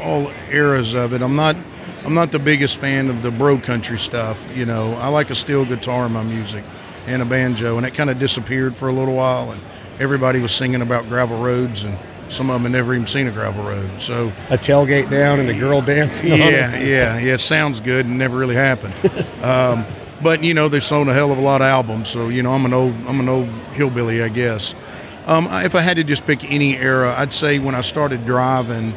all 0.00 0.32
eras 0.50 0.94
of 0.94 1.12
it. 1.12 1.20
I'm 1.20 1.36
not 1.36 1.56
I'm 2.04 2.14
not 2.14 2.30
the 2.30 2.38
biggest 2.38 2.78
fan 2.78 3.10
of 3.10 3.22
the 3.22 3.30
bro 3.30 3.58
country 3.58 3.98
stuff. 3.98 4.48
You 4.56 4.64
know, 4.64 4.94
I 4.94 5.08
like 5.08 5.30
a 5.30 5.34
steel 5.34 5.64
guitar 5.66 6.06
in 6.06 6.12
my 6.12 6.22
music 6.22 6.64
and 7.06 7.22
a 7.22 7.24
banjo, 7.24 7.76
and 7.76 7.86
it 7.86 7.94
kind 7.94 8.10
of 8.10 8.18
disappeared 8.18 8.76
for 8.76 8.88
a 8.88 8.92
little 8.92 9.14
while, 9.14 9.50
and 9.52 9.60
everybody 9.98 10.38
was 10.40 10.52
singing 10.52 10.82
about 10.82 11.08
gravel 11.08 11.40
roads, 11.42 11.84
and 11.84 11.98
some 12.28 12.48
of 12.48 12.54
them 12.54 12.62
had 12.62 12.72
never 12.72 12.94
even 12.94 13.06
seen 13.06 13.26
a 13.26 13.30
gravel 13.30 13.64
road. 13.64 13.90
So 14.00 14.32
A 14.50 14.56
tailgate 14.56 15.10
down 15.10 15.38
and 15.40 15.48
a 15.48 15.58
girl 15.58 15.82
dancing. 15.82 16.28
yeah, 16.28 16.76
yeah, 16.78 17.18
yeah. 17.18 17.34
It 17.34 17.40
sounds 17.40 17.80
good 17.80 18.06
and 18.06 18.18
never 18.18 18.36
really 18.38 18.54
happened. 18.54 18.94
um, 19.42 19.84
but 20.22 20.42
you 20.42 20.54
know, 20.54 20.68
they 20.68 20.80
sold 20.80 21.08
a 21.08 21.12
hell 21.14 21.30
of 21.32 21.38
a 21.38 21.42
lot 21.42 21.60
of 21.60 21.66
albums, 21.66 22.08
so 22.08 22.28
you 22.28 22.42
know, 22.42 22.52
I'm 22.54 22.64
an 22.64 22.72
old, 22.72 22.94
I'm 23.06 23.20
an 23.20 23.28
old 23.28 23.48
hillbilly, 23.74 24.22
I 24.22 24.28
guess. 24.28 24.74
Um, 25.26 25.46
if 25.50 25.74
I 25.74 25.80
had 25.82 25.96
to 25.98 26.04
just 26.04 26.24
pick 26.26 26.50
any 26.50 26.76
era, 26.76 27.14
I'd 27.16 27.32
say 27.32 27.58
when 27.58 27.74
I 27.74 27.80
started 27.82 28.24
driving, 28.26 28.96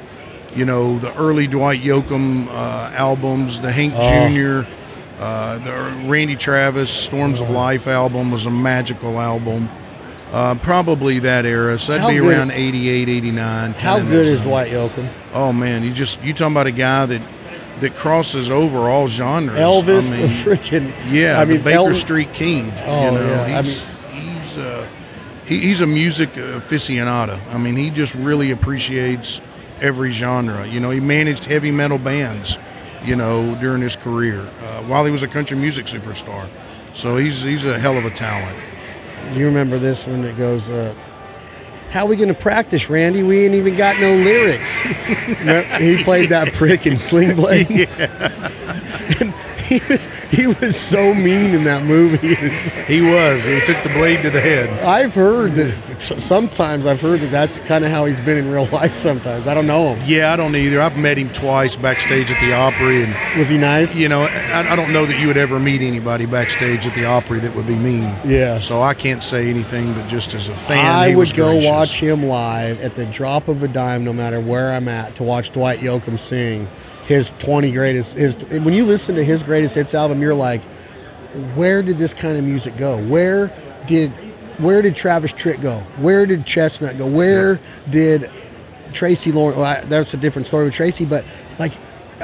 you 0.55 0.65
know, 0.65 0.97
the 0.97 1.13
early 1.15 1.45
Dwight 1.47 1.81
Yoakam 1.81 2.47
uh, 2.47 2.91
albums, 2.95 3.59
the 3.59 3.71
Hank 3.71 3.93
Oh. 3.95 4.29
Jr., 4.63 4.69
uh, 5.19 5.57
the 5.59 5.71
Randy 6.09 6.35
Travis 6.35 6.89
Storms 6.89 7.39
of 7.41 7.49
Life 7.49 7.87
album 7.87 8.31
was 8.31 8.45
a 8.45 8.49
magical 8.51 9.19
album. 9.19 9.69
Uh, 10.31 10.55
probably 10.55 11.19
that 11.19 11.45
era, 11.45 11.79
so 11.79 11.93
that'd 11.93 12.03
How 12.03 12.09
be 12.09 12.17
good- 12.17 12.33
around 12.33 12.51
88, 12.51 13.07
89. 13.07 13.73
How 13.73 13.99
good 13.99 14.27
is. 14.27 14.41
Dwight 14.41 14.71
Yoakam? 14.71 15.07
Oh 15.33 15.53
man, 15.53 15.83
you 15.83 15.93
just 15.93 16.21
you 16.23 16.33
talking 16.33 16.53
about 16.53 16.67
a 16.67 16.71
guy 16.71 17.05
that 17.05 17.21
that 17.79 17.95
crosses 17.95 18.49
over 18.51 18.89
all 18.89 19.07
genres. 19.07 19.57
Elvis, 19.59 20.11
I 20.11 20.15
the 20.15 20.27
mean, 20.27 20.29
freaking 20.29 20.93
yeah, 21.11 21.39
I 21.39 21.45
mean, 21.45 21.57
the 21.59 21.63
Baker 21.63 21.93
Street 21.93 22.33
King. 22.33 22.71
Oh, 22.85 23.05
you 23.05 23.17
know, 23.17 23.29
yeah, 23.29 23.57
I 23.59 23.61
he's 23.61 23.85
he's 24.11 24.57
uh, 24.57 24.87
he, 25.45 25.59
he's 25.59 25.81
a 25.81 25.87
music 25.87 26.33
aficionado. 26.33 27.39
I 27.53 27.57
mean, 27.57 27.75
he 27.77 27.89
just 27.89 28.15
really 28.15 28.51
appreciates 28.51 29.39
every 29.79 30.11
genre. 30.11 30.65
You 30.67 30.79
know, 30.81 30.89
he 30.89 30.99
managed 30.99 31.45
heavy 31.45 31.71
metal 31.71 31.99
bands. 31.99 32.57
You 33.05 33.15
know, 33.15 33.55
during 33.61 33.81
his 33.81 33.95
career, 33.95 34.41
uh, 34.41 34.81
while 34.83 35.05
he 35.05 35.11
was 35.11 35.21
a 35.21 35.27
country 35.27 35.55
music 35.55 35.85
superstar. 35.85 36.49
So 36.93 37.17
he's 37.17 37.41
he's 37.41 37.65
a 37.65 37.77
hell 37.77 37.97
of 37.97 38.05
a 38.05 38.09
talent. 38.09 38.57
You 39.33 39.45
remember 39.45 39.77
this 39.77 40.07
one 40.07 40.23
that 40.23 40.37
goes, 40.37 40.69
uh, 40.69 40.93
"How 41.91 42.05
are 42.05 42.07
we 42.07 42.15
going 42.15 42.29
to 42.29 42.33
practice, 42.33 42.89
Randy? 42.89 43.21
We 43.21 43.45
ain't 43.45 43.53
even 43.53 43.75
got 43.75 43.99
no 43.99 44.13
lyrics." 44.13 44.71
He 45.79 46.03
played 46.03 46.29
that 46.29 46.53
prick 46.53 46.87
in 46.87 46.97
Sling 46.97 47.35
Blade. 47.35 47.87
And 48.64 48.64
he 49.67 49.81
was 49.89 50.07
he 50.31 50.47
was 50.47 50.75
so 50.79 51.13
mean 51.13 51.53
in 51.53 51.63
that 51.65 51.83
movie. 51.83 52.35
He 52.85 53.01
was. 53.01 53.43
He 53.43 53.59
took 53.61 53.81
the 53.81 53.89
blade 53.89 54.21
to 54.21 54.29
the 54.29 54.39
head. 54.39 54.69
I've 54.83 55.13
heard 55.15 55.53
that 55.53 55.99
sometimes 56.01 56.85
I've 56.85 57.01
heard 57.01 57.21
that 57.21 57.31
that's 57.31 57.59
kind 57.61 57.83
of 57.83 57.89
how 57.89 58.05
he's 58.05 58.19
been 58.19 58.37
in 58.37 58.51
real 58.51 58.65
life. 58.71 58.95
Sometimes 58.95 59.47
I 59.47 59.55
don't 59.55 59.65
know 59.65 59.95
him. 59.95 60.03
Yeah, 60.07 60.31
I 60.31 60.35
don't 60.35 60.55
either. 60.55 60.79
I've 60.81 60.95
met 60.97 61.17
him 61.17 61.29
twice 61.33 61.75
backstage 61.75 62.29
at 62.29 62.39
the 62.41 62.53
Opry, 62.53 63.03
and 63.03 63.39
Was 63.39 63.49
he 63.49 63.57
nice? 63.57 63.95
you 63.95 64.07
know, 64.07 64.23
I, 64.23 64.71
I 64.71 64.75
don't 64.75 64.93
know 64.93 65.05
that 65.07 65.19
you 65.19 65.25
would 65.27 65.37
ever 65.37 65.59
meet 65.59 65.81
anybody 65.81 66.27
backstage 66.27 66.85
at 66.85 66.93
the 66.93 67.05
Opry 67.05 67.39
that 67.39 67.55
would 67.55 67.65
be 67.65 67.75
mean. 67.75 68.15
Yeah. 68.23 68.59
So 68.59 68.83
I 68.83 68.93
can't 68.93 69.23
say 69.23 69.49
anything, 69.49 69.93
but 69.93 70.07
just 70.07 70.35
as 70.35 70.47
a 70.47 70.55
fan, 70.55 70.85
I 70.85 71.15
would 71.15 71.33
go 71.33 71.53
gracious. 71.53 71.69
watch 71.71 71.99
him 71.99 72.23
live 72.23 72.79
at 72.81 72.93
the 72.95 73.05
drop 73.07 73.47
of 73.47 73.63
a 73.63 73.67
dime, 73.67 74.03
no 74.03 74.13
matter 74.13 74.39
where 74.39 74.73
I'm 74.73 74.87
at, 74.87 75.15
to 75.15 75.23
watch 75.23 75.49
Dwight 75.51 75.79
Yoakam 75.79 76.19
sing 76.19 76.67
his 77.05 77.31
20 77.39 77.71
greatest. 77.71 78.17
His 78.17 78.35
when 78.49 78.73
you 78.73 78.85
listen 78.85 79.15
to 79.15 79.23
his 79.23 79.43
greatest 79.43 79.75
hits 79.75 79.93
album, 79.93 80.21
you're 80.21 80.33
like, 80.35 80.63
where 81.55 81.81
did 81.81 81.97
this 81.97 82.13
kind 82.13 82.37
of 82.37 82.43
music 82.43 82.77
go? 82.77 83.01
Where 83.03 83.51
did 83.87 84.11
where 84.59 84.81
did 84.81 84.95
Travis 84.95 85.33
Tritt 85.33 85.61
go? 85.61 85.79
Where 85.99 86.25
did 86.25 86.41
Chesnutt 86.45 86.97
go? 86.97 87.05
Where 87.07 87.59
did 87.89 88.31
Tracy 88.93 89.31
Lawrence? 89.31 89.57
Well, 89.57 89.65
I, 89.65 89.81
that's 89.81 90.13
a 90.13 90.17
different 90.17 90.47
story 90.47 90.65
with 90.65 90.73
Tracy, 90.73 91.05
but 91.05 91.25
like 91.59 91.73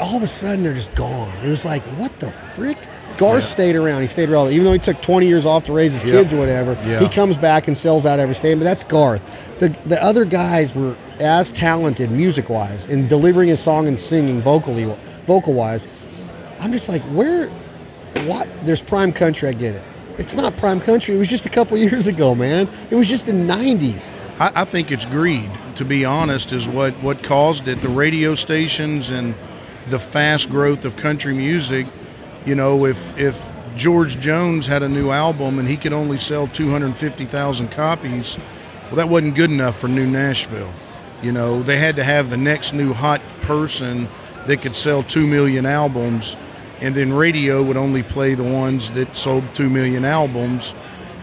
all 0.02 0.16
of 0.16 0.24
a 0.24 0.28
sudden 0.28 0.64
they're 0.64 0.74
just 0.74 0.96
gone. 0.96 1.30
It 1.44 1.50
was 1.50 1.66
like, 1.66 1.84
what 1.98 2.18
the 2.20 2.32
frick? 2.32 2.78
Garth 3.18 3.44
stayed 3.44 3.76
around. 3.76 4.02
He 4.02 4.08
stayed 4.08 4.30
relevant, 4.30 4.54
even 4.56 4.66
though 4.66 4.72
he 4.74 4.80
took 4.80 5.00
20 5.02 5.28
years 5.28 5.46
off 5.46 5.66
to 5.66 5.74
raise 5.74 5.94
his 5.94 6.04
Yep. 6.06 6.14
kids 6.14 6.34
or 6.34 6.38
whatever. 6.38 6.74
Yeah. 6.86 7.02
He 7.02 7.10
comes 7.10 7.38
back 7.38 7.68
and 7.68 7.78
sells 7.78 8.06
out 8.06 8.20
every 8.20 8.34
stadium. 8.34 8.60
But 8.60 8.66
that's 8.66 8.84
Garth. 8.84 9.22
The 9.60 9.70
the 9.86 10.02
other 10.02 10.24
guys 10.26 10.74
were 10.74 10.96
as 11.22 11.52
talented 11.52 12.12
music 12.12 12.50
wise 12.50 12.88
in 12.88 13.08
delivering 13.08 13.52
a 13.52 13.56
song 13.56 13.88
and 13.88 14.00
singing 14.00 14.42
vocally, 14.42 14.94
vocal 15.26 15.54
wise. 15.54 15.88
I'm 16.60 16.72
just 16.72 16.90
like, 16.90 17.04
where? 17.04 17.50
What? 18.26 18.50
There's 18.66 18.82
prime 18.82 19.14
country. 19.14 19.50
I 19.50 19.54
get 19.54 19.76
it. 19.76 19.84
It's 20.18 20.34
not 20.34 20.58
prime 20.58 20.82
country. 20.82 21.16
It 21.16 21.18
was 21.18 21.30
just 21.30 21.46
a 21.46 21.50
couple 21.50 21.78
years 21.90 22.08
ago, 22.08 22.36
man. 22.36 22.70
It 22.90 22.96
was 22.96 23.08
just 23.08 23.26
the 23.26 23.32
'90s. 23.32 24.14
I, 24.40 24.62
I 24.62 24.66
think 24.66 24.92
it's 24.92 25.06
greed, 25.06 25.50
to 25.76 25.86
be 25.86 26.04
honest, 26.04 26.52
is 26.52 26.68
what, 26.68 26.94
what 27.02 27.24
caused 27.24 27.68
it. 27.68 27.82
The 27.82 27.90
radio 27.90 28.36
stations 28.36 29.10
and 29.10 29.36
the 29.90 30.00
fast 30.00 30.50
growth 30.50 30.84
of 30.86 30.96
country 30.96 31.34
music. 31.34 31.88
You 32.46 32.56
know, 32.56 32.86
if 32.86 33.18
if 33.18 33.52
George 33.76 34.20
Jones 34.20 34.68
had 34.68 34.84
a 34.84 34.90
new 34.90 35.12
album 35.12 35.60
and 35.60 35.68
he 35.68 35.78
could 35.78 35.94
only 35.94 36.18
sell 36.18 36.48
250,000 36.48 37.70
copies, 37.70 38.38
well, 38.88 38.96
that 38.98 39.08
wasn't 39.10 39.36
good 39.36 39.50
enough 39.50 39.80
for 39.80 39.88
New 39.88 40.06
Nashville. 40.06 40.72
You 41.22 41.32
know, 41.32 41.62
they 41.62 41.78
had 41.78 41.96
to 41.98 42.04
have 42.04 42.30
the 42.30 42.38
next 42.38 42.74
new 42.74 42.94
hot 42.94 43.22
person 43.42 44.08
that 44.48 44.62
could 44.62 44.76
sell 44.76 45.04
2 45.04 45.28
million 45.28 45.66
albums, 45.66 46.36
and 46.80 46.96
then 46.96 47.14
radio 47.14 47.62
would 47.62 47.78
only 47.78 48.02
play 48.02 48.34
the 48.34 48.44
ones 48.44 48.92
that 48.92 49.16
sold 49.16 49.44
2 49.54 49.70
million 49.70 50.04
albums. 50.04 50.74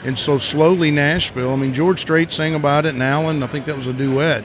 And 0.04 0.16
so 0.16 0.38
slowly, 0.38 0.92
Nashville. 0.92 1.52
I 1.52 1.56
mean, 1.56 1.74
George 1.74 2.00
Strait 2.00 2.30
sang 2.30 2.54
about 2.54 2.86
it, 2.86 2.94
and 2.94 3.02
Alan. 3.02 3.42
I 3.42 3.48
think 3.48 3.64
that 3.64 3.76
was 3.76 3.88
a 3.88 3.92
duet. 3.92 4.44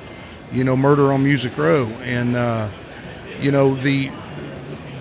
You 0.51 0.63
know, 0.63 0.75
"Murder 0.75 1.13
on 1.13 1.23
Music 1.23 1.55
Row," 1.57 1.85
and 2.01 2.35
uh, 2.35 2.69
you 3.39 3.51
know 3.51 3.75
the 3.75 4.09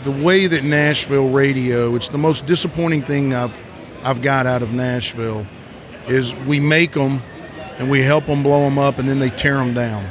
the 0.04 0.10
way 0.10 0.46
that 0.46 0.62
Nashville 0.62 1.30
radio. 1.30 1.94
It's 1.96 2.08
the 2.08 2.18
most 2.18 2.44
disappointing 2.44 3.00
thing 3.00 3.34
I've 3.34 3.58
I've 4.04 4.20
got 4.20 4.46
out 4.46 4.62
of 4.62 4.74
Nashville 4.74 5.46
is 6.06 6.34
we 6.46 6.60
make 6.60 6.92
them 6.92 7.22
and 7.78 7.90
we 7.90 8.02
help 8.02 8.26
them 8.26 8.42
blow 8.42 8.60
them 8.60 8.78
up, 8.78 8.98
and 8.98 9.08
then 9.08 9.18
they 9.18 9.30
tear 9.30 9.56
them 9.56 9.72
down. 9.72 10.10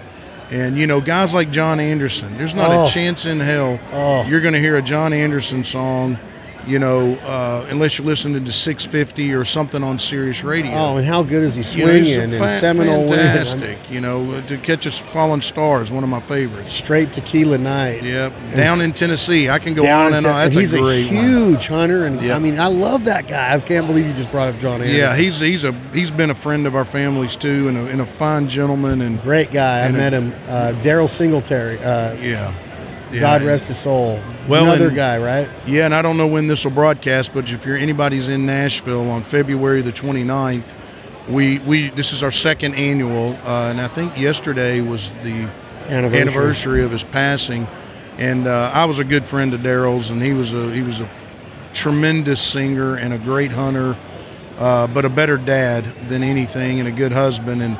And 0.51 0.77
you 0.77 0.85
know, 0.85 0.99
guys 0.99 1.33
like 1.33 1.49
John 1.51 1.79
Anderson, 1.79 2.37
there's 2.37 2.53
not 2.53 2.69
Oh. 2.69 2.85
a 2.85 2.89
chance 2.89 3.25
in 3.25 3.39
hell 3.39 3.79
Oh. 3.93 4.25
you're 4.25 4.41
going 4.41 4.53
to 4.53 4.59
hear 4.59 4.75
a 4.75 4.81
John 4.81 5.13
Anderson 5.13 5.63
song. 5.63 6.17
You 6.67 6.77
know, 6.77 7.15
uh, 7.15 7.65
unless 7.69 7.97
you're 7.97 8.05
listening 8.05 8.45
to 8.45 8.51
650 8.51 9.33
or 9.33 9.43
something 9.43 9.83
on 9.83 9.97
Sirius 9.97 10.43
Radio. 10.43 10.71
Oh, 10.73 10.97
and 10.97 11.05
how 11.05 11.23
good 11.23 11.41
is 11.43 11.55
he 11.55 11.79
You 11.79 11.85
know, 11.85 11.91
swinging 11.93 12.19
and 12.21 12.33
fa- 12.33 12.49
Seminole 12.51 13.09
fantastic. 13.09 13.79
You 13.89 13.99
know, 14.01 14.31
uh, 14.33 14.41
to 14.47 14.57
catch 14.57 14.85
us 14.85 14.97
falling 14.97 15.41
stars, 15.41 15.91
one 15.91 16.03
of 16.03 16.09
my 16.09 16.19
favorites. 16.19 16.71
Straight 16.71 17.13
tequila 17.13 17.57
night. 17.57 18.03
Yep, 18.03 18.33
down 18.55 18.79
in 18.81 18.93
Tennessee, 18.93 19.49
I 19.49 19.57
can 19.59 19.73
go 19.73 19.87
on 19.87 20.13
and 20.13 20.25
on. 20.25 20.33
That's 20.33 20.55
he's 20.55 20.73
a 20.73 20.79
great 20.79 21.07
one. 21.07 21.15
huge 21.15 21.67
hunter, 21.67 22.05
and 22.05 22.21
Yep. 22.21 22.35
I 22.35 22.39
mean, 22.39 22.59
I 22.59 22.67
love 22.67 23.05
that 23.05 23.27
guy. 23.27 23.55
I 23.55 23.59
can't 23.59 23.87
believe 23.87 24.05
you 24.05 24.13
just 24.13 24.31
brought 24.31 24.49
up 24.49 24.59
John 24.59 24.81
Anderson. 24.81 24.95
Yeah, 24.97 25.15
he's 25.15 25.39
he's 25.39 25.63
a 25.63 25.71
he's 25.93 26.11
been 26.11 26.29
a 26.29 26.35
friend 26.35 26.67
of 26.67 26.75
our 26.75 26.85
families 26.85 27.35
too, 27.35 27.67
and 27.69 27.77
a, 27.77 27.85
and 27.87 28.01
a 28.01 28.05
fine 28.05 28.47
gentleman. 28.47 29.01
And 29.01 29.19
great 29.21 29.51
guy. 29.51 29.79
I 29.79 29.85
And 29.87 29.95
a- 29.95 29.99
met 29.99 30.13
him. 30.13 30.33
Uh, 30.47 30.73
Daryl 30.83 31.09
Singletary. 31.09 31.79
Uh, 31.79 32.13
yeah, 32.15 32.53
yeah. 33.13 33.19
God 33.19 33.41
rest 33.43 33.67
his 33.67 33.77
soul. 33.77 34.19
Well, 34.47 34.63
Another 34.65 34.87
and- 34.87 34.95
guy, 34.95 35.17
right? 35.17 35.49
Yeah, 35.65 35.85
and 35.85 35.93
I 35.93 36.01
don't 36.01 36.17
know 36.17 36.27
when 36.27 36.47
this 36.47 36.63
will 36.63 36.71
broadcast, 36.71 37.33
but 37.33 37.49
if 37.51 37.65
you're 37.65 37.77
anybody's 37.77 38.29
in 38.29 38.45
Nashville 38.45 39.09
on 39.09 39.23
February 39.23 39.81
the 39.81 39.91
29th, 39.91 40.73
we 41.29 41.59
we 41.59 41.89
this 41.91 42.13
is 42.13 42.23
our 42.23 42.31
second 42.31 42.73
annual, 42.75 43.37
uh, 43.45 43.69
and 43.69 43.79
I 43.79 43.87
think 43.87 44.17
yesterday 44.17 44.81
was 44.81 45.11
the 45.23 45.47
Anniversary. 45.87 46.21
anniversary 46.21 46.83
of 46.83 46.91
his 46.91 47.03
passing. 47.03 47.67
And 48.17 48.47
uh, 48.47 48.71
I 48.73 48.85
was 48.85 48.99
a 48.99 49.03
good 49.03 49.25
friend 49.25 49.53
of 49.53 49.61
Daryl's, 49.61 50.09
and 50.11 50.21
he 50.21 50.33
was 50.33 50.53
a 50.53 50.71
he 50.71 50.81
was 50.81 50.99
a 50.99 51.09
tremendous 51.73 52.41
singer 52.41 52.95
and 52.95 53.13
a 53.13 53.17
great 53.17 53.51
hunter, 53.51 53.95
uh, 54.59 54.87
but 54.87 55.05
a 55.05 55.09
better 55.09 55.37
dad 55.37 55.85
than 56.07 56.23
anything, 56.23 56.79
and 56.79 56.87
a 56.87 56.91
good 56.91 57.11
husband. 57.13 57.61
And 57.61 57.77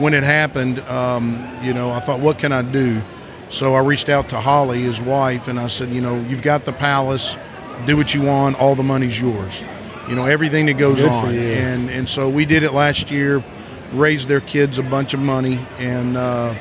when 0.00 0.14
it 0.14 0.22
happened, 0.22 0.80
um, 0.80 1.46
you 1.62 1.72
know, 1.74 1.90
I 1.90 2.00
thought, 2.00 2.20
what 2.20 2.38
can 2.38 2.52
I 2.52 2.62
do? 2.62 3.02
So 3.48 3.74
I 3.74 3.80
reached 3.80 4.08
out 4.08 4.28
to 4.30 4.40
Holly, 4.40 4.82
his 4.82 5.00
wife, 5.00 5.48
and 5.48 5.58
I 5.58 5.68
said, 5.68 5.90
you 5.90 6.00
know, 6.00 6.20
you've 6.22 6.42
got 6.42 6.64
the 6.64 6.72
palace, 6.72 7.36
do 7.86 7.96
what 7.96 8.12
you 8.14 8.22
want, 8.22 8.58
all 8.58 8.74
the 8.74 8.82
money's 8.82 9.20
yours. 9.20 9.62
You 10.08 10.14
know, 10.14 10.26
everything 10.26 10.66
that 10.66 10.78
goes 10.78 11.00
Good 11.00 11.10
on. 11.10 11.34
And 11.34 11.90
and 11.90 12.08
so 12.08 12.28
we 12.28 12.44
did 12.44 12.62
it 12.62 12.72
last 12.72 13.10
year, 13.10 13.44
raised 13.92 14.28
their 14.28 14.40
kids 14.40 14.78
a 14.78 14.82
bunch 14.82 15.14
of 15.14 15.20
money, 15.20 15.58
and 15.78 16.16
uh, 16.16 16.54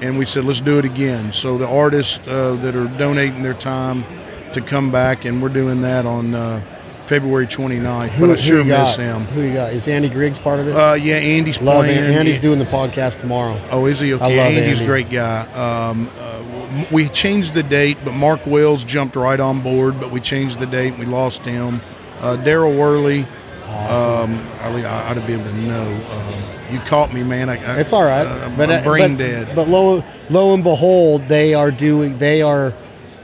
and 0.00 0.18
we 0.18 0.26
said 0.26 0.44
let's 0.44 0.60
do 0.60 0.78
it 0.78 0.84
again. 0.84 1.32
So 1.32 1.58
the 1.58 1.68
artists 1.68 2.18
uh, 2.26 2.56
that 2.60 2.74
are 2.74 2.88
donating 2.98 3.42
their 3.42 3.54
time 3.54 4.04
to 4.52 4.60
come 4.60 4.90
back, 4.90 5.24
and 5.24 5.42
we're 5.42 5.48
doing 5.48 5.82
that 5.82 6.06
on 6.06 6.34
uh, 6.34 6.60
February 7.08 7.46
29th. 7.46 8.08
Who, 8.10 8.26
but 8.26 8.38
I 8.38 8.40
sure 8.40 8.60
you 8.60 8.68
got? 8.68 8.82
miss 8.82 8.96
him. 8.96 9.24
Who 9.26 9.40
you 9.40 9.54
got? 9.54 9.72
Is 9.72 9.88
Andy 9.88 10.10
Griggs 10.10 10.38
part 10.38 10.60
of 10.60 10.68
it? 10.68 10.72
Uh, 10.76 10.92
yeah, 10.92 11.16
Andy's 11.16 11.60
love 11.62 11.84
playing. 11.84 11.98
Andy. 11.98 12.14
Andy's 12.14 12.40
doing 12.40 12.58
the 12.58 12.66
podcast 12.66 13.18
tomorrow. 13.18 13.58
Oh, 13.70 13.86
is 13.86 13.98
he 13.98 14.12
okay? 14.12 14.24
I 14.24 14.44
love 14.44 14.52
Andy's 14.52 14.80
Andy. 14.80 14.84
a 14.84 14.86
great 14.86 15.10
guy. 15.10 15.46
Um, 15.54 16.10
uh, 16.18 16.84
we 16.92 17.08
changed 17.08 17.54
the 17.54 17.62
date, 17.62 17.96
but 18.04 18.12
Mark 18.12 18.44
Wills 18.44 18.84
jumped 18.84 19.16
right 19.16 19.40
on 19.40 19.62
board. 19.62 19.98
But 19.98 20.10
we 20.10 20.20
changed 20.20 20.60
the 20.60 20.66
date, 20.66 20.88
and 20.88 20.98
we 20.98 21.06
lost 21.06 21.46
him. 21.46 21.80
Uh, 22.20 22.36
Darryl 22.36 22.78
Worley. 22.78 23.26
Um, 23.64 24.38
I, 24.60 24.82
I 24.82 25.10
ought 25.10 25.14
to 25.14 25.26
be 25.26 25.32
able 25.32 25.44
to 25.44 25.52
know. 25.54 25.86
Um, 26.10 26.74
you 26.74 26.78
caught 26.80 27.14
me, 27.14 27.22
man. 27.22 27.48
I, 27.48 27.54
I, 27.54 27.80
It's 27.80 27.94
all 27.94 28.04
right, 28.04 28.26
uh, 28.26 28.50
but 28.56 28.70
I'm 28.70 28.80
uh, 28.80 28.84
brain 28.84 29.16
but, 29.16 29.18
dead. 29.18 29.56
But 29.56 29.68
lo, 29.68 30.04
lo 30.28 30.52
and 30.52 30.62
behold, 30.62 31.26
they 31.26 31.54
are 31.54 31.70
doing. 31.70 32.18
They 32.18 32.42
are 32.42 32.74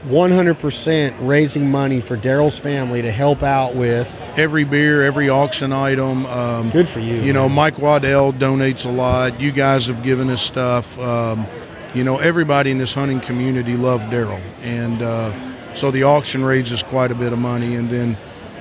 100% 0.07 1.15
raising 1.19 1.69
money 1.69 1.99
for 2.01 2.17
Daryl's 2.17 2.59
family 2.59 3.01
to 3.01 3.11
help 3.11 3.43
out 3.43 3.75
with. 3.75 4.13
every 4.37 4.63
beer, 4.63 5.03
every 5.03 5.29
auction 5.29 5.71
item. 5.73 6.25
Um, 6.25 6.69
Good 6.71 6.87
for 6.87 6.99
you, 6.99 7.15
You 7.15 7.33
know, 7.33 7.49
Mike 7.49 7.79
Waddell 7.79 8.33
donates 8.33 8.85
a 8.85 8.89
lot. 8.89 9.39
You 9.39 9.51
guys 9.51 9.87
have 9.87 10.03
given 10.03 10.29
us 10.29 10.41
stuff. 10.41 10.97
Um, 10.99 11.47
you 11.93 12.03
know, 12.03 12.17
everybody 12.17 12.71
in 12.71 12.77
this 12.77 12.93
hunting 12.93 13.21
community 13.21 13.77
loved 13.77 14.09
Daryl, 14.09 14.41
and 14.61 15.01
uh, 15.01 15.33
so 15.73 15.91
the 15.91 16.03
auction 16.03 16.43
raises 16.43 16.83
quite 16.83 17.09
a 17.09 17.15
bit 17.15 17.31
of 17.31 17.39
money, 17.39 17.75
and 17.75 17.89
then 17.89 18.17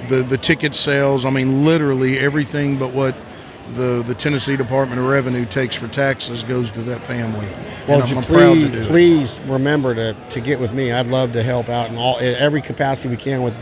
the 0.09 0.23
the 0.23 0.39
ticket 0.39 0.75
sales. 0.75 1.25
I 1.25 1.31
mean, 1.31 1.65
literally 1.65 2.19
everything 2.19 2.79
but 2.79 2.93
what. 2.93 3.15
The, 3.73 4.03
the 4.07 4.15
Tennessee 4.15 4.57
Department 4.57 5.01
of 5.01 5.07
Revenue 5.07 5.47
takes 5.47 5.75
for 5.75 5.89
taxes 5.89 6.45
goes 6.45 6.71
to 6.73 6.83
that 6.83 7.03
family. 7.03 7.49
Well, 7.89 8.03
I'm, 8.03 8.07
ju- 8.07 8.17
I'm 8.19 8.23
proud 8.23 8.55
to 8.55 8.69
please, 8.69 8.75
it. 8.75 8.89
please 8.89 9.41
remember 9.47 9.95
to, 9.95 10.15
to 10.31 10.41
get 10.41 10.61
with 10.61 10.73
me. 10.75 10.93
I'd 10.93 11.07
love 11.07 11.33
to 11.33 11.43
help 11.43 11.69
out 11.69 11.89
in 11.91 11.97
all 11.97 12.19
in 12.19 12.35
every 12.37 12.61
capacity 12.61 13.09
we 13.09 13.17
can 13.17 13.43
with 13.43 13.55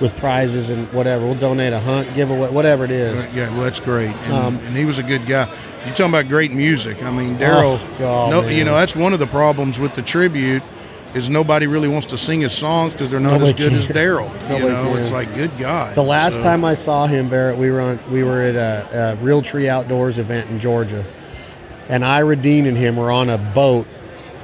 with 0.00 0.16
prizes 0.16 0.68
and 0.70 0.90
whatever. 0.92 1.24
We'll 1.24 1.34
donate 1.36 1.72
a 1.72 1.78
hunt, 1.78 2.12
giveaway, 2.14 2.50
whatever 2.50 2.84
it 2.84 2.90
is. 2.90 3.24
Yeah, 3.34 3.50
well, 3.54 3.60
that's 3.62 3.78
great. 3.78 4.08
And, 4.10 4.32
Um, 4.32 4.56
and 4.60 4.76
he 4.76 4.84
was 4.84 4.98
a 4.98 5.02
good 5.02 5.26
guy. 5.26 5.46
You're 5.84 5.94
talking 5.94 6.06
about 6.06 6.28
great 6.28 6.50
music. 6.50 7.02
I 7.04 7.10
mean, 7.12 7.36
Daryl. 7.38 7.78
Oh, 7.78 7.94
God, 7.98 8.30
no, 8.30 8.42
man. 8.42 8.56
you 8.56 8.64
know 8.64 8.74
that's 8.74 8.96
one 8.96 9.12
of 9.12 9.20
the 9.20 9.26
problems 9.28 9.78
with 9.78 9.94
the 9.94 10.02
tribute 10.02 10.62
is 11.14 11.28
nobody 11.28 11.66
really 11.66 11.88
wants 11.88 12.06
to 12.06 12.16
sing 12.16 12.40
his 12.40 12.52
songs 12.52 12.92
because 12.92 13.10
they're 13.10 13.20
not 13.20 13.40
Nobody 13.40 13.50
as 13.64 13.70
good 13.70 13.72
as. 13.72 13.86
Daryl. 13.88 14.32
You 14.58 14.68
know, 14.68 14.96
it's 14.96 15.10
like 15.10 15.34
good 15.34 15.50
God. 15.58 15.94
The 15.94 16.02
last 16.02 16.36
So- 16.36 16.42
time 16.42 16.64
I 16.64 16.74
saw 16.74 17.06
him, 17.06 17.28
Barrett, 17.28 17.58
we 17.58 17.70
were 17.70 17.80
on 17.80 17.98
we 18.10 18.22
were 18.22 18.40
at 18.42 18.54
a, 18.56 19.12
a 19.20 19.24
Realtree 19.24 19.66
Outdoors 19.68 20.18
event 20.18 20.48
in 20.50 20.58
Georgia, 20.58 21.04
and 21.88 22.04
Ira 22.04 22.36
Dean 22.36 22.66
and 22.66 22.76
him 22.76 22.96
were 22.96 23.10
on 23.10 23.28
a 23.28 23.38
boat 23.38 23.86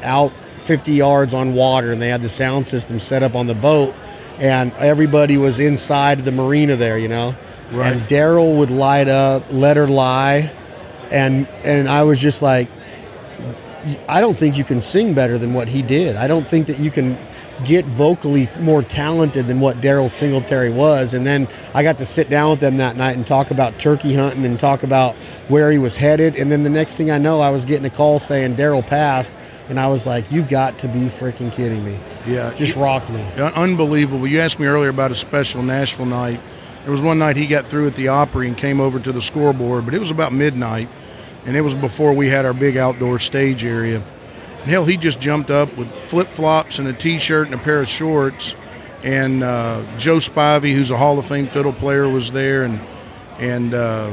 out 0.02 0.32
50 0.58 0.92
yards 0.92 1.32
on 1.34 1.54
water, 1.54 1.92
and 1.92 2.00
they 2.02 2.08
had 2.08 2.20
the 2.22 2.28
sound 2.28 2.66
system 2.66 3.00
set 3.00 3.22
up 3.22 3.34
on 3.34 3.46
the 3.46 3.54
boat, 3.54 3.94
and 4.38 4.70
everybody 4.74 5.38
was 5.38 5.58
inside 5.58 6.24
the 6.26 6.32
marina 6.32 6.76
there, 6.76 6.98
you 6.98 7.08
know. 7.08 7.34
Right. 7.72 7.92
And 7.94 8.02
Daryl 8.02 8.56
would 8.58 8.70
light 8.70 9.08
up, 9.08 9.44
let 9.50 9.76
her 9.78 9.88
lie, 9.88 10.52
and 11.10 11.48
and 11.64 11.88
I 11.88 12.02
was 12.02 12.20
just 12.20 12.42
like, 12.42 12.68
I 14.08 14.20
don't 14.20 14.36
think 14.36 14.56
you 14.56 14.64
can 14.64 14.82
sing 14.82 15.14
better 15.14 15.38
than 15.38 15.54
what 15.54 15.68
he 15.68 15.82
did. 15.82 16.16
I 16.16 16.26
don't 16.26 16.48
think 16.48 16.66
that 16.66 16.78
you 16.78 16.90
can 16.90 17.18
get 17.64 17.84
vocally 17.84 18.48
more 18.60 18.82
talented 18.82 19.48
than 19.48 19.60
what 19.60 19.80
Daryl 19.80 20.10
Singletary 20.10 20.70
was. 20.70 21.14
And 21.14 21.26
then 21.26 21.48
I 21.74 21.82
got 21.82 21.98
to 21.98 22.06
sit 22.06 22.30
down 22.30 22.50
with 22.50 22.60
them 22.60 22.76
that 22.76 22.96
night 22.96 23.16
and 23.16 23.26
talk 23.26 23.50
about 23.50 23.78
turkey 23.78 24.14
hunting 24.14 24.44
and 24.44 24.58
talk 24.58 24.82
about 24.82 25.14
where 25.48 25.70
he 25.70 25.78
was 25.78 25.96
headed. 25.96 26.36
And 26.36 26.52
then 26.52 26.62
the 26.62 26.70
next 26.70 26.96
thing 26.96 27.10
I 27.10 27.18
know, 27.18 27.40
I 27.40 27.50
was 27.50 27.64
getting 27.64 27.84
a 27.84 27.90
call 27.90 28.18
saying 28.18 28.56
Daryl 28.56 28.86
passed. 28.86 29.32
And 29.68 29.78
I 29.78 29.88
was 29.88 30.06
like, 30.06 30.30
you've 30.30 30.48
got 30.48 30.78
to 30.78 30.88
be 30.88 31.06
freaking 31.06 31.52
kidding 31.52 31.84
me. 31.84 31.98
Yeah. 32.26 32.54
Just 32.54 32.74
rocked 32.74 33.10
me. 33.10 33.20
Unbelievable. 33.36 34.26
You 34.26 34.40
asked 34.40 34.58
me 34.58 34.66
earlier 34.66 34.88
about 34.88 35.12
a 35.12 35.14
special 35.14 35.62
Nashville 35.62 36.06
night. 36.06 36.40
There 36.82 36.90
was 36.90 37.02
one 37.02 37.18
night 37.18 37.36
he 37.36 37.46
got 37.46 37.66
through 37.66 37.88
at 37.88 37.94
the 37.94 38.08
Opry 38.08 38.48
and 38.48 38.56
came 38.56 38.80
over 38.80 38.98
to 38.98 39.12
the 39.12 39.20
scoreboard, 39.20 39.84
but 39.84 39.92
it 39.92 39.98
was 39.98 40.10
about 40.10 40.32
midnight, 40.32 40.88
and 41.48 41.56
it 41.56 41.62
was 41.62 41.74
before 41.74 42.12
we 42.12 42.28
had 42.28 42.44
our 42.44 42.52
big 42.52 42.76
outdoor 42.76 43.18
stage 43.18 43.64
area. 43.64 44.04
And 44.60 44.70
hell, 44.70 44.84
he 44.84 44.98
just 44.98 45.18
jumped 45.18 45.50
up 45.50 45.74
with 45.78 45.90
flip 46.04 46.28
flops 46.28 46.78
and 46.78 46.86
a 46.86 46.92
t 46.92 47.18
shirt 47.18 47.46
and 47.46 47.54
a 47.54 47.58
pair 47.58 47.80
of 47.80 47.88
shorts. 47.88 48.54
And 49.02 49.42
uh, 49.42 49.82
Joe 49.96 50.16
Spivey, 50.16 50.74
who's 50.74 50.90
a 50.90 50.98
Hall 50.98 51.18
of 51.18 51.24
Fame 51.24 51.46
fiddle 51.46 51.72
player, 51.72 52.06
was 52.06 52.32
there, 52.32 52.64
and 52.64 52.78
and 53.38 53.72
uh, 53.72 54.12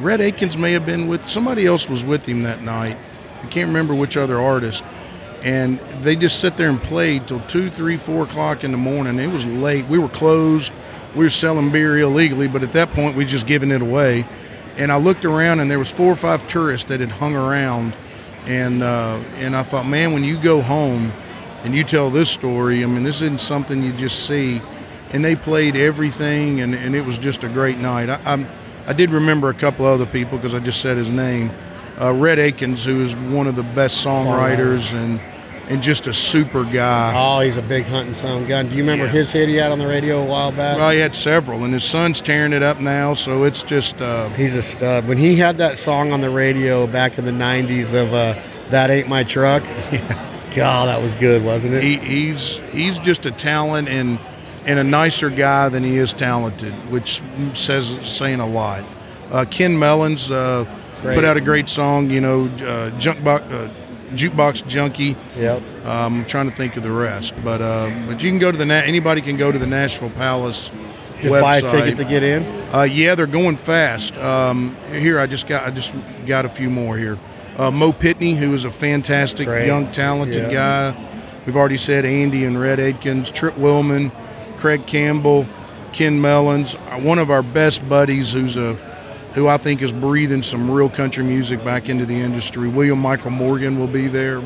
Rhett 0.00 0.20
Akins 0.20 0.58
may 0.58 0.72
have 0.72 0.84
been 0.84 1.08
with 1.08 1.26
somebody 1.26 1.64
else 1.64 1.88
was 1.88 2.04
with 2.04 2.26
him 2.26 2.42
that 2.42 2.60
night. 2.60 2.98
I 3.42 3.46
can't 3.46 3.68
remember 3.68 3.94
which 3.94 4.18
other 4.18 4.38
artist. 4.38 4.84
And 5.42 5.78
they 6.02 6.16
just 6.16 6.38
sit 6.38 6.58
there 6.58 6.68
and 6.68 6.82
played 6.82 7.28
till 7.28 7.40
two, 7.40 7.70
three, 7.70 7.96
four 7.96 8.24
o'clock 8.24 8.62
in 8.62 8.72
the 8.72 8.78
morning. 8.78 9.18
It 9.18 9.28
was 9.28 9.46
late. 9.46 9.86
We 9.86 9.98
were 9.98 10.08
closed. 10.10 10.70
We 11.14 11.24
were 11.24 11.30
selling 11.30 11.70
beer 11.70 11.96
illegally, 11.96 12.48
but 12.48 12.62
at 12.62 12.72
that 12.72 12.90
point 12.90 13.16
we 13.16 13.24
just 13.24 13.46
giving 13.46 13.70
it 13.70 13.80
away. 13.80 14.26
And 14.76 14.90
I 14.90 14.96
looked 14.96 15.24
around, 15.24 15.60
and 15.60 15.70
there 15.70 15.78
was 15.78 15.90
four 15.90 16.10
or 16.10 16.16
five 16.16 16.46
tourists 16.48 16.88
that 16.88 17.00
had 17.00 17.10
hung 17.10 17.34
around, 17.34 17.94
and 18.46 18.82
uh, 18.82 19.20
and 19.36 19.54
I 19.56 19.62
thought, 19.62 19.86
man, 19.86 20.12
when 20.12 20.24
you 20.24 20.38
go 20.38 20.62
home 20.62 21.12
and 21.62 21.74
you 21.74 21.84
tell 21.84 22.10
this 22.10 22.28
story, 22.28 22.82
I 22.82 22.86
mean, 22.86 23.04
this 23.04 23.22
isn't 23.22 23.40
something 23.40 23.82
you 23.82 23.92
just 23.92 24.26
see. 24.26 24.60
And 25.12 25.24
they 25.24 25.36
played 25.36 25.76
everything, 25.76 26.60
and, 26.60 26.74
and 26.74 26.96
it 26.96 27.04
was 27.06 27.18
just 27.18 27.44
a 27.44 27.48
great 27.48 27.78
night. 27.78 28.10
I, 28.10 28.20
I'm, 28.24 28.48
I 28.86 28.92
did 28.92 29.10
remember 29.10 29.48
a 29.48 29.54
couple 29.54 29.86
other 29.86 30.06
people 30.06 30.38
because 30.38 30.54
I 30.54 30.58
just 30.58 30.80
said 30.80 30.96
his 30.96 31.08
name. 31.08 31.52
Uh, 32.00 32.12
Rhett 32.12 32.40
Akins, 32.40 32.84
who 32.84 33.00
is 33.00 33.14
one 33.14 33.46
of 33.46 33.54
the 33.54 33.62
best 33.62 34.04
songwriters 34.04 34.92
and 34.92 35.20
and 35.68 35.82
just 35.82 36.06
a 36.06 36.12
super 36.12 36.64
guy. 36.64 37.12
Oh, 37.16 37.40
he's 37.40 37.56
a 37.56 37.62
big 37.62 37.84
hunting 37.84 38.14
song 38.14 38.46
gun. 38.46 38.68
Do 38.68 38.74
you 38.76 38.82
remember 38.82 39.06
Yeah. 39.06 39.10
his 39.12 39.32
hit 39.32 39.48
he 39.48 39.56
had 39.56 39.72
on 39.72 39.78
the 39.78 39.86
radio 39.86 40.20
a 40.22 40.24
while 40.24 40.52
back? 40.52 40.76
Well, 40.76 40.90
he 40.90 40.98
had 40.98 41.14
several, 41.16 41.64
and 41.64 41.72
his 41.72 41.84
son's 41.84 42.20
tearing 42.20 42.52
it 42.52 42.62
up 42.62 42.80
now. 42.80 43.14
So 43.14 43.44
it's 43.44 43.62
just 43.62 44.00
uh, 44.00 44.28
He's 44.30 44.56
a 44.56 44.62
stud. 44.62 45.06
When 45.08 45.18
he 45.18 45.36
had 45.36 45.58
that 45.58 45.78
song 45.78 46.12
on 46.12 46.20
the 46.20 46.30
radio 46.30 46.86
back 46.86 47.18
in 47.18 47.24
the 47.24 47.32
'90s 47.32 47.94
of 47.94 48.12
uh, 48.12 48.34
"That 48.70 48.90
Ain't 48.90 49.08
My 49.08 49.24
Truck," 49.24 49.62
yeah. 49.92 50.30
God, 50.54 50.88
that 50.88 51.02
was 51.02 51.14
good, 51.16 51.44
wasn't 51.44 51.74
it? 51.74 51.82
he, 51.82 51.96
he's 51.98 52.60
he's 52.70 52.98
just 53.00 53.26
a 53.26 53.30
talent 53.30 53.88
and 53.88 54.18
and 54.66 54.78
a 54.78 54.84
nicer 54.84 55.28
guy 55.30 55.68
than 55.68 55.82
he 55.82 55.96
is 55.96 56.12
talented, 56.12 56.72
which 56.90 57.20
says 57.54 57.98
saying 58.02 58.40
a 58.40 58.46
lot. 58.46 58.84
Uh, 59.32 59.44
Ken 59.50 59.78
Mellons 59.78 60.30
uh, 60.30 60.64
put 61.02 61.24
out 61.24 61.36
a 61.36 61.40
great 61.40 61.68
song, 61.68 62.08
you 62.10 62.20
know, 62.20 62.44
uh, 62.46 62.90
Junkbox, 62.98 63.50
uh, 63.52 63.68
Jukebox 64.16 64.66
Junkie. 64.66 65.16
yep. 65.36 65.62
Um, 65.84 66.20
I'm 66.20 66.24
trying 66.26 66.48
to 66.50 66.56
think 66.56 66.76
of 66.76 66.82
the 66.82 66.90
rest, 66.90 67.34
but 67.44 67.60
uh, 67.60 67.90
but 68.06 68.22
you 68.22 68.30
can 68.30 68.38
go 68.38 68.50
to 68.52 68.56
the 68.58 68.64
Na- 68.66 68.74
anybody 68.74 69.20
can 69.20 69.36
go 69.36 69.52
to 69.52 69.58
the 69.58 69.66
Nashville 69.66 70.10
Palace. 70.10 70.70
Just 71.20 71.34
website. 71.34 71.40
buy 71.42 71.56
a 71.58 71.60
ticket 71.62 71.96
to 71.98 72.04
get 72.04 72.22
in. 72.22 72.42
Uh, 72.74 72.82
yeah, 72.82 73.14
they're 73.14 73.26
going 73.26 73.56
fast. 73.56 74.16
Um, 74.18 74.76
here, 74.90 75.18
I 75.20 75.26
just 75.26 75.46
got 75.46 75.64
I 75.66 75.70
just 75.70 75.94
got 76.26 76.44
a 76.44 76.48
few 76.48 76.68
more 76.70 76.96
here. 76.98 77.18
Uh, 77.56 77.70
Mo 77.70 77.92
Pitney, 77.92 78.36
who 78.36 78.52
is 78.52 78.64
a 78.64 78.70
fantastic 78.70 79.46
Great. 79.46 79.66
young 79.66 79.86
talented 79.86 80.50
Yeah. 80.50 80.92
guy. 80.92 81.06
We've 81.46 81.56
already 81.56 81.76
said 81.76 82.04
Andy 82.04 82.44
and 82.44 82.58
Rhett 82.60 82.80
Akins, 82.80 83.30
Trent 83.30 83.58
Willmon, 83.58 84.10
Craig 84.56 84.86
Campbell, 84.86 85.46
Ken 85.92 86.20
Mellons, 86.20 86.74
uh, 86.74 86.98
one 86.98 87.18
of 87.18 87.30
our 87.30 87.42
best 87.42 87.88
buddies, 87.88 88.32
who's 88.32 88.56
a 88.56 88.76
who 89.34 89.48
I 89.48 89.56
think 89.56 89.82
is 89.82 89.92
breathing 89.92 90.42
some 90.42 90.70
real 90.70 90.88
country 90.88 91.24
music 91.24 91.64
back 91.64 91.88
into 91.88 92.06
the 92.06 92.14
industry. 92.14 92.68
William 92.68 93.00
Michael 93.00 93.32
Morgan 93.32 93.78
will 93.78 93.88
be 93.88 94.06
there, 94.06 94.40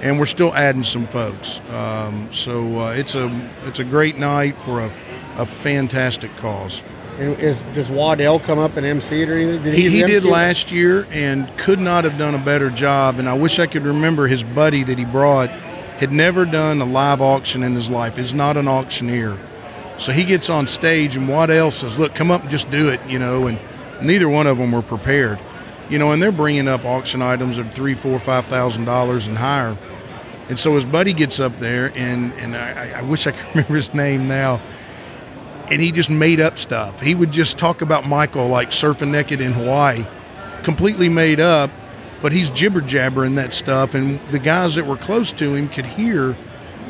and 0.00 0.18
we're 0.18 0.26
still 0.26 0.52
adding 0.54 0.84
some 0.84 1.06
folks. 1.06 1.60
Um, 1.70 2.32
so 2.32 2.80
uh, 2.80 2.92
it's 2.92 3.14
a 3.14 3.30
it's 3.64 3.78
a 3.78 3.84
great 3.84 4.18
night 4.18 4.58
for 4.60 4.80
a, 4.80 4.92
a 5.36 5.46
fantastic 5.46 6.34
cause. 6.36 6.82
And 7.18 7.38
is 7.38 7.62
does 7.74 7.90
Waddell 7.90 8.40
come 8.40 8.58
up 8.58 8.76
and 8.76 8.86
MC 8.86 9.22
it 9.22 9.28
or 9.28 9.34
anything? 9.34 9.62
Did 9.62 9.74
He, 9.74 9.90
he 9.90 10.02
MC 10.02 10.20
did 10.20 10.24
last 10.24 10.72
year 10.72 11.06
and 11.10 11.54
could 11.58 11.78
not 11.78 12.04
have 12.04 12.18
done 12.18 12.34
a 12.34 12.38
better 12.38 12.70
job. 12.70 13.18
And 13.18 13.28
I 13.28 13.34
wish 13.34 13.58
I 13.58 13.66
could 13.66 13.84
remember 13.84 14.26
his 14.26 14.42
buddy 14.42 14.82
that 14.84 14.98
he 14.98 15.04
brought 15.04 15.50
had 15.50 16.10
never 16.10 16.44
done 16.44 16.80
a 16.80 16.84
live 16.84 17.20
auction 17.20 17.62
in 17.62 17.74
his 17.74 17.90
life. 17.90 18.18
Is 18.18 18.32
not 18.32 18.56
an 18.56 18.66
auctioneer, 18.66 19.38
so 19.98 20.12
he 20.12 20.24
gets 20.24 20.48
on 20.48 20.66
stage 20.66 21.14
and 21.14 21.28
Waddell 21.28 21.70
says, 21.70 21.98
"Look, 21.98 22.14
come 22.14 22.30
up 22.30 22.40
and 22.40 22.50
just 22.50 22.70
do 22.70 22.88
it," 22.88 23.00
you 23.06 23.18
know. 23.18 23.46
And 23.46 23.58
neither 24.02 24.28
one 24.28 24.46
of 24.46 24.58
them 24.58 24.72
were 24.72 24.82
prepared, 24.82 25.38
you 25.88 25.98
know. 25.98 26.12
And 26.12 26.22
they're 26.22 26.32
bringing 26.32 26.68
up 26.68 26.84
auction 26.84 27.22
items 27.22 27.58
of 27.58 27.72
three, 27.72 27.94
four, 27.94 28.18
five 28.18 28.46
thousand 28.46 28.84
dollars 28.84 29.26
and 29.26 29.38
higher. 29.38 29.76
And 30.48 30.58
so 30.58 30.74
his 30.74 30.84
buddy 30.84 31.12
gets 31.12 31.40
up 31.40 31.56
there, 31.58 31.92
and 31.96 32.32
and 32.34 32.56
I, 32.56 32.98
I 32.98 33.02
wish 33.02 33.26
I 33.26 33.32
could 33.32 33.48
remember 33.54 33.76
his 33.76 33.94
name 33.94 34.28
now 34.28 34.60
and 35.70 35.80
he 35.80 35.92
just 35.92 36.10
made 36.10 36.40
up 36.40 36.58
stuff. 36.58 37.00
He 37.00 37.14
would 37.14 37.32
just 37.32 37.58
talk 37.58 37.82
about 37.82 38.06
Michael 38.06 38.48
like 38.48 38.70
surfing 38.70 39.10
naked 39.10 39.40
in 39.40 39.52
Hawaii, 39.52 40.06
completely 40.62 41.08
made 41.08 41.40
up, 41.40 41.70
but 42.22 42.32
he's 42.32 42.50
jibber 42.50 42.80
jabbering 42.80 43.34
that 43.36 43.54
stuff, 43.54 43.94
and 43.94 44.20
the 44.30 44.38
guys 44.38 44.74
that 44.74 44.86
were 44.86 44.96
close 44.96 45.32
to 45.32 45.54
him 45.54 45.68
could 45.68 45.86
hear 45.86 46.36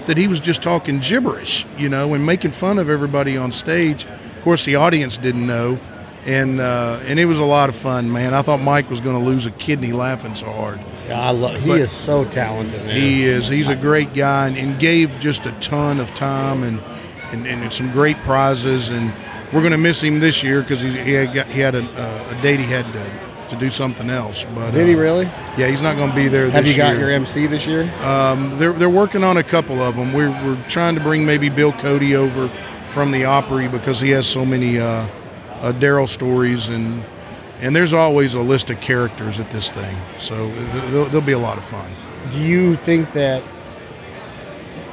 that 0.07 0.17
he 0.17 0.29
was 0.29 0.41
just 0.41 0.63
talking 0.63 0.99
gibberish, 0.99 1.67
you 1.79 1.89
know, 1.89 2.15
and 2.15 2.27
making 2.27 2.53
fun 2.53 2.79
of 2.79 2.91
everybody 2.91 3.37
on 3.37 3.51
stage. 3.53 4.05
Of 4.05 4.43
course, 4.43 4.65
the 4.65 4.77
audience 4.77 5.17
didn't 5.17 5.47
know, 5.47 5.79
and 6.27 6.61
uh, 6.61 7.01
and 7.05 7.19
it 7.21 7.27
was 7.27 7.39
a 7.39 7.45
lot 7.45 7.69
of 7.69 7.77
fun, 7.77 8.13
man. 8.13 8.35
I 8.35 8.43
thought 8.43 8.61
Mike 8.61 8.89
was 8.91 9.01
going 9.01 9.17
to 9.17 9.23
lose 9.23 9.47
a 9.47 9.51
kidney 9.53 9.93
laughing 9.93 10.35
so 10.35 10.47
hard. 10.47 10.81
Yeah, 11.09 11.21
I 11.21 11.31
love. 11.31 11.61
He 11.61 11.69
But- 11.69 11.81
is 11.81 11.91
so 11.91 12.25
talented, 12.25 12.83
man. 12.85 12.99
He 12.99 13.25
is. 13.25 13.49
He's 13.49 13.69
a 13.69 13.77
great 13.77 14.15
guy 14.15 14.47
and, 14.49 14.57
and 14.57 14.79
gave 14.79 15.19
just 15.21 15.45
a 15.47 15.53
ton 15.61 16.01
of 16.01 16.15
time 16.15 16.63
and, 16.63 16.81
and, 17.31 17.47
and 17.47 17.73
some 17.73 17.91
great 17.93 18.17
prizes. 18.23 18.89
And 18.89 19.13
we're 19.53 19.61
going 19.61 19.73
to 19.73 19.79
miss 19.79 20.03
him 20.03 20.21
this 20.21 20.43
year 20.43 20.63
because 20.63 20.81
he 20.81 21.13
had 21.13 21.35
got, 21.35 21.51
he 21.51 21.61
had 21.61 21.75
a, 21.75 21.85
uh, 21.85 22.37
a 22.39 22.43
date 22.43 22.59
he 22.59 22.67
had 22.67 22.91
to, 22.95 23.49
to 23.55 23.61
do 23.61 23.71
something 23.71 24.09
else. 24.09 24.47
But 24.55 24.71
Did 24.71 24.89
he 24.89 24.95
uh, 24.95 24.99
really? 24.99 25.25
Yeah, 25.59 25.69
he's 25.69 25.83
not 25.83 25.97
going 25.97 26.09
to 26.09 26.17
be 26.17 26.29
there. 26.29 26.49
Have 26.51 26.67
you 26.67 26.75
got 26.75 26.93
year. 26.93 27.01
your 27.01 27.11
MC 27.11 27.47
this 27.49 27.67
year? 27.67 27.93
Um, 28.03 28.59
they're 28.59 28.73
they're 28.73 28.89
working 28.89 29.23
on 29.23 29.37
a 29.37 29.43
couple 29.45 29.83
of 29.83 29.97
them. 29.97 30.15
We're 30.15 30.31
we're 30.31 30.63
trying 30.69 30.95
to 30.95 31.03
bring 31.03 31.27
maybe 31.27 31.51
Bill 31.51 31.73
Cody 31.73 32.17
over 32.17 32.51
from 32.89 33.11
the 33.11 33.27
Opry 33.27 33.69
because 33.69 34.01
he 34.01 34.09
has 34.11 34.27
so 34.27 34.47
many 34.47 34.79
uh, 34.79 35.07
uh, 35.65 35.73
Daryl 35.73 36.09
stories 36.09 36.69
and. 36.69 37.03
And 37.61 37.75
there's 37.75 37.95
always 37.95 38.35
a 38.35 38.41
list 38.41 38.69
of 38.69 38.81
characters 38.81 39.39
at 39.39 39.49
this 39.51 39.71
thing, 39.71 39.97
so 40.19 40.53
th- 40.53 40.91
there'll, 40.91 41.21
be 41.21 41.33
a 41.33 41.39
lot 41.39 41.57
of 41.57 41.65
fun. 41.65 41.91
Do 42.31 42.39
you 42.41 42.75
think 42.75 43.13
that 43.13 43.45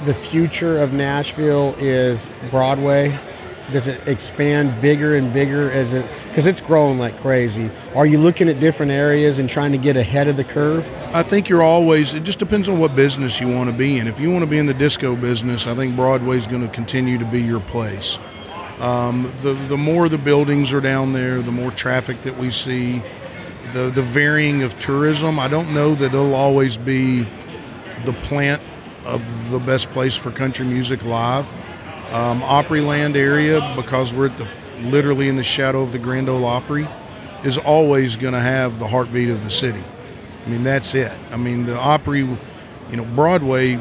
the 0.05 0.13
future 0.13 0.78
of 0.78 0.93
Nashville 0.93 1.76
is 1.80 2.30
Broadway? 2.49 3.19
Does 3.74 3.88
it 3.88 4.07
expand 4.07 4.80
bigger 4.80 5.15
and 5.15 5.34
bigger 5.34 5.72
as 5.72 5.93
it 5.93 6.09
because 6.28 6.45
it's 6.45 6.61
growing 6.61 6.99
like 6.99 7.19
crazy? 7.19 7.72
Are 7.95 8.05
you 8.05 8.19
looking 8.19 8.47
at 8.47 8.59
different 8.59 8.91
areas 8.91 9.39
and 9.39 9.49
trying 9.49 9.72
to 9.72 9.78
get 9.78 9.97
ahead 9.97 10.28
of 10.28 10.38
the 10.38 10.43
curve? 10.43 10.88
I 11.13 11.24
think 11.24 11.49
you're 11.49 11.63
always. 11.63 12.13
It 12.13 12.24
just 12.24 12.39
depends 12.39 12.69
on 12.69 12.80
what 12.80 12.95
business 12.95 13.41
you 13.41 13.49
want 13.49 13.69
to 13.69 13.76
be 13.76 13.97
in. 13.97 14.07
If 14.07 14.19
you 14.19 14.30
want 14.30 14.43
to 14.43 14.49
be 14.49 14.59
in 14.59 14.67
the 14.67 14.74
disco 14.74 15.15
business, 15.15 15.67
I 15.67 15.74
think 15.74 15.95
Broadway's 15.95 16.47
going 16.47 16.61
to 16.61 16.74
continue 16.74 17.17
to 17.17 17.26
be 17.26 17.41
your 17.41 17.59
place. 17.59 18.19
Um, 18.82 19.32
the 19.43 19.53
the 19.53 19.77
more 19.77 20.09
the 20.09 20.17
buildings 20.17 20.73
are 20.73 20.82
down 20.82 21.13
there, 21.13 21.43
the 21.43 21.51
more 21.51 21.69
traffic 21.69 22.23
that 22.23 22.36
we 22.36 22.49
see, 22.49 23.03
the 23.73 23.91
the 23.91 24.01
varying 24.01 24.63
of 24.63 24.77
tourism. 24.79 25.39
I 25.39 25.47
don't 25.47 25.71
know 25.71 25.93
that 25.93 26.07
it'll 26.07 26.34
always 26.34 26.77
be 26.77 27.27
the 28.05 28.13
plant 28.23 28.59
of 29.05 29.51
the 29.51 29.59
best 29.59 29.91
place 29.91 30.15
for 30.15 30.32
country 30.32 30.65
music 30.65 31.05
live. 31.05 31.47
Um, 32.11 32.41
Opryland 32.41 33.15
area, 33.15 33.73
because 33.75 34.15
we're 34.15 34.29
at 34.29 34.38
the 34.38 34.49
literally 34.82 35.29
in 35.29 35.36
the 35.36 35.43
shadow 35.43 35.84
of 35.84 35.91
the 35.91 35.99
Grand 35.99 36.27
Ole 36.27 36.43
Opry, 36.43 36.89
is 37.43 37.59
always 37.59 38.15
going 38.15 38.34
to 38.34 38.39
have 38.39 38.79
the 38.79 38.88
heartbeat 38.88 39.29
of 39.29 39.43
the 39.43 39.51
city. 39.51 39.84
I 40.43 40.49
mean, 40.49 40.63
that's 40.63 40.95
it. 40.95 41.11
I 41.32 41.38
mean, 41.38 41.67
the 41.67 41.77
Opry, 41.77 42.21
you 42.21 42.95
know, 42.95 43.05
Broadway 43.05 43.79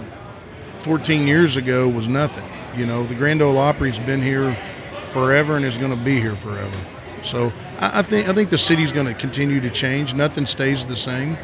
14 0.83 1.27
years 1.27 1.57
ago 1.57 1.89
was 1.89 2.07
nothing. 2.07 2.45
You 2.77 2.85
know, 2.85 3.07
the 3.07 3.15
Grand 3.15 3.41
Ole 3.41 3.57
Opry's 3.57 3.99
been 3.99 4.21
here 4.21 4.57
forever 5.11 5.57
and 5.57 5.65
is 5.65 5.77
going 5.77 5.91
to 5.91 6.05
be 6.05 6.21
here 6.21 6.35
forever. 6.35 6.79
So 7.23 7.53
I, 7.79 8.01
I 8.01 8.03
think 8.03 8.29
I 8.29 8.33
think 8.33 8.51
the 8.51 8.59
city's 8.59 8.93
going 8.93 9.07
to 9.07 9.15
continue 9.15 9.61
to 9.61 9.71
change. 9.71 10.15
Nothing 10.15 10.47
stays 10.47 10.87
the 10.87 10.97
same. 10.97 11.37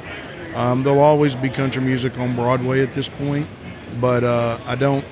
Um, 0.55 0.83
there'll 0.83 1.01
always 1.01 1.35
be 1.37 1.51
country 1.51 1.83
music 1.83 2.19
on 2.19 2.35
Broadway 2.35 2.83
at 2.83 2.95
this 2.95 3.09
point, 3.09 3.47
but 4.01 4.25
uh, 4.25 4.59
I 4.67 4.75
don't 4.75 5.05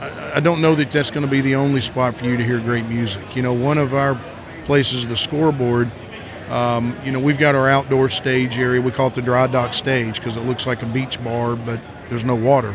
I, 0.00 0.32
I 0.36 0.40
don't 0.40 0.60
know 0.60 0.74
that 0.74 0.90
that's 0.90 1.10
going 1.10 1.24
to 1.24 1.30
be 1.30 1.40
the 1.40 1.54
only 1.54 1.80
spot 1.80 2.16
for 2.16 2.26
you 2.26 2.36
to 2.36 2.44
hear 2.44 2.60
great 2.60 2.86
music. 2.86 3.34
You 3.34 3.42
know, 3.42 3.54
one 3.54 3.78
of 3.78 3.94
our 3.94 4.20
places, 4.66 5.06
the 5.06 5.16
Scoreboard, 5.16 5.90
Um, 6.50 6.96
you 7.04 7.12
know, 7.12 7.20
we've 7.20 7.38
got 7.38 7.54
our 7.54 7.68
outdoor 7.68 8.08
stage 8.08 8.58
area. 8.58 8.80
We 8.80 8.90
call 8.90 9.08
it 9.08 9.14
the 9.14 9.22
dry 9.22 9.46
dock 9.46 9.74
stage 9.74 10.14
because 10.16 10.38
it 10.38 10.44
looks 10.44 10.66
like 10.66 10.82
a 10.82 10.86
beach 10.86 11.22
bar, 11.22 11.56
but 11.56 11.78
there's 12.08 12.24
no 12.24 12.34
water. 12.34 12.74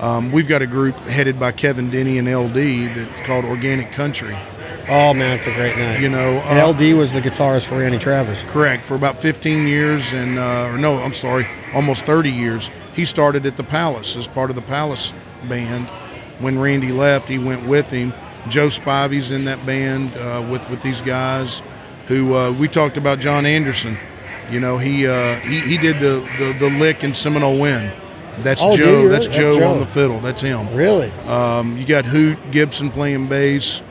Um, 0.00 0.32
we've 0.32 0.48
got 0.48 0.62
a 0.62 0.66
group 0.66 0.96
headed 0.96 1.38
by 1.38 1.52
Kevin 1.52 1.90
Denny 1.90 2.18
and 2.18 2.28
LD 2.28 2.96
that's 2.96 3.20
called 3.20 3.44
Organic 3.44 3.92
Country. 3.92 4.36
Oh 4.86 5.14
man, 5.14 5.36
it's 5.36 5.46
a 5.46 5.54
great 5.54 5.78
night. 5.78 6.00
You 6.00 6.10
know, 6.10 6.38
uh, 6.44 6.68
LD 6.68 6.98
was 6.98 7.12
the 7.12 7.20
guitarist 7.20 7.66
for 7.66 7.78
Randy 7.78 7.98
Travis. 7.98 8.42
Correct. 8.48 8.84
For 8.84 8.94
about 8.94 9.18
15 9.18 9.66
years, 9.66 10.12
and 10.12 10.38
uh, 10.38 10.70
or 10.70 10.76
no, 10.76 10.98
I'm 10.98 11.14
sorry, 11.14 11.46
almost 11.72 12.04
30 12.04 12.30
years. 12.30 12.70
He 12.94 13.04
started 13.06 13.46
at 13.46 13.56
the 13.56 13.64
Palace 13.64 14.14
as 14.14 14.28
part 14.28 14.50
of 14.50 14.56
the 14.56 14.62
Palace 14.62 15.14
band. 15.48 15.88
When 16.38 16.58
Randy 16.58 16.92
left, 16.92 17.28
he 17.28 17.38
went 17.38 17.66
with 17.66 17.88
him. 17.88 18.12
Joe 18.48 18.66
Spivey's 18.66 19.30
in 19.30 19.46
that 19.46 19.64
band 19.64 20.14
uh, 20.16 20.46
with 20.50 20.68
with 20.68 20.82
these 20.82 21.00
guys. 21.00 21.62
Who 22.08 22.34
uh, 22.34 22.52
we 22.52 22.68
talked 22.68 22.98
about 22.98 23.20
John 23.20 23.46
Anderson. 23.46 23.96
You 24.50 24.60
know, 24.60 24.76
he 24.76 25.06
uh, 25.06 25.36
he, 25.36 25.60
he 25.60 25.78
did 25.78 26.00
the, 26.00 26.28
the 26.38 26.52
the 26.58 26.78
lick 26.78 27.04
in 27.04 27.14
Seminole 27.14 27.58
Wind. 27.58 27.90
That's 28.42 28.60
Oh, 28.62 28.76
Joe. 28.76 29.08
That's 29.08 29.26
really? 29.28 29.38
Joe, 29.38 29.50
That's 29.54 29.58
Joe. 29.64 29.70
on 29.72 29.80
the 29.80 29.86
fiddle. 29.86 30.20
That's 30.20 30.42
him. 30.42 30.74
Really? 30.74 31.10
Um, 31.26 31.76
you 31.78 31.84
got 31.86 32.04
Hoot 32.06 32.38
Gibson 32.50 32.90
playing 32.90 33.28
bass. 33.28 33.82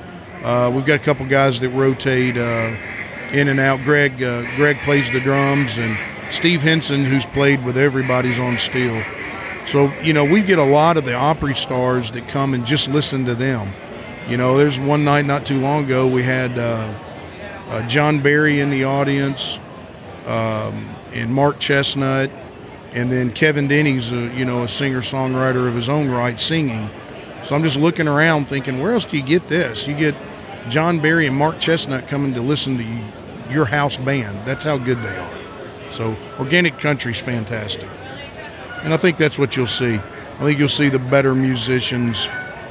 Uh, 0.43 0.71
we've 0.73 0.85
got 0.85 0.95
a 0.95 1.03
couple 1.03 1.25
guys 1.25 1.59
that 1.61 1.69
rotate 1.69 2.37
uh, 2.37 2.75
in 3.31 3.47
and 3.47 3.59
out. 3.59 3.79
Greg 3.83 4.21
uh, 4.21 4.41
Greg 4.55 4.77
plays 4.79 5.09
the 5.11 5.21
drums, 5.21 5.77
and 5.77 5.97
Steve 6.31 6.61
Hinson, 6.61 7.05
who's 7.05 7.25
played 7.27 7.63
with 7.63 7.77
everybody's 7.77 8.37
on 8.39 8.57
steel. 8.57 9.01
So 9.65 9.93
you 10.01 10.11
know 10.11 10.25
we 10.25 10.41
get 10.41 10.59
a 10.59 10.63
lot 10.65 10.97
of 10.97 11.05
the 11.05 11.13
Opry 11.13 11.55
stars 11.55 12.11
that 12.11 12.27
come 12.27 12.53
and 12.53 12.65
just 12.65 12.89
listen 12.89 13.23
to 13.25 13.35
them. 13.35 13.71
You 14.27 14.35
know, 14.37 14.57
there's 14.57 14.79
one 14.79 15.05
night 15.05 15.25
not 15.25 15.45
too 15.45 15.59
long 15.59 15.85
ago 15.85 16.07
we 16.07 16.23
had 16.23 16.57
uh, 16.57 16.93
uh, 17.69 17.87
John 17.87 18.19
Berry 18.21 18.59
in 18.59 18.69
the 18.69 18.83
audience, 18.83 19.59
um, 20.27 20.89
and 21.13 21.33
Mark 21.33 21.59
Chesnutt, 21.59 22.29
and 22.93 23.11
then 23.11 23.31
Kevin 23.31 23.67
Denny's 23.67 24.11
a, 24.11 24.33
you 24.35 24.45
know 24.45 24.63
a 24.63 24.67
singer 24.67 25.01
songwriter 25.01 25.67
of 25.67 25.75
his 25.75 25.89
own 25.89 26.09
right 26.09 26.39
singing. 26.39 26.89
So 27.43 27.55
I'm 27.55 27.63
just 27.63 27.77
looking 27.77 28.07
around 28.07 28.45
thinking, 28.45 28.79
where 28.79 28.93
else 28.93 29.05
do 29.05 29.17
you 29.17 29.23
get 29.23 29.47
this? 29.49 29.85
You 29.85 29.95
get 29.95 30.15
John 30.69 30.99
Berry 30.99 31.27
and 31.27 31.35
Mark 31.35 31.57
Chesnutt 31.57 32.07
coming 32.07 32.33
to 32.35 32.41
listen 32.41 32.77
to 32.77 32.83
you, 32.83 33.03
your 33.49 33.65
house 33.65 33.97
band. 33.97 34.47
That's 34.47 34.63
how 34.63 34.77
good 34.77 35.01
they 35.03 35.17
are. 35.17 35.39
So 35.91 36.15
organic 36.39 36.79
country's 36.79 37.19
fantastic, 37.19 37.89
and 38.83 38.93
I 38.93 38.97
think 38.97 39.17
that's 39.17 39.37
what 39.37 39.55
you'll 39.55 39.67
see. 39.67 39.95
I 39.95 40.39
think 40.39 40.57
you'll 40.57 40.67
see 40.67 40.89
the 40.89 40.99
better 40.99 41.35
musicians 41.35 42.27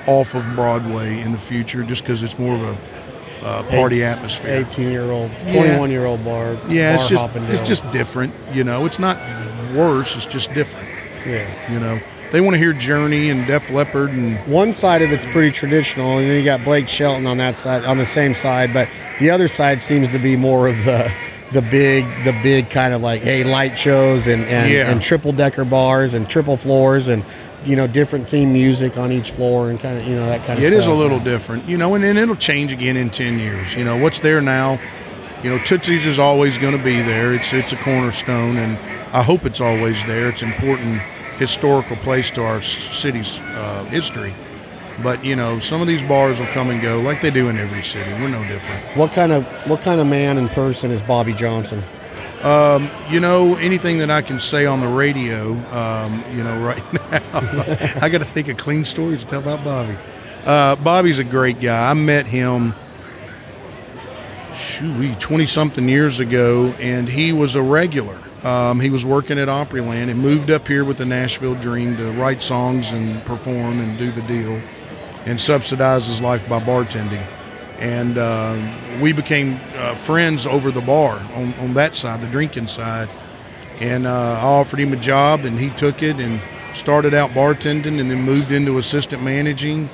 off 0.06 0.34
of 0.34 0.44
Broadway 0.56 1.20
in 1.20 1.32
the 1.32 1.38
future, 1.38 1.84
just 1.84 2.02
because 2.02 2.22
it's 2.22 2.38
more 2.38 2.54
of 2.56 2.62
a 2.62 2.76
uh, 3.42 3.62
party 3.64 4.04
atmosphere. 4.04 4.64
18 4.68 4.90
year 4.90 5.10
old, 5.10 5.30
21 5.52 5.90
year 5.90 6.04
old 6.06 6.24
bar. 6.24 6.58
Yeah, 6.68 6.96
bar 6.96 7.00
it's 7.04 7.08
just 7.08 7.36
it's 7.60 7.68
just 7.68 7.90
different. 7.92 8.34
You 8.52 8.64
know, 8.64 8.86
it's 8.86 8.98
not 8.98 9.16
worse. 9.74 10.16
It's 10.16 10.26
just 10.26 10.52
different. 10.54 10.88
yeah. 11.26 11.72
You 11.72 11.80
know, 11.80 12.00
they 12.30 12.40
want 12.40 12.54
to 12.54 12.58
hear 12.58 12.72
Journey 12.72 13.30
and 13.30 13.46
Def 13.46 13.70
Leppard 13.70 14.10
and 14.10 14.38
One 14.50 14.72
side 14.72 15.02
of 15.02 15.12
it's 15.12 15.26
pretty 15.26 15.50
traditional, 15.50 16.18
and 16.18 16.28
then 16.28 16.38
you 16.38 16.44
got 16.44 16.64
Blake 16.64 16.88
Shelton 16.88 17.26
on 17.26 17.36
that 17.38 17.56
side, 17.56 17.84
on 17.84 17.98
the 17.98 18.06
same 18.06 18.34
side. 18.34 18.72
But 18.72 18.88
the 19.18 19.30
other 19.30 19.48
side 19.48 19.82
seems 19.82 20.08
to 20.10 20.18
be 20.18 20.36
more 20.36 20.68
of 20.68 20.76
the 20.84 21.12
the 21.52 21.60
big, 21.62 22.06
the 22.24 22.32
big 22.42 22.70
kind 22.70 22.94
of 22.94 23.02
like 23.02 23.22
hey 23.22 23.44
light 23.44 23.76
shows 23.76 24.26
and 24.26 24.42
and, 24.44 24.70
Yeah. 24.72 24.90
and 24.90 25.02
triple 25.02 25.32
decker 25.32 25.64
bars 25.66 26.14
and 26.14 26.26
triple 26.28 26.56
floors 26.56 27.08
and 27.08 27.22
you 27.64 27.76
know 27.76 27.86
different 27.86 28.28
theme 28.28 28.52
music 28.52 28.96
on 28.96 29.12
each 29.12 29.30
floor 29.30 29.70
and 29.70 29.78
kind 29.78 29.98
of 29.98 30.06
you 30.06 30.14
know 30.14 30.26
that 30.26 30.44
kind 30.44 30.58
of. 30.58 30.64
it 30.64 30.68
stuff. 30.68 30.78
is 30.80 30.86
a 30.86 30.92
little 30.92 31.20
different. 31.20 31.68
You 31.68 31.76
know, 31.76 31.94
and 31.94 32.04
then 32.04 32.16
it'll 32.16 32.36
change 32.36 32.72
again 32.72 32.96
in 32.96 33.10
ten 33.10 33.38
years. 33.38 33.74
You 33.74 33.84
know, 33.84 33.96
what's 33.96 34.20
there 34.20 34.40
now? 34.40 34.80
You 35.42 35.50
know, 35.50 35.58
Tootsie's 35.58 36.06
is 36.06 36.18
always 36.18 36.56
going 36.58 36.76
to 36.76 36.82
be 36.82 37.02
there. 37.02 37.32
It's 37.34 37.52
it's 37.52 37.72
a 37.72 37.76
cornerstone, 37.76 38.56
and 38.56 38.78
I 39.14 39.22
hope 39.22 39.44
it's 39.44 39.60
always 39.60 40.04
there. 40.06 40.28
It's 40.28 40.42
an 40.42 40.52
important 40.52 41.02
historical 41.38 41.96
place 41.96 42.30
to 42.32 42.42
our 42.42 42.62
city's 42.62 43.38
uh, 43.38 43.84
history. 43.86 44.34
But 45.02 45.24
you 45.24 45.34
know, 45.34 45.58
some 45.58 45.80
of 45.80 45.86
these 45.86 46.02
bars 46.02 46.38
will 46.38 46.46
come 46.48 46.70
and 46.70 46.80
go 46.80 47.00
like 47.00 47.22
they 47.22 47.30
do 47.30 47.48
in 47.48 47.58
every 47.58 47.82
city. 47.82 48.12
We're 48.12 48.28
no 48.28 48.46
different. 48.46 48.96
What 48.96 49.12
kind 49.12 49.32
of 49.32 49.44
what 49.66 49.80
kind 49.82 50.00
of 50.00 50.06
man 50.06 50.38
and 50.38 50.48
person 50.50 50.90
is 50.90 51.02
Bobby 51.02 51.32
Johnson? 51.32 51.82
You 52.42 53.20
know, 53.20 53.56
anything 53.56 53.98
that 53.98 54.10
I 54.10 54.22
can 54.22 54.40
say 54.40 54.66
on 54.66 54.80
the 54.80 54.88
radio, 54.88 55.52
um, 55.70 56.24
you 56.32 56.42
know, 56.42 56.60
right 56.60 56.82
now, 57.10 58.00
I 58.00 58.08
got 58.08 58.18
to 58.18 58.24
think 58.24 58.48
of 58.48 58.56
clean 58.56 58.84
stories 58.84 59.24
to 59.24 59.30
tell 59.30 59.40
about 59.40 59.64
Bobby. 59.64 59.96
Uh, 60.44 60.76
Bobby's 60.76 61.18
a 61.18 61.24
great 61.24 61.60
guy. 61.60 61.90
I 61.90 61.94
met 61.94 62.26
him, 62.26 62.74
shoo, 64.56 65.14
20 65.14 65.46
something 65.46 65.88
years 65.88 66.18
ago, 66.18 66.74
and 66.80 67.08
he 67.08 67.32
was 67.32 67.54
a 67.54 67.62
regular. 67.62 68.18
Um, 68.42 68.80
he 68.80 68.90
was 68.90 69.04
working 69.04 69.38
at 69.38 69.46
Opryland 69.46 70.10
and 70.10 70.18
moved 70.18 70.50
up 70.50 70.66
here 70.66 70.84
with 70.84 70.96
the 70.96 71.06
Nashville 71.06 71.54
Dream 71.54 71.96
to 71.96 72.10
write 72.12 72.42
songs 72.42 72.90
and 72.90 73.24
perform 73.24 73.78
and 73.78 73.96
do 73.96 74.10
the 74.10 74.22
deal 74.22 74.60
and 75.26 75.40
subsidize 75.40 76.06
his 76.06 76.20
life 76.20 76.48
by 76.48 76.58
bartending. 76.58 77.24
And 77.82 78.16
uh, 78.16 79.00
we 79.00 79.12
became 79.12 79.58
uh, 79.74 79.96
friends 79.96 80.46
over 80.46 80.70
the 80.70 80.80
bar 80.80 81.18
on, 81.34 81.52
on 81.54 81.74
that 81.74 81.96
side, 81.96 82.20
the 82.20 82.28
drinking 82.28 82.68
side. 82.68 83.10
And 83.80 84.06
uh, 84.06 84.38
I 84.40 84.44
offered 84.44 84.78
him 84.78 84.92
a 84.92 84.96
job, 84.96 85.44
and 85.44 85.58
he 85.58 85.70
took 85.70 86.00
it 86.00 86.20
and 86.20 86.40
started 86.76 87.12
out 87.12 87.30
bartending 87.30 87.98
and 87.98 88.08
then 88.08 88.22
moved 88.22 88.52
into 88.52 88.78
assistant 88.78 89.24
managing. 89.24 89.90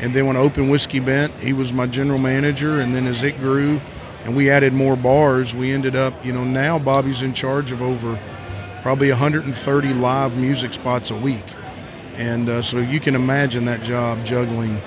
And 0.00 0.12
then 0.12 0.26
when 0.26 0.36
I 0.36 0.40
opened 0.40 0.72
Whiskey 0.72 0.98
Bent, 0.98 1.32
he 1.34 1.52
was 1.52 1.72
my 1.72 1.86
general 1.86 2.18
manager. 2.18 2.80
And 2.80 2.92
then 2.92 3.06
as 3.06 3.22
it 3.22 3.38
grew 3.38 3.80
and 4.24 4.34
we 4.34 4.50
added 4.50 4.72
more 4.72 4.96
bars, 4.96 5.54
we 5.54 5.70
ended 5.70 5.94
up, 5.94 6.26
you 6.26 6.32
know, 6.32 6.42
now 6.42 6.80
Bobby's 6.80 7.22
in 7.22 7.32
charge 7.32 7.70
of 7.70 7.80
over 7.80 8.18
probably 8.82 9.10
130 9.10 9.94
live 9.94 10.36
music 10.36 10.72
spots 10.72 11.12
a 11.12 11.16
week. 11.16 11.44
And 12.16 12.48
uh, 12.48 12.62
so 12.62 12.78
you 12.78 12.98
can 12.98 13.14
imagine 13.14 13.66
that 13.66 13.84
job 13.84 14.24
juggling 14.24 14.78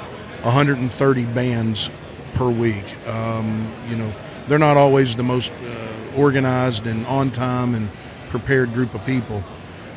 130 0.42 1.26
bands 1.28 1.90
per 2.34 2.50
week. 2.50 2.86
Um, 3.08 3.72
you 3.90 3.96
know, 3.96 4.12
they're 4.48 4.60
not 4.60 4.78
always 4.78 5.16
the 5.16 5.24
most 5.24 5.52
uh, 5.54 6.18
organized 6.18 6.88
and 6.88 7.06
on 7.08 7.32
time 7.32 7.76
and 7.76 7.90
prepared 8.30 8.74
group 8.74 8.94
of 8.94 9.06
people. 9.06 9.44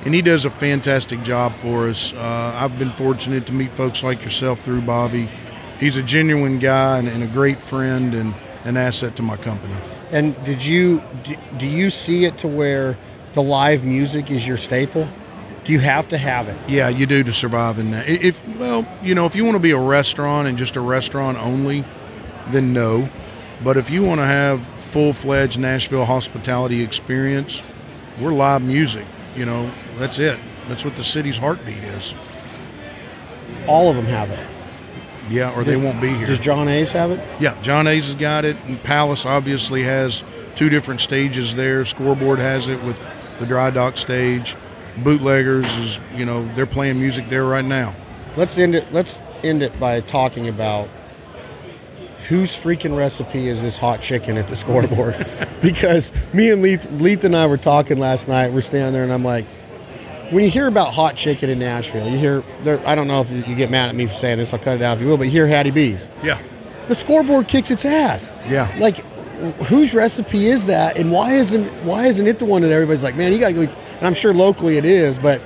And 0.05 0.15
he 0.15 0.23
does 0.23 0.45
a 0.45 0.51
fantastic 0.51 1.23
job 1.23 1.59
for 1.59 1.89
us. 1.89 2.13
Uh, 2.13 2.53
I've 2.55 2.79
been 2.79 2.91
fortunate 2.91 3.47
to 3.47 3.53
meet 3.53 3.73
folks 3.73 4.03
like 4.03 4.23
yourself 4.23 4.61
through 4.61 4.83
Bobby. 4.83 5.29
He's 5.81 5.97
a 5.97 6.03
genuine 6.03 6.59
guy 6.59 6.99
and, 6.99 7.09
and 7.09 7.23
a 7.23 7.27
great 7.27 7.61
friend 7.61 8.15
and 8.15 8.35
an 8.65 8.77
asset 8.77 9.17
to 9.17 9.23
my 9.23 9.37
company. 9.37 9.75
And 10.11 10.43
did 10.45 10.65
you 10.65 11.03
do, 11.25 11.37
do 11.59 11.67
you 11.67 11.91
see 11.91 12.25
it 12.25 12.39
to 12.39 12.49
where 12.49 12.97
the 13.33 13.43
live 13.43 13.85
music 13.85 14.31
is 14.31 14.47
your 14.47 14.57
staple? 14.57 15.09
Do 15.65 15.73
you 15.73 15.81
have 15.81 16.07
to 16.09 16.19
have 16.19 16.47
it? 16.47 16.59
Yeah, 16.69 16.89
you 16.89 17.07
do 17.07 17.25
to 17.25 17.33
survive 17.33 17.81
in 17.81 17.91
that. 17.91 18.09
If 18.09 18.47
well, 18.57 18.87
you 19.03 19.17
know, 19.17 19.27
if 19.27 19.35
you 19.35 19.45
want 19.45 19.57
to 19.57 19.61
be 19.61 19.73
a 19.73 19.79
restaurant 19.79 20.47
and 20.47 20.57
just 20.57 20.77
a 20.77 20.81
restaurant 20.81 21.37
only, 21.39 21.85
then 22.51 22.73
no. 22.73 23.09
But 23.65 23.77
if 23.77 23.91
you 23.91 24.03
want 24.03 24.21
to 24.21 24.27
have 24.27 24.67
full-fledged 24.67 25.59
Nashville 25.59 26.05
hospitality 26.05 26.83
experience, 26.83 27.63
we're 28.21 28.33
live 28.33 28.63
music. 28.63 29.07
You 29.35 29.47
know, 29.47 29.71
that's 29.99 30.19
it. 30.19 30.39
That's 30.69 30.85
what 30.85 30.97
the 30.97 31.05
city's 31.05 31.39
heartbeat 31.39 31.79
is. 31.79 32.15
All 33.67 33.91
of 33.91 33.97
them 33.97 34.07
have 34.07 34.31
it. 34.31 34.47
Yeah, 35.29 35.55
or 35.57 35.65
they 35.65 35.77
won't 35.77 36.01
be 36.01 36.09
here. 36.09 36.27
Does 36.27 36.39
John 36.39 36.69
A's 36.69 36.93
have 36.93 37.11
it? 37.11 37.21
Yeah, 37.41 37.61
John 37.63 37.87
A's 37.87 38.07
has 38.07 38.15
got 38.15 38.45
it, 38.45 38.57
and 38.67 38.81
Palace 38.83 39.27
obviously 39.27 39.83
has 39.83 40.23
two 40.55 40.69
different 40.69 41.01
stages 41.01 41.57
there. 41.57 41.85
Scoreboard 41.85 42.39
has 42.39 42.69
it 42.69 42.83
with 42.85 43.05
the 43.41 43.47
dry 43.47 43.71
dock 43.71 43.97
stage. 43.97 44.57
Bootleggers 44.99 45.67
is, 45.79 46.01
you 46.15 46.25
know, 46.25 46.45
they're 46.55 46.65
playing 46.65 46.99
music 46.99 47.29
there 47.29 47.45
right 47.45 47.65
now. 47.65 47.95
Let's 48.37 48.57
end 48.57 48.75
it. 48.75 48.93
Let's 48.93 49.19
end 49.43 49.63
it 49.63 49.79
by 49.81 50.01
talking 50.01 50.49
about 50.49 50.89
whose 52.29 52.57
freaking 52.57 52.97
recipe 52.97 53.49
is 53.49 53.63
this 53.63 53.77
hot 53.77 54.01
chicken 54.01 54.37
at 54.37 54.49
the 54.49 54.57
scoreboard? 54.57 55.27
because 55.63 56.13
me 56.33 56.51
and 56.51 56.63
Leith, 56.63 56.85
Leith 56.93 57.25
and 57.25 57.37
I 57.37 57.47
were 57.47 57.57
talking 57.57 57.99
last 57.99 58.29
night. 58.29 58.53
We're 58.53 58.61
standing 58.61 58.93
there, 58.93 59.05
and 59.05 59.13
I'm 59.13 59.25
like, 59.25 59.47
when 60.31 60.43
you 60.43 60.51
hear 60.51 60.67
about 60.67 60.93
hot 60.93 61.17
chicken 61.17 61.49
in 61.51 61.59
Nashville, 61.61 62.09
you 62.09 62.19
hear 62.19 62.43
there. 62.65 62.85
I 62.87 62.95
don't 62.95 63.07
know 63.07 63.21
if 63.21 63.31
you 63.31 63.55
get 63.55 63.71
mad 63.71 63.89
at 63.89 63.95
me 63.95 64.07
for 64.07 64.15
saying 64.15 64.39
this. 64.39 64.53
I'll 64.53 64.59
cut 64.59 64.77
it 64.77 64.83
out 64.83 64.97
if 64.97 65.03
you 65.03 65.09
will. 65.09 65.17
But 65.17 65.25
you 65.25 65.31
hear 65.31 65.47
Hattie 65.47 65.71
B's. 65.71 66.09
Yeah, 66.23 66.41
The 66.89 66.95
scoreboard 66.97 67.47
kicks 67.47 67.71
its 67.71 67.85
ass. 67.85 68.33
Yeah. 68.49 68.75
Like, 68.79 68.97
whose 69.67 69.95
recipe 69.95 70.47
is 70.47 70.67
that, 70.67 70.99
and 70.99 71.13
why 71.13 71.35
isn't 71.35 71.67
why 71.85 72.07
isn't 72.07 72.27
it 72.27 72.39
the 72.41 72.45
one 72.45 72.63
that 72.63 72.73
everybody's 72.73 73.05
like, 73.05 73.17
man, 73.17 73.33
you 73.33 73.39
got 73.39 73.49
to 73.49 73.55
go? 73.55 73.63
eat-" 73.63 73.71
And 73.99 74.07
I'm 74.07 74.15
sure 74.15 74.35
locally 74.35 74.79
it 74.79 74.85
is, 74.85 75.19
but 75.19 75.41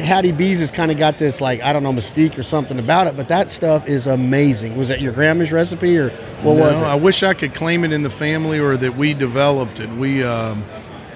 Hattie 0.00 0.32
B's 0.32 0.60
has 0.60 0.70
kind 0.70 0.90
of 0.90 0.98
got 0.98 1.18
this 1.18 1.40
like 1.40 1.62
I 1.62 1.72
don't 1.72 1.82
know 1.82 1.92
mystique 1.92 2.38
or 2.38 2.42
something 2.42 2.78
about 2.78 3.06
it. 3.06 3.16
But 3.16 3.28
that 3.28 3.50
stuff 3.50 3.88
is 3.88 4.06
amazing. 4.06 4.76
Was 4.76 4.88
that 4.88 5.00
your 5.00 5.12
grandma's 5.12 5.52
recipe 5.52 5.96
or 5.96 6.10
what 6.42 6.56
was 6.56 6.80
it? 6.80 6.84
I 6.84 6.94
wish 6.94 7.22
I 7.22 7.34
could 7.34 7.54
claim 7.54 7.84
it 7.84 7.92
in 7.92 8.02
the 8.02 8.10
family 8.10 8.58
or 8.58 8.76
that 8.76 8.96
we 8.96 9.14
developed 9.14 9.80
it. 9.80 9.90
We, 9.90 10.22
um, 10.22 10.64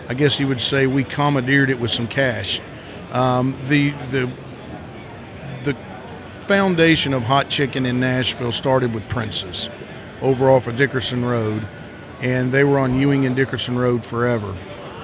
I 0.09 0.15
guess 0.15 0.39
you 0.39 0.47
would 0.49 0.61
say, 0.61 0.87
we 0.87 1.05
commandeered 1.05 1.71
it 1.71 1.81
with 1.81 1.91
some 1.91 2.07
cash. 2.07 2.61
Um, 3.13 3.59
the 3.65 3.91
the 4.11 4.31
the 5.63 5.77
foundation 6.47 7.13
of 7.13 7.25
hot 7.25 7.49
chicken 7.49 7.87
in 7.87 8.01
Nashville 8.01 8.53
started 8.53 8.95
with 8.95 9.09
Prince's 9.09 9.69
over 10.23 10.51
off 10.51 10.67
of 10.67 10.77
Dickerson 10.77 11.25
Road, 11.25 11.67
and 12.23 12.53
they 12.53 12.65
were 12.65 12.79
on 12.79 12.99
Ewing 12.99 13.27
and 13.27 13.37
Dickerson 13.37 13.79
Road 13.79 14.05
forever. 14.05 14.57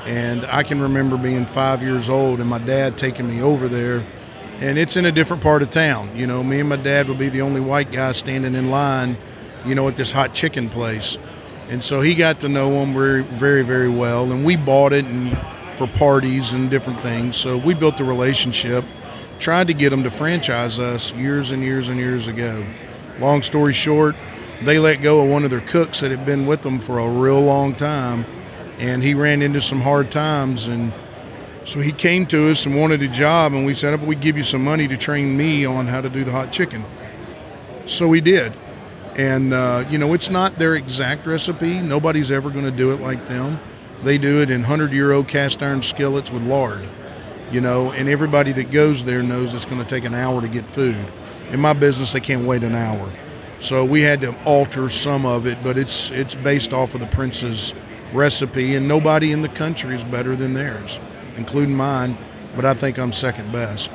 And 0.07 0.44
I 0.46 0.62
can 0.62 0.80
remember 0.80 1.16
being 1.16 1.46
five 1.46 1.82
years 1.82 2.09
old 2.09 2.40
and 2.40 2.48
my 2.50 2.59
dad 2.59 2.98
taking 2.98 3.28
me 3.28 3.40
over 3.40 3.68
there. 3.68 4.05
And 4.59 4.78
it's 4.78 4.96
in 4.96 5.05
a 5.05 5.12
different 5.12 5.42
part 5.42 5.62
of 5.62 5.70
town. 5.70 6.16
You 6.16 6.26
know, 6.26 6.42
me 6.42 6.61
and 6.61 6.68
my 6.68 6.76
dad 6.76 7.09
would 7.09 7.18
be 7.18 7.28
the 7.28 7.42
only 7.42 7.61
white 7.61 7.92
guy 7.92 8.12
standing 8.12 8.55
in 8.55 8.70
line, 8.70 9.16
you 9.64 9.74
know, 9.74 9.88
at 9.88 9.96
this 9.96 10.12
hot 10.12 10.34
chicken 10.34 10.68
place. 10.68 11.18
And 11.68 11.82
so 11.82 12.00
he 12.00 12.14
got 12.14 12.40
to 12.40 12.48
know 12.48 12.70
them 12.70 12.92
very, 12.92 13.22
very, 13.22 13.62
very 13.62 13.88
well. 13.88 14.30
And 14.30 14.44
we 14.44 14.57
bought 14.57 14.92
it 14.92 15.05
and 15.05 15.36
for 15.76 15.86
parties 15.86 16.53
and 16.53 16.70
different 16.70 17.00
things. 17.00 17.36
So 17.36 17.57
we 17.57 17.74
built 17.74 17.98
a 18.00 18.05
relationship, 18.05 18.84
tried 19.38 19.68
to 19.68 19.74
get 19.74 19.90
them 19.90 20.03
to 20.05 20.11
franchise 20.11 20.78
us 20.78 21.12
years 21.12 21.50
and 21.50 21.62
years 21.62 21.88
and 21.88 21.98
years 21.98 22.28
ago. 22.28 22.64
Long 23.18 23.42
story 23.42 23.72
short, 23.72 24.14
they 24.62 24.78
let 24.78 25.03
go 25.03 25.20
of 25.20 25.30
one 25.30 25.44
of 25.44 25.50
their 25.50 25.61
cooks 25.61 26.00
that 26.00 26.11
had 26.11 26.24
been 26.24 26.46
with 26.46 26.62
them 26.62 26.78
for 26.78 26.98
a 26.98 27.09
real 27.09 27.40
long 27.40 27.74
time, 27.74 28.24
and 28.82 29.00
he 29.00 29.14
ran 29.14 29.42
into 29.42 29.60
some 29.60 29.80
hard 29.80 30.10
times. 30.10 30.66
And 30.66 30.92
so 31.64 31.78
he 31.78 31.92
came 31.92 32.26
to 32.26 32.50
us 32.50 32.66
and 32.66 32.76
wanted 32.76 33.00
a 33.00 33.08
job, 33.08 33.54
and 33.54 33.64
we 33.64 33.74
said, 33.74 33.94
"Up, 33.94 34.00
we 34.00 34.16
give 34.16 34.36
you 34.36 34.42
some 34.42 34.64
money 34.64 34.88
to 34.88 34.96
train 34.96 35.36
me 35.36 35.64
on 35.64 35.86
how 35.86 36.00
to 36.00 36.08
do 36.08 36.24
the 36.24 36.32
hot 36.32 36.50
chicken." 36.50 36.84
So 37.86 38.08
we 38.08 38.20
did. 38.20 38.52
And, 39.16 39.52
uh, 39.54 39.84
you 39.88 39.98
know, 39.98 40.14
it's 40.14 40.30
not 40.30 40.58
their 40.58 40.74
exact 40.74 41.26
recipe. 41.26 41.80
Nobody's 41.80 42.32
ever 42.32 42.50
going 42.50 42.64
to 42.64 42.70
do 42.72 42.90
it 42.90 43.00
like 43.00 43.28
them. 43.28 43.60
They 44.02 44.18
do 44.18 44.40
it 44.40 44.50
in 44.50 44.62
100 44.62 44.90
year 44.90 45.12
old 45.12 45.28
cast 45.28 45.62
iron 45.62 45.82
skillets 45.82 46.32
with 46.32 46.42
lard, 46.42 46.88
you 47.52 47.60
know, 47.60 47.92
and 47.92 48.08
everybody 48.08 48.50
that 48.52 48.72
goes 48.72 49.04
there 49.04 49.22
knows 49.22 49.54
it's 49.54 49.64
going 49.64 49.82
to 49.82 49.88
take 49.88 50.04
an 50.04 50.14
hour 50.14 50.40
to 50.40 50.48
get 50.48 50.68
food. 50.68 50.96
In 51.50 51.60
my 51.60 51.72
business, 51.72 52.12
they 52.12 52.20
can't 52.20 52.46
wait 52.46 52.64
an 52.64 52.74
hour. 52.74 53.12
So 53.60 53.84
we 53.84 54.00
had 54.00 54.22
to 54.22 54.34
alter 54.42 54.88
some 54.88 55.24
of 55.24 55.46
it, 55.46 55.62
but 55.62 55.78
it's 55.78 56.10
it's 56.10 56.34
based 56.34 56.72
off 56.72 56.94
of 56.94 57.00
the 57.00 57.06
Prince's 57.06 57.74
recipe, 58.12 58.74
and 58.74 58.86
nobody 58.86 59.32
in 59.32 59.42
the 59.42 59.48
country 59.48 59.94
is 59.94 60.04
better 60.04 60.36
than 60.36 60.54
theirs, 60.54 61.00
including 61.36 61.74
mine. 61.74 62.16
But 62.54 62.64
I 62.64 62.74
think 62.74 62.98
I'm 62.98 63.12
second 63.12 63.50
best. 63.52 63.90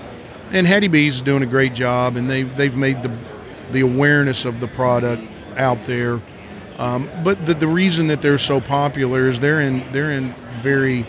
And 0.52 0.66
Hattie 0.66 0.88
B's 0.88 1.16
is 1.16 1.22
doing 1.22 1.44
a 1.44 1.48
great 1.48 1.74
job, 1.74 2.16
and 2.16 2.30
they've 2.30 2.56
they've 2.56 2.76
made 2.76 3.04
the 3.04 3.16
the 3.72 3.82
awareness 3.82 4.46
of 4.46 4.60
the 4.60 4.68
product 4.68 5.24
out 5.58 5.84
there. 5.86 6.22
Um, 6.78 7.10
but 7.24 7.46
the, 7.46 7.54
the 7.54 7.68
reason 7.68 8.08
that 8.08 8.22
they're 8.22 8.38
so 8.38 8.62
popular 8.62 9.28
is 9.28 9.40
they're 9.40 9.62
in 9.62 9.92
they're 9.92 10.12
in 10.12 10.34
very 10.52 11.06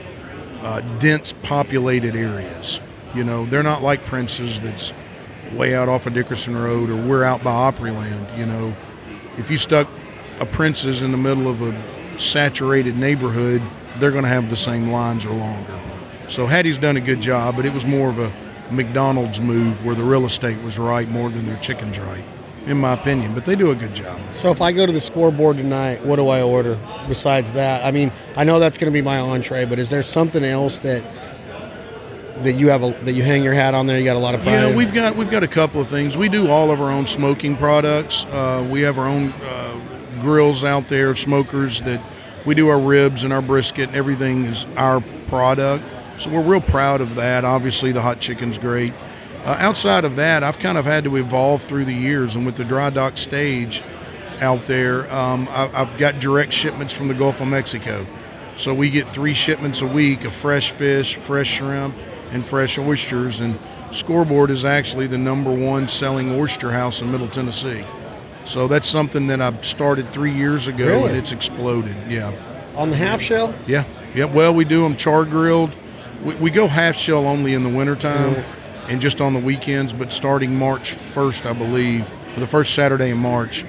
uh, 0.61 0.81
dense 0.99 1.35
populated 1.43 2.17
areas. 2.17 2.81
You 3.15 3.25
know, 3.25 3.47
they're 3.47 3.63
not 3.63 3.83
like 3.83 4.05
Prince's 4.05 4.61
that's 4.61 4.93
way 5.53 5.75
out 5.75 5.89
off 5.89 6.07
of 6.07 6.15
Dickerson 6.15 6.57
Road 6.57 6.91
or 6.91 6.97
we're 6.97 7.25
out 7.25 7.43
by 7.43 7.71
Opryland. 7.71 8.37
You 8.37 8.47
know, 8.47 8.77
if 9.37 9.51
you 9.51 9.57
stuck 9.57 9.89
a 10.41 10.47
Prince's 10.47 11.03
in 11.03 11.11
the 11.11 11.19
middle 11.19 11.49
of 11.49 11.63
a 11.63 11.73
saturated 12.19 12.97
neighborhood, 12.97 13.63
they're 13.97 14.11
going 14.11 14.25
to 14.25 14.29
have 14.29 14.51
the 14.51 14.57
same 14.57 14.91
lines 14.91 15.25
or 15.25 15.35
longer. 15.35 15.81
So 16.29 16.47
Hattie's 16.47 16.79
done 16.79 16.97
a 16.97 17.01
good 17.01 17.21
job, 17.21 17.57
but 17.57 17.65
it 17.65 17.73
was 17.73 17.87
more 17.87 18.11
of 18.11 18.19
a 18.19 18.33
McDonald's 18.71 19.41
move 19.41 19.85
where 19.85 19.95
the 19.95 20.05
real 20.05 20.27
estate 20.27 20.61
was 20.63 20.79
right 20.79 21.09
more 21.09 21.31
than 21.31 21.47
their 21.47 21.57
chicken's 21.57 21.99
right 21.99 22.25
in 22.69 22.77
my 22.77 22.93
opinion. 22.93 23.35
But 23.35 23.45
they 23.45 23.57
do 23.57 23.71
a 23.71 23.75
good 23.75 23.95
job. 23.95 24.21
So 24.33 24.51
if 24.51 24.61
I 24.61 24.73
go 24.73 24.87
to 24.87 24.93
the 24.93 25.01
scoreboard 25.01 25.57
tonight, 25.57 26.05
what 26.05 26.17
do 26.17 26.29
I 26.29 26.43
order 26.43 26.79
besides 27.09 27.53
that? 27.53 27.85
I 27.85 27.91
mean, 27.91 28.13
I 28.37 28.45
know 28.45 28.59
that's 28.61 28.79
going 28.79 28.93
to 28.93 28.97
be 28.97 29.03
my 29.03 29.19
entree, 29.19 29.65
but 29.65 29.79
is 29.79 29.91
there 29.91 30.03
something 30.03 30.45
else 30.45 30.79
that 30.79 31.03
that 32.43 32.53
you 32.53 32.69
have 32.69 32.85
a, 32.85 32.93
that 33.05 33.15
you 33.15 33.23
hang 33.25 33.43
your 33.43 33.55
hat 33.55 33.75
on 33.75 33.87
there? 33.87 33.99
You 33.99 34.05
got 34.05 34.17
a 34.17 34.21
lot 34.21 34.35
of 34.35 34.43
pride. 34.43 34.53
Yeah, 34.53 34.77
we've 34.77 34.93
got 34.93 35.17
we've 35.17 35.31
got 35.31 35.43
a 35.43 35.49
couple 35.49 35.81
of 35.81 35.89
things. 35.89 36.17
We 36.17 36.29
do 36.29 36.51
all 36.51 36.71
of 36.71 36.81
our 36.81 36.91
own 36.91 37.07
smoking 37.07 37.57
products. 37.57 38.27
Uh, 38.27 38.67
we 38.71 38.83
have 38.83 38.99
our 38.99 39.07
own 39.07 39.33
uh, 39.33 39.58
grills 40.21 40.65
out 40.65 40.89
there, 40.89 41.15
smokers 41.15 41.81
that 41.83 42.03
we 42.45 42.55
do 42.55 42.69
our 42.69 42.81
ribs 42.81 43.25
and 43.25 43.33
our 43.33 43.43
brisket 43.43 43.89
and 43.89 43.97
everything 43.97 44.45
is 44.45 44.67
our 44.77 45.01
product. 45.29 45.85
So 46.19 46.31
we're 46.31 46.43
real 46.43 46.61
proud 46.61 47.01
of 47.01 47.15
that. 47.15 47.45
Obviously, 47.45 47.93
the 47.93 48.03
hot 48.03 48.21
chicken's 48.21 48.59
great. 48.59 48.93
Uh, 49.45 49.57
outside 49.59 50.05
of 50.05 50.17
that, 50.17 50.43
I've 50.43 50.59
kind 50.59 50.77
of 50.77 50.85
had 50.85 51.05
to 51.05 51.17
evolve 51.17 51.63
through 51.63 51.85
the 51.85 51.95
years, 51.95 52.37
and 52.37 52.45
with 52.45 52.57
the 52.57 52.65
dry 52.65 52.91
dock 52.91 53.17
stage 53.17 53.83
out 54.41 54.67
there, 54.67 55.11
um, 55.13 55.49
I, 55.51 55.71
I've 55.73 55.97
got 55.97 56.21
direct 56.21 56.53
shipments 56.53 56.93
from 56.93 57.09
the 57.09 57.15
Gulf 57.15 57.41
of 57.41 57.49
Mexico. 57.49 58.07
So 58.57 58.75
we 58.75 58.91
get 58.91 59.09
three 59.09 59.35
shipments 59.35 59.83
a 59.83 59.87
week 59.87 60.25
of 60.25 60.35
fresh 60.35 60.73
fish, 60.73 61.15
fresh 61.15 61.49
shrimp, 61.49 61.95
and 62.33 62.47
fresh 62.47 62.77
oysters. 62.79 63.41
And 63.41 63.59
Scoreboard 63.93 64.51
is 64.51 64.65
actually 64.65 65.07
the 65.07 65.19
number 65.19 65.53
one 65.53 65.87
selling 65.87 66.33
oyster 66.33 66.73
house 66.73 67.01
in 67.01 67.13
Middle 67.13 67.29
Tennessee. 67.29 67.85
So 68.49 68.67
that's 68.67 68.89
something 68.89 69.27
that 69.27 69.41
I 69.43 69.61
started 69.61 70.11
three 70.11 70.33
years 70.33 70.69
ago, 70.69 70.87
Really? 70.87 71.09
and 71.11 71.17
it's 71.17 71.33
exploded. 71.33 71.95
Yeah. 72.09 72.33
on 72.77 72.89
the 72.91 72.97
half 72.97 73.21
shell. 73.21 73.55
Yeah, 73.67 73.85
yeah. 74.15 74.25
Well, 74.25 74.55
we 74.55 74.65
do 74.65 74.83
them 74.83 74.97
char 74.97 75.25
grilled. 75.25 75.71
We, 76.25 76.35
we 76.37 76.51
go 76.51 76.67
half 76.67 76.97
shell 76.97 77.27
only 77.27 77.53
in 77.53 77.63
the 77.63 77.69
wintertime 77.69 78.43
and 78.89 79.01
just 79.03 79.21
on 79.21 79.35
the 79.35 79.41
weekends. 79.41 79.93
But 79.93 80.13
starting 80.13 80.57
March 80.57 80.95
1st, 80.95 81.45
I 81.45 81.53
believe, 81.53 82.11
or 82.37 82.41
the 82.41 82.47
first 82.47 82.75
Saturday 82.75 83.11
in 83.11 83.19
March, 83.19 83.67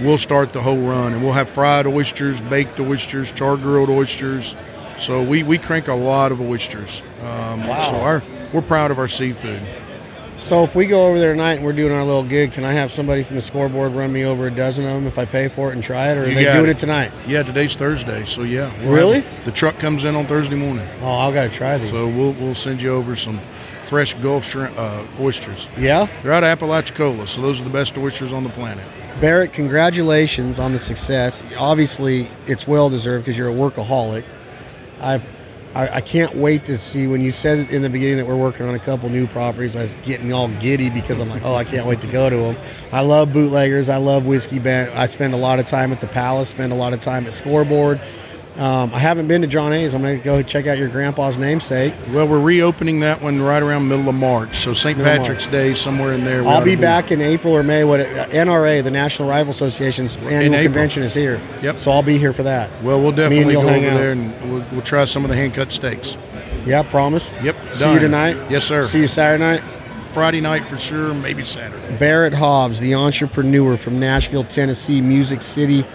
we'll 0.00 0.18
start 0.18 0.52
the 0.52 0.62
whole 0.62 0.78
run 0.78 1.14
and 1.14 1.22
we'll 1.24 1.32
have 1.32 1.50
fried 1.50 1.86
oysters, 1.88 2.40
baked 2.42 2.78
oysters, 2.78 3.32
char 3.32 3.56
grilled 3.56 3.90
oysters. 3.90 4.54
So 4.98 5.20
we, 5.22 5.42
we 5.42 5.58
crank 5.58 5.88
a 5.88 5.94
lot 5.94 6.30
of 6.30 6.40
oysters. 6.40 7.02
Um, 7.22 7.66
Wow. 7.66 7.90
So 7.90 7.96
our, 7.96 8.22
we're 8.52 8.62
proud 8.62 8.90
of 8.92 8.98
our 9.00 9.08
seafood. 9.08 9.60
So 10.42 10.64
if 10.64 10.74
we 10.74 10.86
go 10.86 11.06
over 11.06 11.20
there 11.20 11.32
tonight 11.32 11.54
and 11.58 11.64
we're 11.64 11.72
doing 11.72 11.92
our 11.92 12.02
little 12.02 12.24
gig, 12.24 12.50
can 12.52 12.64
I 12.64 12.72
have 12.72 12.90
somebody 12.90 13.22
from 13.22 13.36
the 13.36 13.42
scoreboard 13.42 13.92
run 13.92 14.12
me 14.12 14.24
over 14.24 14.48
a 14.48 14.50
dozen 14.50 14.84
of 14.84 14.90
them 14.92 15.06
if 15.06 15.16
I 15.16 15.24
pay 15.24 15.46
for 15.46 15.70
it 15.70 15.74
and 15.74 15.84
try 15.84 16.08
it, 16.10 16.18
or 16.18 16.24
are 16.24 16.28
You 16.28 16.34
they 16.34 16.44
doing 16.52 16.64
it. 16.64 16.70
it 16.70 16.78
tonight? 16.78 17.12
Yeah, 17.28 17.44
today's 17.44 17.76
Thursday, 17.76 18.24
so 18.24 18.42
yeah. 18.42 18.72
we'll 18.82 18.92
Really? 18.92 19.20
have- 19.20 19.44
the 19.44 19.52
truck 19.52 19.78
comes 19.78 20.02
in 20.04 20.16
on 20.16 20.26
Thursday 20.26 20.56
morning, 20.56 20.86
Oh, 21.00 21.06
I've 21.14 21.32
got 21.32 21.44
to 21.44 21.48
try 21.48 21.78
these. 21.78 21.90
so 21.90 22.08
we'll 22.08 22.32
we'll 22.32 22.56
send 22.56 22.82
you 22.82 22.92
over 22.92 23.14
some 23.14 23.40
fresh 23.84 24.14
Gulf 24.14 24.44
shrimp 24.44 24.76
uh, 24.76 25.04
oysters. 25.20 25.68
yeah, 25.78 26.08
They're 26.24 26.32
out 26.32 26.42
of 26.42 26.48
Apalachicola, 26.48 27.28
so 27.28 27.40
those 27.40 27.60
are 27.60 27.64
the 27.64 27.70
best 27.70 27.96
oysters 27.96 28.32
on 28.32 28.42
the 28.42 28.50
planet. 28.50 28.84
Barrett, 29.20 29.52
congratulations 29.52 30.58
on 30.58 30.72
the 30.72 30.78
success. 30.80 31.40
Obviously, 31.56 32.28
it's 32.48 32.66
well 32.66 32.90
deserved 32.90 33.24
because 33.26 33.38
you're 33.38 33.48
a 33.48 33.54
workaholic. 33.54 34.24
I, 35.00 35.20
I, 35.74 35.88
I 35.88 36.00
can't 36.02 36.34
wait 36.34 36.66
to 36.66 36.76
see 36.76 37.06
when 37.06 37.22
you 37.22 37.32
said 37.32 37.70
in 37.70 37.80
the 37.80 37.88
beginning 37.88 38.18
that 38.18 38.26
we're 38.26 38.36
working 38.36 38.68
on 38.68 38.74
a 38.74 38.78
couple 38.78 39.08
new 39.08 39.26
properties. 39.26 39.74
I 39.74 39.82
was 39.82 39.94
getting 40.04 40.32
all 40.32 40.48
giddy 40.48 40.90
because 40.90 41.18
I'm 41.18 41.30
like, 41.30 41.42
oh, 41.44 41.54
I 41.54 41.64
can't 41.64 41.86
wait 41.86 42.02
to 42.02 42.06
go 42.06 42.28
to 42.28 42.36
them. 42.36 42.56
I 42.92 43.00
love 43.00 43.32
bootleggers. 43.32 43.88
I 43.88 43.96
love 43.96 44.26
whiskey 44.26 44.58
bent. 44.58 44.94
I 44.94 45.06
spend 45.06 45.32
a 45.32 45.38
lot 45.38 45.58
of 45.58 45.66
time 45.66 45.90
at 45.92 46.00
the 46.00 46.06
Palace. 46.06 46.50
Spend 46.50 46.72
a 46.72 46.76
lot 46.76 46.92
of 46.92 47.00
time 47.00 47.26
at 47.26 47.32
Scoreboard. 47.32 48.00
Um, 48.56 48.92
I 48.92 48.98
haven't 48.98 49.28
been 49.28 49.40
to 49.40 49.46
John 49.46 49.72
A's. 49.72 49.94
I'm 49.94 50.02
going 50.02 50.18
to 50.18 50.24
go 50.24 50.42
check 50.42 50.66
out 50.66 50.76
your 50.76 50.88
grandpa's 50.88 51.38
namesake. 51.38 51.94
Well, 52.10 52.28
we're 52.28 52.40
reopening 52.40 53.00
that 53.00 53.22
one 53.22 53.40
right 53.40 53.62
around 53.62 53.88
middle 53.88 54.08
of 54.08 54.14
March, 54.14 54.56
so 54.56 54.74
St. 54.74 54.98
Middle 54.98 55.16
Patrick's 55.16 55.46
Day 55.46 55.72
somewhere 55.74 56.12
in 56.12 56.24
there. 56.24 56.44
I'll 56.44 56.62
be 56.62 56.76
back 56.76 57.10
in 57.10 57.22
April 57.22 57.54
or 57.54 57.62
May. 57.62 57.84
What 57.84 58.00
uh, 58.00 58.26
NRA, 58.26 58.84
the 58.84 58.90
National 58.90 59.28
Rifle 59.28 59.52
Association's 59.52 60.16
annual 60.16 60.62
convention, 60.62 61.02
is 61.02 61.14
here. 61.14 61.40
Yep. 61.62 61.78
So 61.78 61.90
I'll 61.90 62.02
be 62.02 62.18
here 62.18 62.32
for 62.32 62.42
that. 62.42 62.70
Well, 62.82 63.00
we'll 63.00 63.12
definitely 63.12 63.54
go 63.54 63.62
hang 63.62 63.86
over 63.86 63.94
out. 63.94 63.98
there 63.98 64.12
and 64.12 64.52
we'll, 64.52 64.64
we'll 64.70 64.82
try 64.82 65.04
some 65.06 65.24
of 65.24 65.30
the 65.30 65.36
hand 65.36 65.54
cut 65.54 65.72
steaks. 65.72 66.16
Yeah, 66.66 66.82
promise. 66.82 67.28
Yep. 67.42 67.74
See 67.74 67.92
you 67.92 67.98
tonight. 67.98 68.50
Yes, 68.50 68.64
sir. 68.64 68.82
See 68.82 69.00
you 69.00 69.06
Saturday 69.06 69.42
night. 69.42 69.62
Friday 70.12 70.42
night 70.42 70.66
for 70.66 70.76
sure, 70.76 71.14
maybe 71.14 71.42
Saturday. 71.42 71.96
Barrett 71.96 72.34
Hobbs, 72.34 72.80
the 72.80 72.94
entrepreneur 72.94 73.78
from 73.78 73.98
Nashville, 73.98 74.44
Tennessee, 74.44 75.00
Music 75.00 75.40
City, 75.40 75.86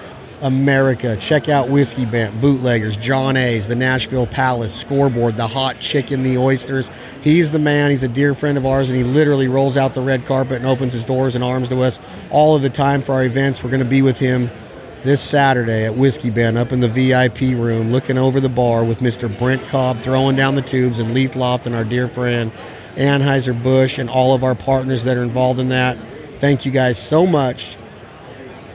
America. 0.41 1.17
Check 1.17 1.49
out 1.49 1.69
Whiskey 1.69 2.05
Bent, 2.05 2.39
Bootleggers, 2.39 2.97
John 2.97 3.37
A's, 3.37 3.67
the 3.67 3.75
Nashville 3.75 4.27
Palace, 4.27 4.73
Scoreboard, 4.73 5.37
the 5.37 5.47
Hot 5.47 5.79
Chicken, 5.79 6.23
the 6.23 6.37
Oysters. 6.37 6.89
He's 7.21 7.51
the 7.51 7.59
man. 7.59 7.91
He's 7.91 8.03
a 8.03 8.07
dear 8.07 8.35
friend 8.35 8.57
of 8.57 8.65
ours, 8.65 8.89
and 8.89 8.97
he 8.97 9.03
literally 9.03 9.47
rolls 9.47 9.77
out 9.77 9.93
the 9.93 10.01
red 10.01 10.25
carpet 10.25 10.57
and 10.57 10.65
opens 10.65 10.93
his 10.93 11.03
doors 11.03 11.35
and 11.35 11.43
arms 11.43 11.69
to 11.69 11.81
us 11.81 11.99
all 12.29 12.55
of 12.55 12.61
the 12.61 12.69
time 12.69 13.01
for 13.01 13.13
our 13.13 13.23
events. 13.23 13.63
We're 13.63 13.71
going 13.71 13.83
to 13.83 13.89
be 13.89 14.01
with 14.01 14.19
him 14.19 14.49
this 15.03 15.21
Saturday 15.21 15.85
at 15.85 15.95
Whiskey 15.95 16.29
Bent 16.29 16.57
up 16.57 16.71
in 16.71 16.79
the 16.79 16.87
VIP 16.87 17.41
room, 17.57 17.91
looking 17.91 18.17
over 18.17 18.39
the 18.39 18.49
bar 18.49 18.83
with 18.83 18.99
Mr. 18.99 19.35
Brent 19.37 19.67
Cobb 19.67 20.01
throwing 20.01 20.35
down 20.35 20.55
the 20.55 20.61
tubes 20.61 20.99
and 20.99 21.13
Leith 21.13 21.35
Loft 21.35 21.65
and 21.65 21.75
our 21.75 21.83
dear 21.83 22.07
friend 22.07 22.51
Anheuser 22.95 23.53
Busch 23.61 23.99
and 23.99 24.09
all 24.09 24.33
of 24.33 24.43
our 24.43 24.55
partners 24.55 25.03
that 25.03 25.17
are 25.17 25.23
involved 25.23 25.59
in 25.59 25.69
that. 25.69 25.97
Thank 26.39 26.65
you 26.65 26.71
guys 26.71 26.97
so 26.97 27.25
much. 27.25 27.75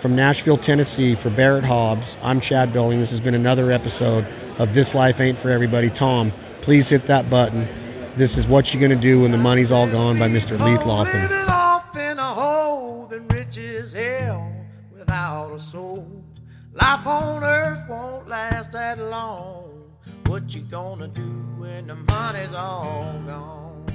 From 0.03 0.17
Nashville, 0.17 0.59
Tennessee, 0.59 1.15
for 1.15 1.31
Barrett 1.31 1.63
Hobbs, 1.63 2.17
I'm 2.23 2.41
Chad 2.41 2.73
Belding. 2.73 2.99
This 2.99 3.11
has 3.11 3.21
been 3.21 3.35
another 3.35 3.71
episode 3.71 4.27
of 4.59 4.75
This 4.75 4.97
Life 4.97 5.21
Ain't 5.21 5.39
For 5.39 5.49
Everybody. 5.49 5.91
Tom, 5.91 6.33
please 6.61 6.89
hit 6.89 7.07
that 7.07 7.31
button. 7.31 7.69
This 8.17 8.37
is 8.37 8.45
What 8.49 8.75
You 8.75 8.81
Gonna 8.81 8.97
Do 8.97 9.21
When 9.21 9.31
the 9.31 9.39
Money's 9.39 9.71
All 9.71 9.87
Gone 9.87 10.19
by 10.19 10.27
Mr. 10.29 10.61
Leith 10.61 10.85
off 10.85 11.97
in 11.97 12.19
a 12.19 12.35
hole 12.35 13.07
than 13.07 13.29
rich 13.29 13.57
as 13.59 13.93
hell 13.93 14.53
without 14.93 15.53
a 15.53 15.61
soul. 15.61 16.25
Life 16.73 17.07
on 17.07 17.45
earth 17.45 17.89
won't 17.89 18.27
last 18.27 18.73
that 18.73 18.99
long. 18.99 19.85
What 20.27 20.53
you 20.53 20.63
gonna 20.63 21.07
do 21.07 21.31
when 21.59 21.87
the 21.87 21.95
money's 21.95 22.53
all 22.53 23.23
gone? 23.25 23.87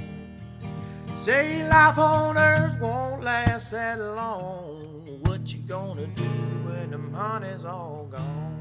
Say 1.18 1.68
life 1.68 1.98
on 1.98 2.38
earth 2.38 2.80
won't 2.80 3.22
last 3.22 3.72
that 3.72 3.98
long. 3.98 4.77
What 5.28 5.52
you 5.52 5.58
gonna 5.58 6.06
do 6.06 6.22
when 6.64 6.90
the 6.90 6.96
money's 6.96 7.62
all 7.62 8.08
gone? 8.10 8.57